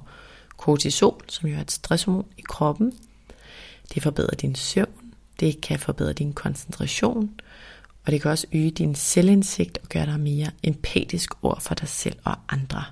kortisol, 0.57 1.21
som 1.27 1.49
jo 1.49 1.55
er 1.55 1.61
et 1.61 1.71
stresshormon 1.71 2.25
i 2.37 2.41
kroppen. 2.41 2.93
Det 3.93 4.03
forbedrer 4.03 4.35
din 4.35 4.55
søvn, 4.55 5.13
det 5.39 5.61
kan 5.61 5.79
forbedre 5.79 6.13
din 6.13 6.33
koncentration, 6.33 7.39
og 8.05 8.11
det 8.11 8.21
kan 8.21 8.31
også 8.31 8.47
øge 8.51 8.71
din 8.71 8.95
selvindsigt 8.95 9.77
og 9.77 9.89
gøre 9.89 10.05
dig 10.05 10.19
mere 10.19 10.51
empatisk 10.63 11.43
over 11.43 11.59
for 11.59 11.75
dig 11.75 11.87
selv 11.87 12.17
og 12.23 12.35
andre. 12.49 12.83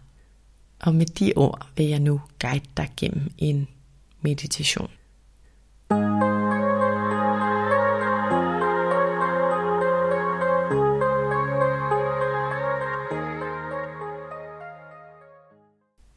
Og 0.80 0.95
med 0.95 1.05
de 1.05 1.34
ord 1.36 1.67
vil 1.75 1.86
jeg 1.86 1.99
nu 1.99 2.21
guide 2.39 2.65
dig 2.78 2.89
gennem 2.97 3.32
en 3.38 3.67
meditation. 4.21 4.89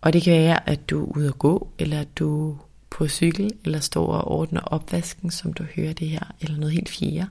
Og 0.01 0.13
det 0.13 0.23
kan 0.23 0.33
være, 0.33 0.69
at 0.69 0.91
du 0.91 1.05
er 1.05 1.17
ude 1.17 1.29
at 1.29 1.39
gå, 1.39 1.69
eller 1.79 2.01
at 2.01 2.19
du 2.19 2.51
er 2.51 2.57
på 2.91 3.09
cykel, 3.09 3.51
eller 3.65 3.81
står 3.81 4.07
og 4.07 4.29
ordner 4.29 4.61
opvasken, 4.61 5.31
som 5.31 5.53
du 5.53 5.65
hører 5.77 5.93
det 5.93 6.09
her, 6.09 6.33
eller 6.41 6.57
noget 6.57 6.75
helt 6.75 6.89
fjerde. 6.89 7.27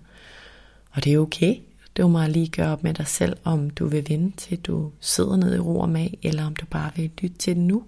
Og 0.91 1.03
det 1.03 1.13
er 1.13 1.19
okay. 1.19 1.55
Du 1.97 2.07
må 2.07 2.25
lige 2.27 2.47
gøre 2.47 2.71
op 2.71 2.83
med 2.83 2.93
dig 2.93 3.07
selv, 3.07 3.37
om 3.43 3.69
du 3.69 3.87
vil 3.87 4.09
vente 4.09 4.37
til 4.37 4.59
du 4.59 4.91
sidder 4.99 5.37
ned 5.37 5.55
i 5.55 5.59
ro 5.59 5.79
og 5.79 5.89
mag, 5.89 6.17
eller 6.23 6.45
om 6.45 6.55
du 6.55 6.65
bare 6.65 6.91
vil 6.95 7.11
lytte 7.21 7.37
til 7.37 7.55
det 7.55 7.63
nu. 7.63 7.83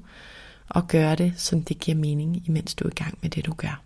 Og 0.70 0.88
gøre 0.88 1.16
det, 1.16 1.34
som 1.38 1.64
det 1.64 1.80
giver 1.80 1.98
mening, 1.98 2.44
imens 2.48 2.76
du 2.76 2.86
er 2.86 2.90
i 2.90 3.04
gang 3.04 3.18
med 3.22 3.30
det, 3.30 3.46
du 3.46 3.54
gør. 3.54 3.82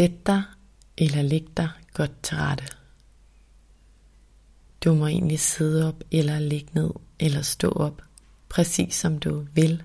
Sæt 0.00 0.26
dig 0.26 0.42
eller 0.98 1.22
læg 1.22 1.46
dig 1.56 1.70
godt 1.92 2.22
til 2.22 2.36
rette. 2.36 2.64
Du 4.84 4.94
må 4.94 5.06
egentlig 5.06 5.40
sidde 5.40 5.88
op 5.88 6.04
eller 6.10 6.38
ligge 6.38 6.70
ned 6.74 6.90
eller 7.18 7.42
stå 7.42 7.68
op, 7.70 8.02
præcis 8.48 8.94
som 8.94 9.18
du 9.18 9.46
vil. 9.54 9.82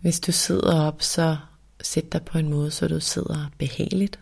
Hvis 0.00 0.20
du 0.20 0.32
sidder 0.32 0.80
op, 0.80 1.02
så 1.02 1.36
sæt 1.82 2.12
dig 2.12 2.24
på 2.24 2.38
en 2.38 2.50
måde, 2.50 2.70
så 2.70 2.88
du 2.88 3.00
sidder 3.00 3.50
behageligt. 3.58 4.20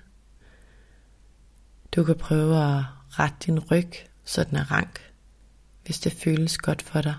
Du 1.93 2.05
kan 2.05 2.17
prøve 2.17 2.57
at 2.57 2.85
rette 3.09 3.37
din 3.47 3.59
ryg, 3.59 3.93
så 4.25 4.45
den 4.45 4.57
er 4.57 4.73
rank, 4.73 5.13
hvis 5.85 6.01
det 6.01 6.13
føles 6.13 6.59
godt 6.59 6.83
for 6.83 7.01
dig. 7.01 7.17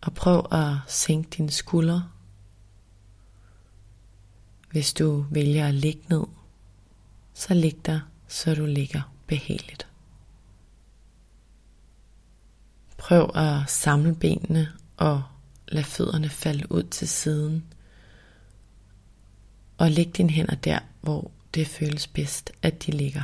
Og 0.00 0.14
prøv 0.14 0.46
at 0.52 0.76
sænke 0.86 1.30
dine 1.30 1.50
skuldre. 1.50 2.13
Hvis 4.74 4.94
du 4.94 5.26
vælger 5.30 5.68
at 5.68 5.74
ligge 5.74 6.02
ned, 6.10 6.24
så 7.34 7.54
lig 7.54 7.86
dig, 7.86 8.00
så 8.28 8.54
du 8.54 8.66
ligger 8.66 9.14
behageligt. 9.26 9.88
Prøv 12.96 13.30
at 13.34 13.70
samle 13.70 14.14
benene 14.14 14.68
og 14.96 15.22
lad 15.68 15.84
fødderne 15.84 16.28
falde 16.28 16.72
ud 16.72 16.82
til 16.82 17.08
siden. 17.08 17.64
Og 19.78 19.90
læg 19.90 20.16
dine 20.16 20.30
hænder 20.30 20.54
der, 20.54 20.78
hvor 21.00 21.30
det 21.54 21.66
føles 21.66 22.06
bedst, 22.06 22.52
at 22.62 22.86
de 22.86 22.90
ligger. 22.90 23.22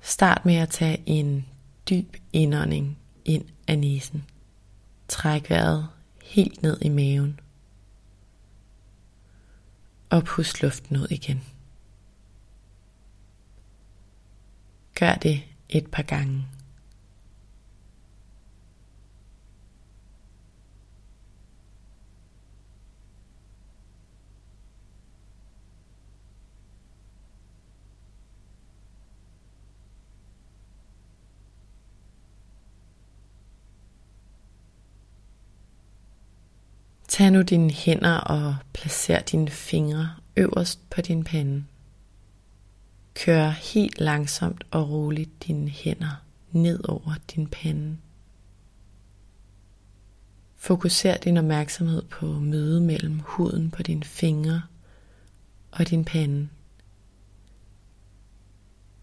Start 0.00 0.46
med 0.46 0.54
at 0.54 0.68
tage 0.68 1.02
en 1.06 1.46
dyb 1.90 2.16
indånding 2.32 2.98
ind 3.24 3.44
af 3.68 3.78
næsen. 3.78 4.24
Træk 5.08 5.50
vejret 5.50 5.88
helt 6.22 6.62
ned 6.62 6.78
i 6.82 6.88
maven. 6.88 7.40
Og 10.10 10.24
pust 10.24 10.62
luften 10.62 10.96
ud 10.96 11.06
igen. 11.10 11.42
Gør 14.94 15.14
det 15.14 15.42
et 15.68 15.86
par 15.90 16.02
gange. 16.02 16.44
Tag 37.20 37.30
nu 37.30 37.42
dine 37.42 37.70
hænder 37.70 38.16
og 38.16 38.56
placer 38.72 39.20
dine 39.20 39.48
fingre 39.48 40.14
øverst 40.36 40.90
på 40.90 41.00
din 41.00 41.24
pande. 41.24 41.64
Kør 43.14 43.48
helt 43.48 44.00
langsomt 44.00 44.64
og 44.70 44.90
roligt 44.90 45.30
dine 45.46 45.68
hænder 45.68 46.24
ned 46.52 46.88
over 46.88 47.14
din 47.34 47.46
pande. 47.46 47.96
Fokuser 50.56 51.16
din 51.16 51.36
opmærksomhed 51.36 52.02
på 52.02 52.26
mødet 52.26 52.82
mellem 52.82 53.18
huden 53.18 53.70
på 53.70 53.82
dine 53.82 54.04
fingre 54.04 54.62
og 55.70 55.90
din 55.90 56.04
pande. 56.04 56.48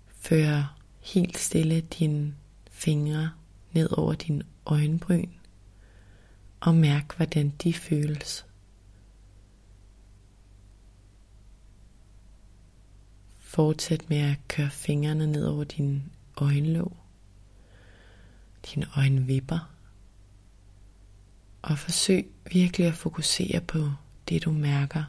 Før 0.08 0.78
helt 1.00 1.38
stille 1.38 1.82
dine 1.82 2.36
fingre 2.72 3.32
ned 3.72 3.90
over 3.98 4.14
din 4.14 4.44
øjenbryn 4.66 5.37
og 6.60 6.76
mærk 6.76 7.16
hvordan 7.16 7.50
de 7.50 7.74
føles. 7.74 8.46
Fortsæt 13.38 14.10
med 14.10 14.18
at 14.18 14.38
køre 14.48 14.70
fingrene 14.70 15.28
ned 15.28 15.46
over 15.46 15.64
din 15.64 16.12
øjenlåg, 16.38 16.98
dine 18.66 18.86
øjenvipper, 18.98 19.72
og 21.62 21.78
forsøg 21.78 22.32
virkelig 22.52 22.88
at 22.88 22.94
fokusere 22.94 23.62
på 23.62 23.92
det 24.30 24.46
du 24.46 24.52
mærker 24.52 25.04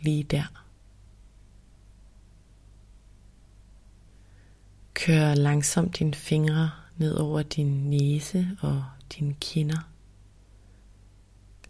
lige 0.00 0.22
der. 0.22 0.64
Kør 4.94 5.34
langsomt 5.34 5.98
dine 5.98 6.14
fingre 6.14 6.70
ned 6.96 7.14
over 7.14 7.42
din 7.42 7.90
næse 7.90 8.48
og 8.60 8.84
dine 9.12 9.34
kinder. 9.40 9.91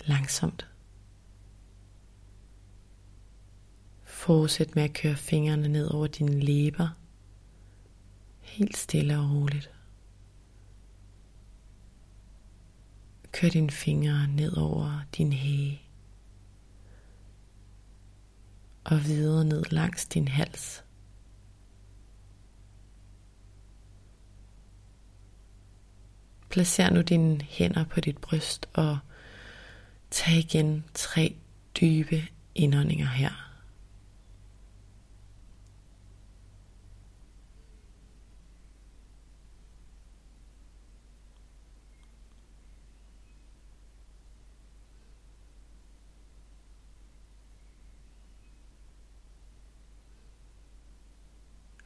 Langsomt. 0.07 0.69
Fortsæt 4.05 4.75
med 4.75 4.83
at 4.83 4.93
køre 4.93 5.17
fingrene 5.17 5.69
ned 5.69 5.87
over 5.95 6.07
dine 6.07 6.41
læber. 6.41 6.89
Helt 8.41 8.77
stille 8.77 9.19
og 9.19 9.31
roligt. 9.31 9.71
Kør 13.33 13.49
dine 13.49 13.71
fingre 13.71 14.27
ned 14.27 14.57
over 14.57 15.01
din 15.17 15.33
hage. 15.33 15.83
Og 18.85 19.05
videre 19.05 19.45
ned 19.45 19.65
langs 19.71 20.07
din 20.07 20.29
hals. 20.29 20.85
Placer 26.51 26.91
nu 26.91 27.01
dine 27.01 27.41
hænder 27.41 27.85
på 27.85 28.01
dit 28.01 28.19
bryst 28.19 28.69
og 28.75 28.99
tag 30.13 30.35
igen 30.37 30.85
tre 30.95 31.37
dybe 31.81 32.23
indåndinger 32.55 33.07
her. 33.07 33.31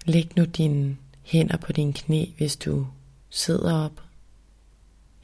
Læg 0.05 0.37
nu 0.37 0.45
dine 0.45 0.97
hænder 1.23 1.57
på 1.57 1.73
dine 1.73 1.93
knæ, 1.93 2.25
hvis 2.37 2.57
du 2.57 2.87
sidder 3.31 3.85
op. 3.85 4.06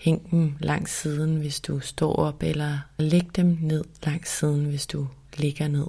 Hæng 0.02 0.30
dem 0.30 0.56
langs 0.60 1.00
siden, 1.00 1.36
hvis 1.36 1.60
du 1.60 1.80
står 1.80 2.16
op, 2.16 2.42
eller 2.42 2.78
læg 2.98 3.36
dem 3.36 3.58
ned 3.60 3.84
langs 4.04 4.38
siden, 4.38 4.64
hvis 4.64 4.86
du 4.86 5.08
ligger 5.36 5.68
ned. 5.68 5.86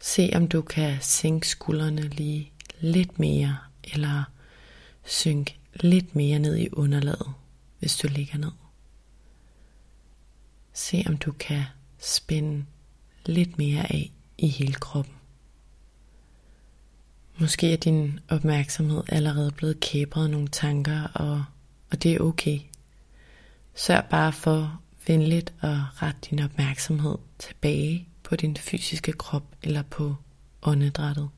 Se 0.00 0.30
om 0.34 0.48
du 0.48 0.62
kan 0.62 0.96
sænke 1.00 1.48
skuldrene 1.48 2.02
lige 2.02 2.52
lidt 2.80 3.18
mere, 3.18 3.58
eller 3.84 4.24
synke 5.04 5.58
lidt 5.74 6.16
mere 6.16 6.38
ned 6.38 6.56
i 6.56 6.68
underlaget, 6.72 7.32
hvis 7.78 7.96
du 7.96 8.08
ligger 8.08 8.38
ned. 8.38 8.52
Se 10.72 11.04
om 11.06 11.16
du 11.16 11.32
kan 11.32 11.64
spænde 11.98 12.64
lidt 13.26 13.58
mere 13.58 13.92
af 13.92 14.12
i 14.38 14.48
hele 14.48 14.74
kroppen. 14.74 15.14
Måske 17.38 17.72
er 17.72 17.76
din 17.76 18.20
opmærksomhed 18.28 19.02
allerede 19.08 19.50
blevet 19.50 19.80
kæbret 19.80 20.30
nogle 20.30 20.48
tanker, 20.48 21.02
og, 21.02 21.44
og 21.90 22.02
det 22.02 22.12
er 22.12 22.20
okay. 22.20 22.58
Sørg 23.74 24.04
bare 24.10 24.32
for 24.32 24.80
venligt 25.06 25.54
at 25.60 26.02
rette 26.02 26.20
din 26.30 26.38
opmærksomhed 26.38 27.18
tilbage 27.38 28.08
på 28.22 28.36
din 28.36 28.56
fysiske 28.56 29.12
krop 29.12 29.56
eller 29.62 29.82
på 29.82 30.14
åndedrættet. 30.62 31.28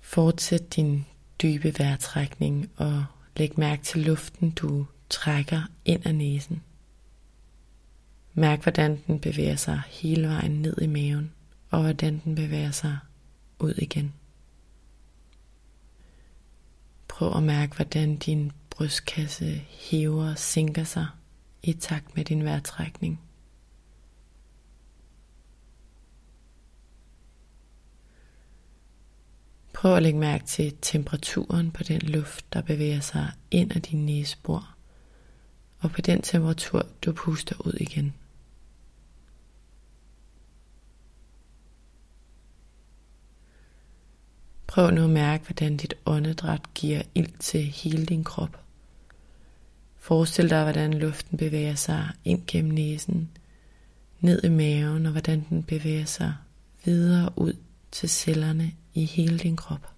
Fortsæt 0.00 0.76
din 0.76 1.06
dybe 1.42 1.74
vejrtrækning 1.78 2.70
og 2.76 3.04
læg 3.36 3.58
mærke 3.58 3.82
til 3.82 4.00
luften, 4.00 4.50
du 4.50 4.86
trækker 5.10 5.62
ind 5.84 6.06
af 6.06 6.14
næsen. 6.14 6.62
Mærk, 8.34 8.62
hvordan 8.62 9.02
den 9.06 9.20
bevæger 9.20 9.56
sig 9.56 9.82
hele 9.88 10.28
vejen 10.28 10.62
ned 10.62 10.82
i 10.82 10.86
maven, 10.86 11.32
og 11.70 11.80
hvordan 11.80 12.20
den 12.24 12.34
bevæger 12.34 12.70
sig 12.70 12.98
ud 13.58 13.74
igen. 13.74 14.12
Prøv 17.14 17.36
at 17.36 17.42
mærke, 17.42 17.76
hvordan 17.76 18.16
din 18.16 18.52
brystkasse 18.70 19.64
hæver 19.68 20.30
og 20.30 20.38
sænker 20.38 20.84
sig 20.84 21.06
i 21.62 21.72
takt 21.72 22.16
med 22.16 22.24
din 22.24 22.44
vejrtrækning. 22.44 23.20
Prøv 29.72 29.96
at 29.96 30.02
lægge 30.02 30.18
mærke 30.18 30.44
til 30.44 30.76
temperaturen 30.82 31.70
på 31.70 31.82
den 31.82 32.00
luft, 32.00 32.52
der 32.52 32.62
bevæger 32.62 33.00
sig 33.00 33.32
ind 33.50 33.72
af 33.72 33.82
din 33.82 34.06
næsebor, 34.06 34.74
og 35.78 35.90
på 35.90 36.00
den 36.00 36.22
temperatur, 36.22 36.86
du 37.04 37.12
puster 37.12 37.66
ud 37.66 37.74
igen. 37.80 38.14
Prøv 44.74 44.90
nu 44.90 45.04
at 45.04 45.10
mærke, 45.10 45.44
hvordan 45.44 45.76
dit 45.76 45.94
åndedræt 46.06 46.74
giver 46.74 47.02
ild 47.14 47.38
til 47.38 47.62
hele 47.64 48.06
din 48.06 48.24
krop. 48.24 48.64
Forestil 49.96 50.50
dig, 50.50 50.62
hvordan 50.62 50.94
luften 50.94 51.38
bevæger 51.38 51.74
sig 51.74 52.08
ind 52.24 52.42
gennem 52.46 52.72
næsen, 52.72 53.30
ned 54.20 54.44
i 54.44 54.48
maven, 54.48 55.06
og 55.06 55.12
hvordan 55.12 55.46
den 55.48 55.62
bevæger 55.62 56.04
sig 56.04 56.34
videre 56.84 57.32
ud 57.36 57.52
til 57.90 58.08
cellerne 58.08 58.72
i 58.94 59.04
hele 59.04 59.38
din 59.38 59.56
krop. 59.56 59.92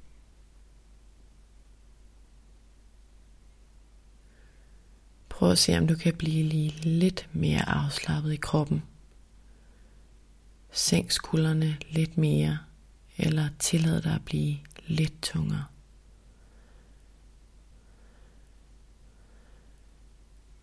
Prøv 5.29 5.51
at 5.51 5.59
se, 5.59 5.79
om 5.79 5.87
du 5.87 5.95
kan 5.95 6.15
blive 6.15 6.43
lige 6.43 6.71
lidt 6.83 7.29
mere 7.33 7.69
afslappet 7.69 8.33
i 8.33 8.37
kroppen. 8.37 8.83
Sænk 10.73 11.11
skuldrene 11.11 11.77
lidt 11.91 12.19
mere, 12.19 12.59
eller 13.19 13.49
tillad 13.59 14.03
dig 14.03 14.15
at 14.15 14.25
blive 14.25 14.57
lidt 14.87 15.23
tungere. 15.23 15.65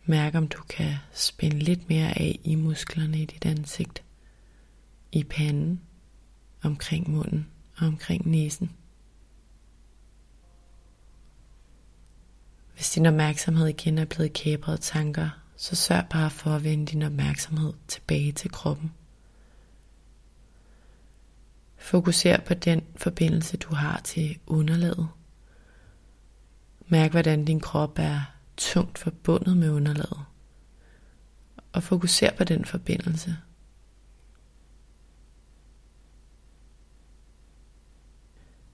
Mærk 0.06 0.36
om 0.36 0.48
du 0.48 0.64
kan 0.70 0.96
spænde 1.14 1.60
lidt 1.60 1.90
mere 1.90 2.20
af 2.20 2.40
i 2.44 2.56
musklerne 2.56 3.18
i 3.22 3.26
dit 3.26 3.46
ansigt, 3.46 4.04
i 5.12 5.24
panden, 5.24 5.82
omkring 6.64 7.10
munden 7.10 7.48
og 7.78 7.88
omkring 7.88 8.28
næsen. 8.28 8.72
Hvis 12.76 12.92
din 12.92 13.06
opmærksomhed 13.06 13.68
igen 13.68 13.98
er 13.98 14.06
blevet 14.06 14.34
kæbret 14.34 14.82
tanker, 14.82 15.30
så 15.56 15.76
sørg 15.76 16.06
bare 16.10 16.30
for 16.30 16.50
at 16.50 16.64
vende 16.64 16.86
din 16.86 17.02
opmærksomhed 17.02 17.74
tilbage 17.88 18.32
til 18.32 18.52
kroppen. 18.52 18.92
Fokuser 21.84 22.40
på 22.42 22.54
den 22.54 22.84
forbindelse, 22.96 23.58
du 23.58 23.76
har 23.76 24.02
til 24.04 24.40
underlaget. 24.48 25.08
Mærk, 26.88 27.12
hvordan 27.12 27.46
din 27.46 27.60
krop 27.60 28.00
er 28.00 28.22
tungt 28.58 28.98
forbundet 28.98 29.58
med 29.58 29.70
underlaget. 29.70 30.20
Og 31.74 31.84
fokuser 31.84 32.32
på 32.38 32.44
den 32.44 32.66
forbindelse. 32.66 33.38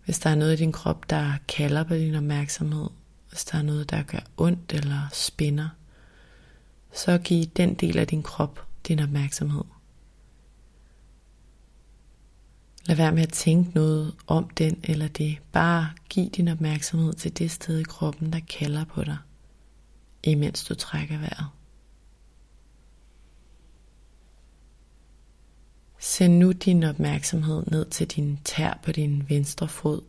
Hvis 0.06 0.20
der 0.20 0.30
er 0.30 0.36
noget 0.36 0.54
i 0.54 0.58
din 0.58 0.72
krop, 0.72 1.10
der 1.10 1.34
kalder 1.48 1.84
på 1.84 1.96
din 1.96 2.16
opmærksomhed, 2.16 2.90
hvis 3.30 3.46
der 3.46 3.58
er 3.58 3.64
noget, 3.64 3.90
der 3.90 4.04
gør 4.04 4.20
ondt 4.38 4.74
eller 4.74 5.10
spænder, 5.14 5.70
så 6.94 7.18
giv 7.18 7.46
den 7.46 7.74
del 7.74 7.98
af 7.98 8.08
din 8.08 8.24
krop 8.24 8.68
din 8.88 9.00
opmærksomhed. 9.00 9.64
Lad 12.86 12.96
være 12.96 13.12
med 13.12 13.24
at 13.24 13.34
tænke 13.34 13.72
noget 13.76 14.16
om 14.28 14.50
den 14.50 14.80
eller 14.84 15.08
det. 15.08 15.38
Bare 15.52 15.90
giv 16.10 16.30
din 16.30 16.48
opmærksomhed 16.48 17.14
til 17.14 17.38
det 17.38 17.52
sted 17.52 17.80
i 17.80 17.84
kroppen, 17.84 18.34
der 18.34 18.40
kalder 18.40 18.86
på 18.86 19.04
dig, 19.04 19.18
imens 20.24 20.64
du 20.64 20.74
trækker 20.74 21.18
vejret. 21.18 21.48
Send 26.00 26.38
nu 26.38 26.52
din 26.52 26.84
opmærksomhed 26.84 27.64
ned 27.68 27.86
til 27.86 28.08
din 28.08 28.40
tær 28.46 28.80
på 28.84 28.92
din 28.92 29.26
venstre 29.30 29.68
fod 29.68 30.02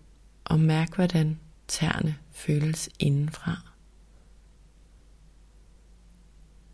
og 0.45 0.61
mærk 0.61 0.95
hvordan 0.95 1.39
tærne 1.69 2.17
føles 2.31 2.89
indenfra. 2.99 3.57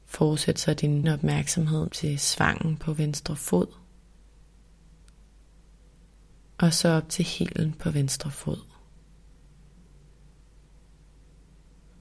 Fortsæt 0.05 0.59
så 0.59 0.75
din 0.75 1.09
opmærksomhed 1.09 1.91
til 1.91 2.19
svangen 2.19 2.77
på 2.77 2.93
venstre 2.93 3.37
fod. 3.37 3.67
Og 6.59 6.75
så 6.75 6.89
op 6.89 7.09
til 7.09 7.25
helen 7.25 7.73
på 7.73 7.91
venstre 7.91 8.31
fod. 8.31 8.59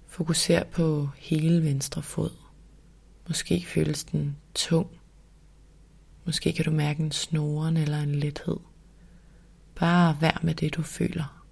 Fokuser 0.07 0.63
på 0.63 1.09
hele 1.17 1.63
venstre 1.63 2.01
fod. 2.01 2.31
Måske 3.27 3.65
føles 3.67 4.03
den 4.03 4.37
tung. 4.53 4.89
Måske 6.25 6.53
kan 6.53 6.65
du 6.65 6.71
mærke 6.71 7.03
en 7.03 7.11
snoren 7.11 7.77
eller 7.77 7.99
en 7.99 8.15
lethed. 8.15 8.57
Bare 9.75 10.17
vær 10.21 10.39
med 10.43 10.55
det 10.55 10.75
du 10.75 10.81
føler. 10.81 11.43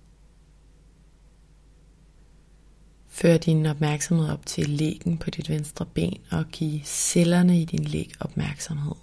Før 3.07 3.37
din 3.37 3.65
opmærksomhed 3.65 4.29
op 4.29 4.45
til 4.45 4.69
lægen 4.69 5.17
på 5.17 5.29
dit 5.29 5.49
venstre 5.49 5.85
ben 5.85 6.17
og 6.31 6.45
giv 6.45 6.79
cellerne 6.85 7.61
i 7.61 7.65
din 7.65 7.83
læg 7.83 8.11
opmærksomhed. 8.19 8.95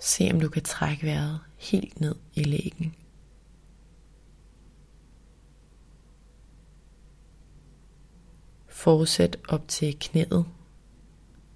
Se 0.00 0.30
om 0.32 0.40
du 0.40 0.48
kan 0.48 0.62
trække 0.62 1.06
vejret 1.06 1.40
helt 1.56 2.00
ned 2.00 2.14
i 2.34 2.42
lægen. 2.42 2.94
Fortsæt 8.68 9.36
op 9.48 9.68
til 9.68 9.96
knæet, 10.00 10.46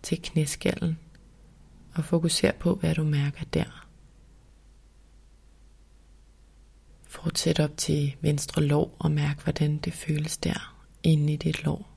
til 0.03 0.23
knæskallen 0.23 0.99
og 1.95 2.05
fokuser 2.05 2.53
på, 2.53 2.75
hvad 2.75 2.95
du 2.95 3.05
mærker 3.05 3.45
der. 3.45 3.87
Fortsæt 7.03 7.61
op 7.61 7.77
til 7.77 8.17
venstre 8.21 8.63
lår 8.63 8.97
og 8.99 9.11
mærk, 9.11 9.43
hvordan 9.43 9.79
det 9.79 9.93
føles 9.93 10.37
der 10.37 10.77
inde 11.03 11.33
i 11.33 11.37
dit 11.37 11.65
lår. 11.65 11.94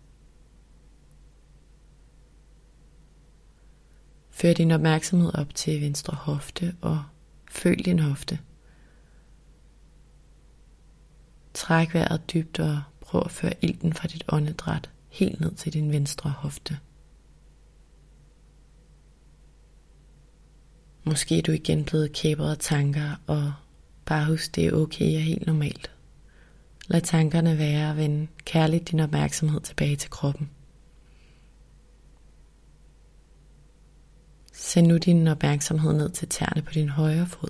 Før 4.37 4.53
din 4.53 4.71
opmærksomhed 4.71 5.35
op 5.35 5.55
til 5.55 5.81
venstre 5.81 6.15
hofte 6.15 6.75
og 6.81 7.03
føl 7.51 7.85
din 7.85 7.99
hofte. 7.99 8.39
Træk 11.53 11.93
vejret 11.93 12.33
dybt 12.33 12.59
og 12.59 12.81
prøv 13.01 13.21
at 13.25 13.31
føre 13.31 13.53
ilten 13.61 13.93
fra 13.93 14.07
dit 14.07 14.23
åndedræt 14.29 14.89
helt 15.09 15.39
ned 15.39 15.51
til 15.51 15.73
din 15.73 15.91
venstre 15.91 16.29
hofte. 16.29 16.79
Måske 21.03 21.37
er 21.37 21.41
du 21.41 21.51
igen 21.51 21.85
blevet 21.85 22.13
kæbret 22.13 22.51
af 22.51 22.57
tanker 22.57 23.21
og 23.27 23.53
Bare 24.05 24.25
husk, 24.25 24.55
det 24.55 24.65
er 24.65 24.71
okay 24.71 25.15
og 25.15 25.21
helt 25.21 25.47
normalt. 25.47 25.91
Lad 26.87 27.01
tankerne 27.01 27.57
være 27.57 27.89
og 27.89 27.97
vend 27.97 28.27
kærligt 28.45 28.91
din 28.91 28.99
opmærksomhed 28.99 29.61
tilbage 29.61 29.95
til 29.95 30.09
kroppen. 30.09 30.49
Send 34.67 34.87
nu 34.87 34.97
din 34.97 35.27
opmærksomhed 35.27 35.93
ned 35.93 36.09
til 36.09 36.29
tæerne 36.29 36.61
på 36.61 36.71
din 36.73 36.89
højre 36.89 37.27
fod. 37.27 37.49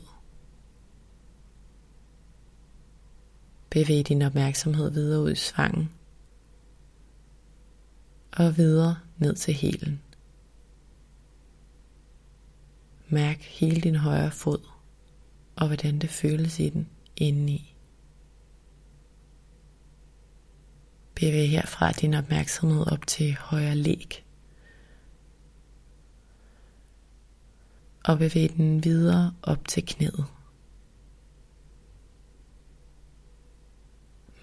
Bevæg 3.70 4.08
din 4.08 4.22
opmærksomhed 4.22 4.92
videre 4.92 5.22
ud 5.22 5.32
i 5.32 5.36
svangen 5.36 5.92
og 8.32 8.58
videre 8.58 8.98
ned 9.18 9.36
til 9.36 9.54
hælen. 9.54 10.02
Mærk 13.08 13.42
hele 13.42 13.82
din 13.82 13.96
højre 13.96 14.32
fod 14.32 14.68
og 15.56 15.68
hvordan 15.68 16.00
det 16.00 16.10
føles 16.10 16.60
i 16.60 16.70
den 16.70 16.90
indeni. 17.16 17.76
Bevæg 21.16 21.50
herfra 21.50 21.92
din 21.92 22.14
opmærksomhed 22.14 22.92
op 22.92 23.08
til 23.08 23.38
højre 23.40 23.76
læg. 23.76 24.27
Og 28.08 28.18
bevæg 28.18 28.54
den 28.58 28.84
videre 28.84 29.34
op 29.42 29.68
til 29.68 29.86
knæet. 29.86 30.26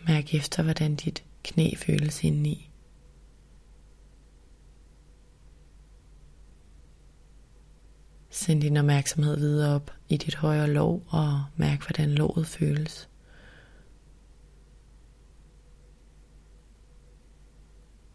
Mærk 0.06 0.34
efter, 0.34 0.62
hvordan 0.62 0.94
dit 0.94 1.24
knæ 1.42 1.70
føles 1.76 2.24
indeni. 2.24 2.70
Send 8.30 8.60
din 8.60 8.76
opmærksomhed 8.76 9.36
videre 9.36 9.74
op 9.74 9.90
i 10.08 10.16
dit 10.16 10.34
højre 10.34 10.70
lov 10.70 11.02
og 11.08 11.44
mærk, 11.56 11.86
hvordan 11.86 12.10
låret 12.10 12.46
føles. 12.46 13.08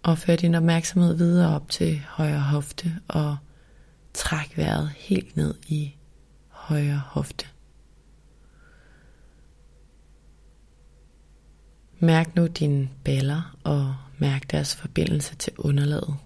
Og 0.04 0.18
før 0.18 0.36
din 0.36 0.56
opmærksomhed 0.56 1.14
videre 1.14 1.56
op 1.56 1.70
til 1.70 2.00
højre 2.00 2.42
hofte 2.42 3.00
og 3.08 3.38
træk 4.14 4.58
vejret 4.58 4.90
helt 4.90 5.36
ned 5.36 5.56
i 5.68 5.96
højre 6.48 7.02
hofte. 7.06 7.46
Mærk 12.00 12.36
nu 12.36 12.48
dine 12.48 12.90
baller 13.04 13.58
og 13.64 13.96
mærk 14.18 14.52
deres 14.52 14.76
forbindelse 14.76 15.36
til 15.36 15.54
underlaget 15.58 16.18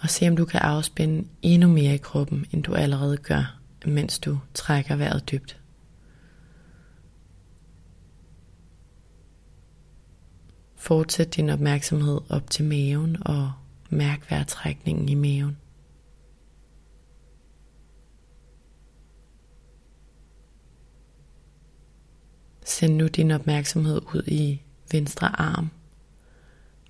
og 0.00 0.10
se 0.10 0.28
om 0.28 0.36
du 0.36 0.44
kan 0.44 0.60
afspænde 0.60 1.28
endnu 1.42 1.68
mere 1.68 1.94
i 1.94 1.98
kroppen, 1.98 2.46
end 2.52 2.62
du 2.62 2.74
allerede 2.74 3.16
gør, 3.16 3.60
mens 3.86 4.18
du 4.18 4.38
trækker 4.54 4.96
vejret 4.96 5.30
dybt. 5.30 5.60
Fortsæt 10.76 11.36
din 11.36 11.50
opmærksomhed 11.50 12.20
op 12.28 12.50
til 12.50 12.64
maven 12.64 13.16
og 13.20 13.52
mærk 13.90 14.30
vejrtrækningen 14.30 15.08
i 15.08 15.14
maven. 15.14 15.56
Send 22.68 22.96
nu 22.96 23.06
din 23.06 23.30
opmærksomhed 23.30 24.00
ud 24.14 24.22
i 24.26 24.62
venstre 24.92 25.40
arm. 25.40 25.70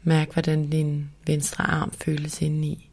Mærk, 0.03 0.33
hvordan 0.33 0.71
din 0.71 1.11
venstre 1.27 1.65
arm 1.65 1.91
føles 1.91 2.43
indeni. 2.43 2.91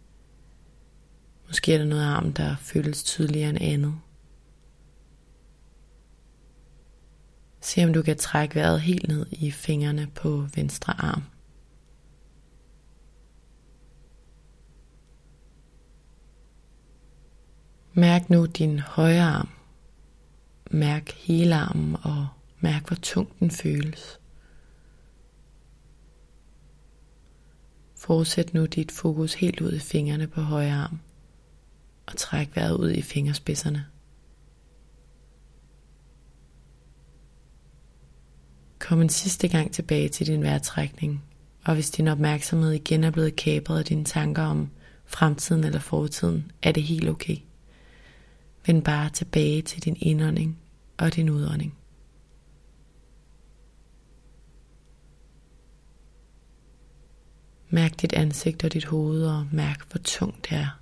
Måske 1.47 1.73
er 1.73 1.77
der 1.77 1.86
noget 1.86 2.03
arm, 2.03 2.33
der 2.33 2.55
føles 2.55 3.03
tydeligere 3.03 3.49
end 3.49 3.57
andet. 3.61 3.95
Se 7.61 7.83
om 7.83 7.93
du 7.93 8.01
kan 8.01 8.17
trække 8.17 8.55
vejret 8.55 8.81
helt 8.81 9.07
ned 9.07 9.25
i 9.31 9.51
fingrene 9.51 10.07
på 10.15 10.47
venstre 10.55 10.93
arm. 11.01 11.23
Mærk 17.93 18.29
nu 18.29 18.45
din 18.45 18.79
højre 18.79 19.23
arm. 19.23 19.49
Mærk 20.71 21.11
hele 21.11 21.55
armen 21.55 21.97
og 22.03 22.27
mærk 22.66 22.88
hvor 22.88 22.95
tung 22.95 23.39
den 23.39 23.51
føles. 23.51 24.20
Fortsæt 27.95 28.53
nu 28.53 28.66
dit 28.66 28.91
fokus 28.91 29.34
helt 29.34 29.61
ud 29.61 29.72
i 29.72 29.80
fingrene 29.80 30.28
på 30.28 30.41
højre 30.41 30.74
arm 30.74 30.99
og 32.05 32.18
træk 32.18 32.55
vejret 32.55 32.78
ud 32.78 32.91
i 32.91 33.01
fingerspidserne. 33.01 33.86
Kom 38.80 39.01
en 39.01 39.09
sidste 39.09 39.47
gang 39.47 39.72
tilbage 39.72 40.09
til 40.09 40.28
din 40.28 40.43
vejrtrækning, 40.43 41.24
og 41.66 41.74
hvis 41.74 41.89
din 41.89 42.07
opmærksomhed 42.07 42.72
igen 42.72 43.03
er 43.03 43.11
blevet 43.11 43.36
kabret 43.36 43.80
af 43.80 43.86
dine 43.86 44.05
tanker 44.05 44.43
om 44.43 44.70
fremtiden 45.05 45.63
eller 45.63 45.80
fortiden, 45.80 46.51
er 46.63 46.72
det 46.72 46.84
helt 46.84 47.09
okay. 47.09 47.38
Vend 48.66 48.84
bare 48.84 49.09
tilbage 49.09 49.61
til 49.61 49.84
din 49.84 49.97
indånding 49.99 50.59
og 50.97 51.16
din 51.16 51.30
udånding. 51.30 51.74
Mærk 57.76 58.01
dit 58.01 58.13
ansigt 58.13 58.63
og 58.63 58.73
dit 58.73 58.86
hoved, 58.86 59.28
og 59.28 59.47
mærk 59.51 59.91
hvor 59.91 59.99
tungt 60.03 60.49
det 60.49 60.57
er. 60.57 60.80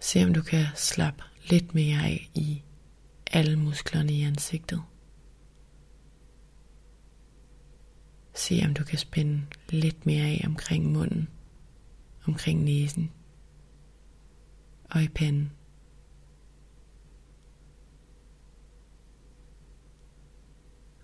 Se 0.00 0.24
om 0.24 0.34
du 0.34 0.42
kan 0.42 0.64
slappe 0.74 1.22
lidt 1.50 1.74
mere 1.74 2.04
af 2.04 2.30
i 2.34 2.62
alle 3.26 3.56
musklerne 3.56 4.12
i 4.12 4.22
ansigtet. 4.22 4.82
Se 8.34 8.62
om 8.64 8.74
du 8.74 8.84
kan 8.84 8.98
spænde 8.98 9.42
lidt 9.68 10.06
mere 10.06 10.24
af 10.24 10.44
omkring 10.46 10.92
munden, 10.92 11.28
omkring 12.26 12.64
næsen 12.64 13.10
og 14.84 15.02
i 15.02 15.08
panden. 15.08 15.52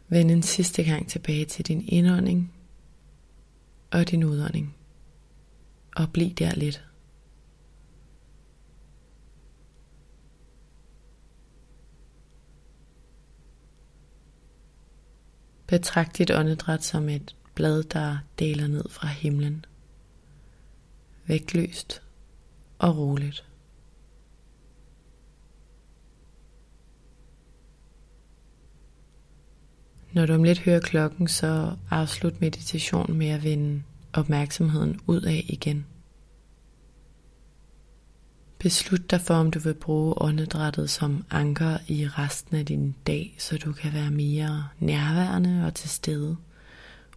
Vend 0.08 0.30
en 0.30 0.42
sidste 0.42 0.82
gang 0.82 1.08
tilbage 1.08 1.44
til 1.44 1.66
din 1.66 1.84
indånding 1.88 2.53
og 3.94 4.10
din 4.10 4.24
udånding. 4.24 4.76
Og 5.96 6.12
bliv 6.12 6.30
der 6.30 6.54
lidt. 6.54 6.84
Betragt 15.66 16.18
dit 16.18 16.30
åndedræt 16.30 16.84
som 16.84 17.08
et 17.08 17.36
blad, 17.54 17.82
der 17.82 18.18
daler 18.38 18.66
ned 18.66 18.88
fra 18.88 19.08
himlen. 19.08 19.64
Vægtløst 21.26 22.02
og 22.78 22.96
roligt. 22.96 23.44
Når 30.14 30.26
du 30.26 30.34
om 30.34 30.42
lidt 30.42 30.58
hører 30.58 30.80
klokken, 30.80 31.28
så 31.28 31.76
afslut 31.90 32.40
meditationen 32.40 33.18
med 33.18 33.28
at 33.28 33.44
vende 33.44 33.82
opmærksomheden 34.12 35.00
ud 35.06 35.20
af 35.20 35.44
igen. 35.48 35.86
Beslut 38.58 39.10
dig 39.10 39.20
for, 39.20 39.34
om 39.34 39.50
du 39.50 39.58
vil 39.58 39.74
bruge 39.74 40.22
åndedrættet 40.22 40.90
som 40.90 41.24
anker 41.30 41.78
i 41.88 42.06
resten 42.06 42.56
af 42.56 42.66
din 42.66 42.94
dag, 43.06 43.34
så 43.38 43.58
du 43.58 43.72
kan 43.72 43.92
være 43.92 44.10
mere 44.10 44.68
nærværende 44.78 45.66
og 45.66 45.74
til 45.74 45.90
stede, 45.90 46.36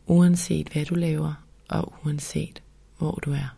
uanset 0.05 0.69
hvad 0.69 0.85
du 0.85 0.95
laver 0.95 1.33
og 1.69 1.93
uanset 2.05 2.61
hvor 2.97 3.19
du 3.25 3.31
er. 3.31 3.56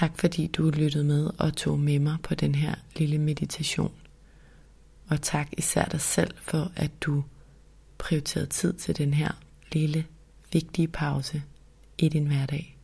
Tak 0.00 0.18
fordi 0.18 0.46
du 0.46 0.70
lyttede 0.70 1.04
med 1.04 1.30
og 1.38 1.56
tog 1.56 1.78
med 1.78 1.98
mig 1.98 2.16
på 2.22 2.34
den 2.34 2.54
her 2.54 2.74
lille 2.96 3.18
meditation. 3.18 3.92
Og 5.08 5.22
tak 5.22 5.48
især 5.52 5.84
dig 5.84 6.00
selv 6.00 6.34
for, 6.38 6.72
at 6.76 6.90
du 7.00 7.24
prioriterede 7.98 8.48
tid 8.48 8.72
til 8.72 8.98
den 8.98 9.14
her 9.14 9.30
lille, 9.72 10.06
vigtige 10.52 10.88
pause 10.88 11.42
i 11.98 12.08
din 12.08 12.26
hverdag. 12.26 12.78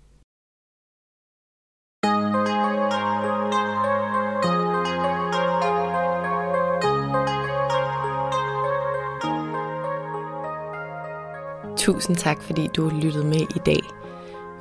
Tusind 11.76 12.16
tak, 12.16 12.42
fordi 12.42 12.68
du 12.76 12.88
lyttede 13.02 13.24
med 13.24 13.40
i 13.40 13.60
dag. 13.66 13.82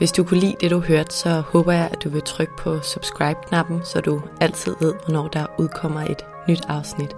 Hvis 0.02 0.12
du 0.12 0.24
kunne 0.24 0.39
lide 0.39 0.56
det, 0.62 0.72
du 0.72 0.80
hørte, 0.80 1.16
så 1.16 1.30
håber 1.30 1.72
jeg, 1.72 1.89
at 1.91 2.04
du 2.04 2.10
vil 2.10 2.22
trykke 2.22 2.54
på 2.58 2.82
subscribe-knappen, 2.82 3.82
så 3.84 4.02
du 4.02 4.22
altid 4.39 4.76
ved, 4.80 4.93
hvornår 5.06 5.28
der 5.28 5.45
udkommer 5.60 6.02
et 6.02 6.26
nyt 6.47 6.66
afsnit. 6.68 7.16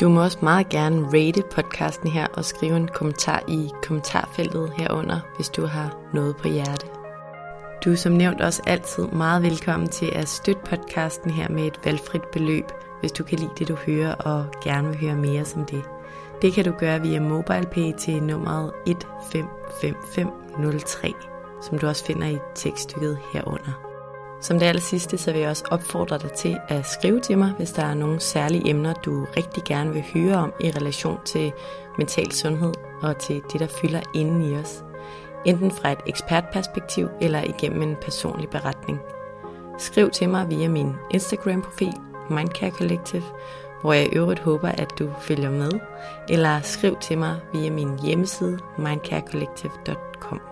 Du 0.00 0.08
må 0.08 0.22
også 0.22 0.38
meget 0.42 0.68
gerne 0.68 1.06
rate 1.06 1.42
podcasten 1.50 2.10
her 2.10 2.26
og 2.26 2.44
skrive 2.44 2.76
en 2.76 2.88
kommentar 2.88 3.42
i 3.48 3.70
kommentarfeltet 3.82 4.72
herunder, 4.78 5.20
hvis 5.36 5.48
du 5.48 5.66
har 5.66 5.96
noget 6.12 6.36
på 6.36 6.48
hjerte. 6.48 6.86
Du 7.84 7.92
er 7.92 7.96
som 7.96 8.12
nævnt 8.12 8.40
også 8.40 8.62
altid 8.66 9.06
meget 9.06 9.42
velkommen 9.42 9.88
til 9.88 10.10
at 10.14 10.28
støtte 10.28 10.62
podcasten 10.64 11.30
her 11.30 11.48
med 11.48 11.66
et 11.66 11.80
valgfrit 11.84 12.24
beløb, 12.32 12.64
hvis 13.00 13.12
du 13.12 13.24
kan 13.24 13.38
lide 13.38 13.52
det, 13.58 13.68
du 13.68 13.74
hører 13.74 14.14
og 14.14 14.46
gerne 14.64 14.88
vil 14.88 15.00
høre 15.00 15.16
mere 15.16 15.44
som 15.44 15.64
det. 15.64 15.82
Det 16.42 16.52
kan 16.52 16.64
du 16.64 16.72
gøre 16.78 17.00
via 17.00 17.20
MobilePay 17.20 17.92
til 17.98 18.22
nummeret 18.22 18.72
155503 18.86 21.31
som 21.62 21.78
du 21.78 21.86
også 21.86 22.04
finder 22.04 22.26
i 22.26 22.38
tekststykket 22.54 23.18
herunder. 23.32 23.92
Som 24.40 24.58
det 24.58 24.66
aller 24.66 24.80
sidste, 24.80 25.18
så 25.18 25.32
vil 25.32 25.40
jeg 25.40 25.50
også 25.50 25.64
opfordre 25.70 26.18
dig 26.18 26.32
til 26.32 26.58
at 26.68 26.86
skrive 26.86 27.20
til 27.20 27.38
mig, 27.38 27.52
hvis 27.56 27.70
der 27.70 27.82
er 27.82 27.94
nogle 27.94 28.20
særlige 28.20 28.70
emner, 28.70 28.92
du 28.92 29.26
rigtig 29.36 29.64
gerne 29.64 29.92
vil 29.92 30.04
høre 30.14 30.36
om 30.36 30.52
i 30.60 30.70
relation 30.70 31.18
til 31.24 31.52
mental 31.98 32.32
sundhed 32.32 32.72
og 33.02 33.18
til 33.18 33.42
det, 33.52 33.60
der 33.60 33.66
fylder 33.66 34.00
inden 34.14 34.42
i 34.42 34.56
os. 34.56 34.84
Enten 35.44 35.70
fra 35.70 35.92
et 35.92 36.00
ekspertperspektiv 36.06 37.08
eller 37.20 37.42
igennem 37.42 37.82
en 37.82 37.96
personlig 38.02 38.50
beretning. 38.50 39.00
Skriv 39.78 40.10
til 40.10 40.28
mig 40.28 40.50
via 40.50 40.68
min 40.68 40.92
Instagram-profil, 41.10 41.92
Mindcare 42.30 42.70
Collective, 42.70 43.24
hvor 43.80 43.92
jeg 43.92 44.06
i 44.06 44.16
øvrigt 44.16 44.40
håber, 44.40 44.68
at 44.68 44.98
du 44.98 45.10
følger 45.20 45.50
med, 45.50 45.70
eller 46.28 46.60
skriv 46.60 46.96
til 47.00 47.18
mig 47.18 47.40
via 47.52 47.70
min 47.70 47.98
hjemmeside 47.98 48.58
mindcarecollective.com. 48.78 50.51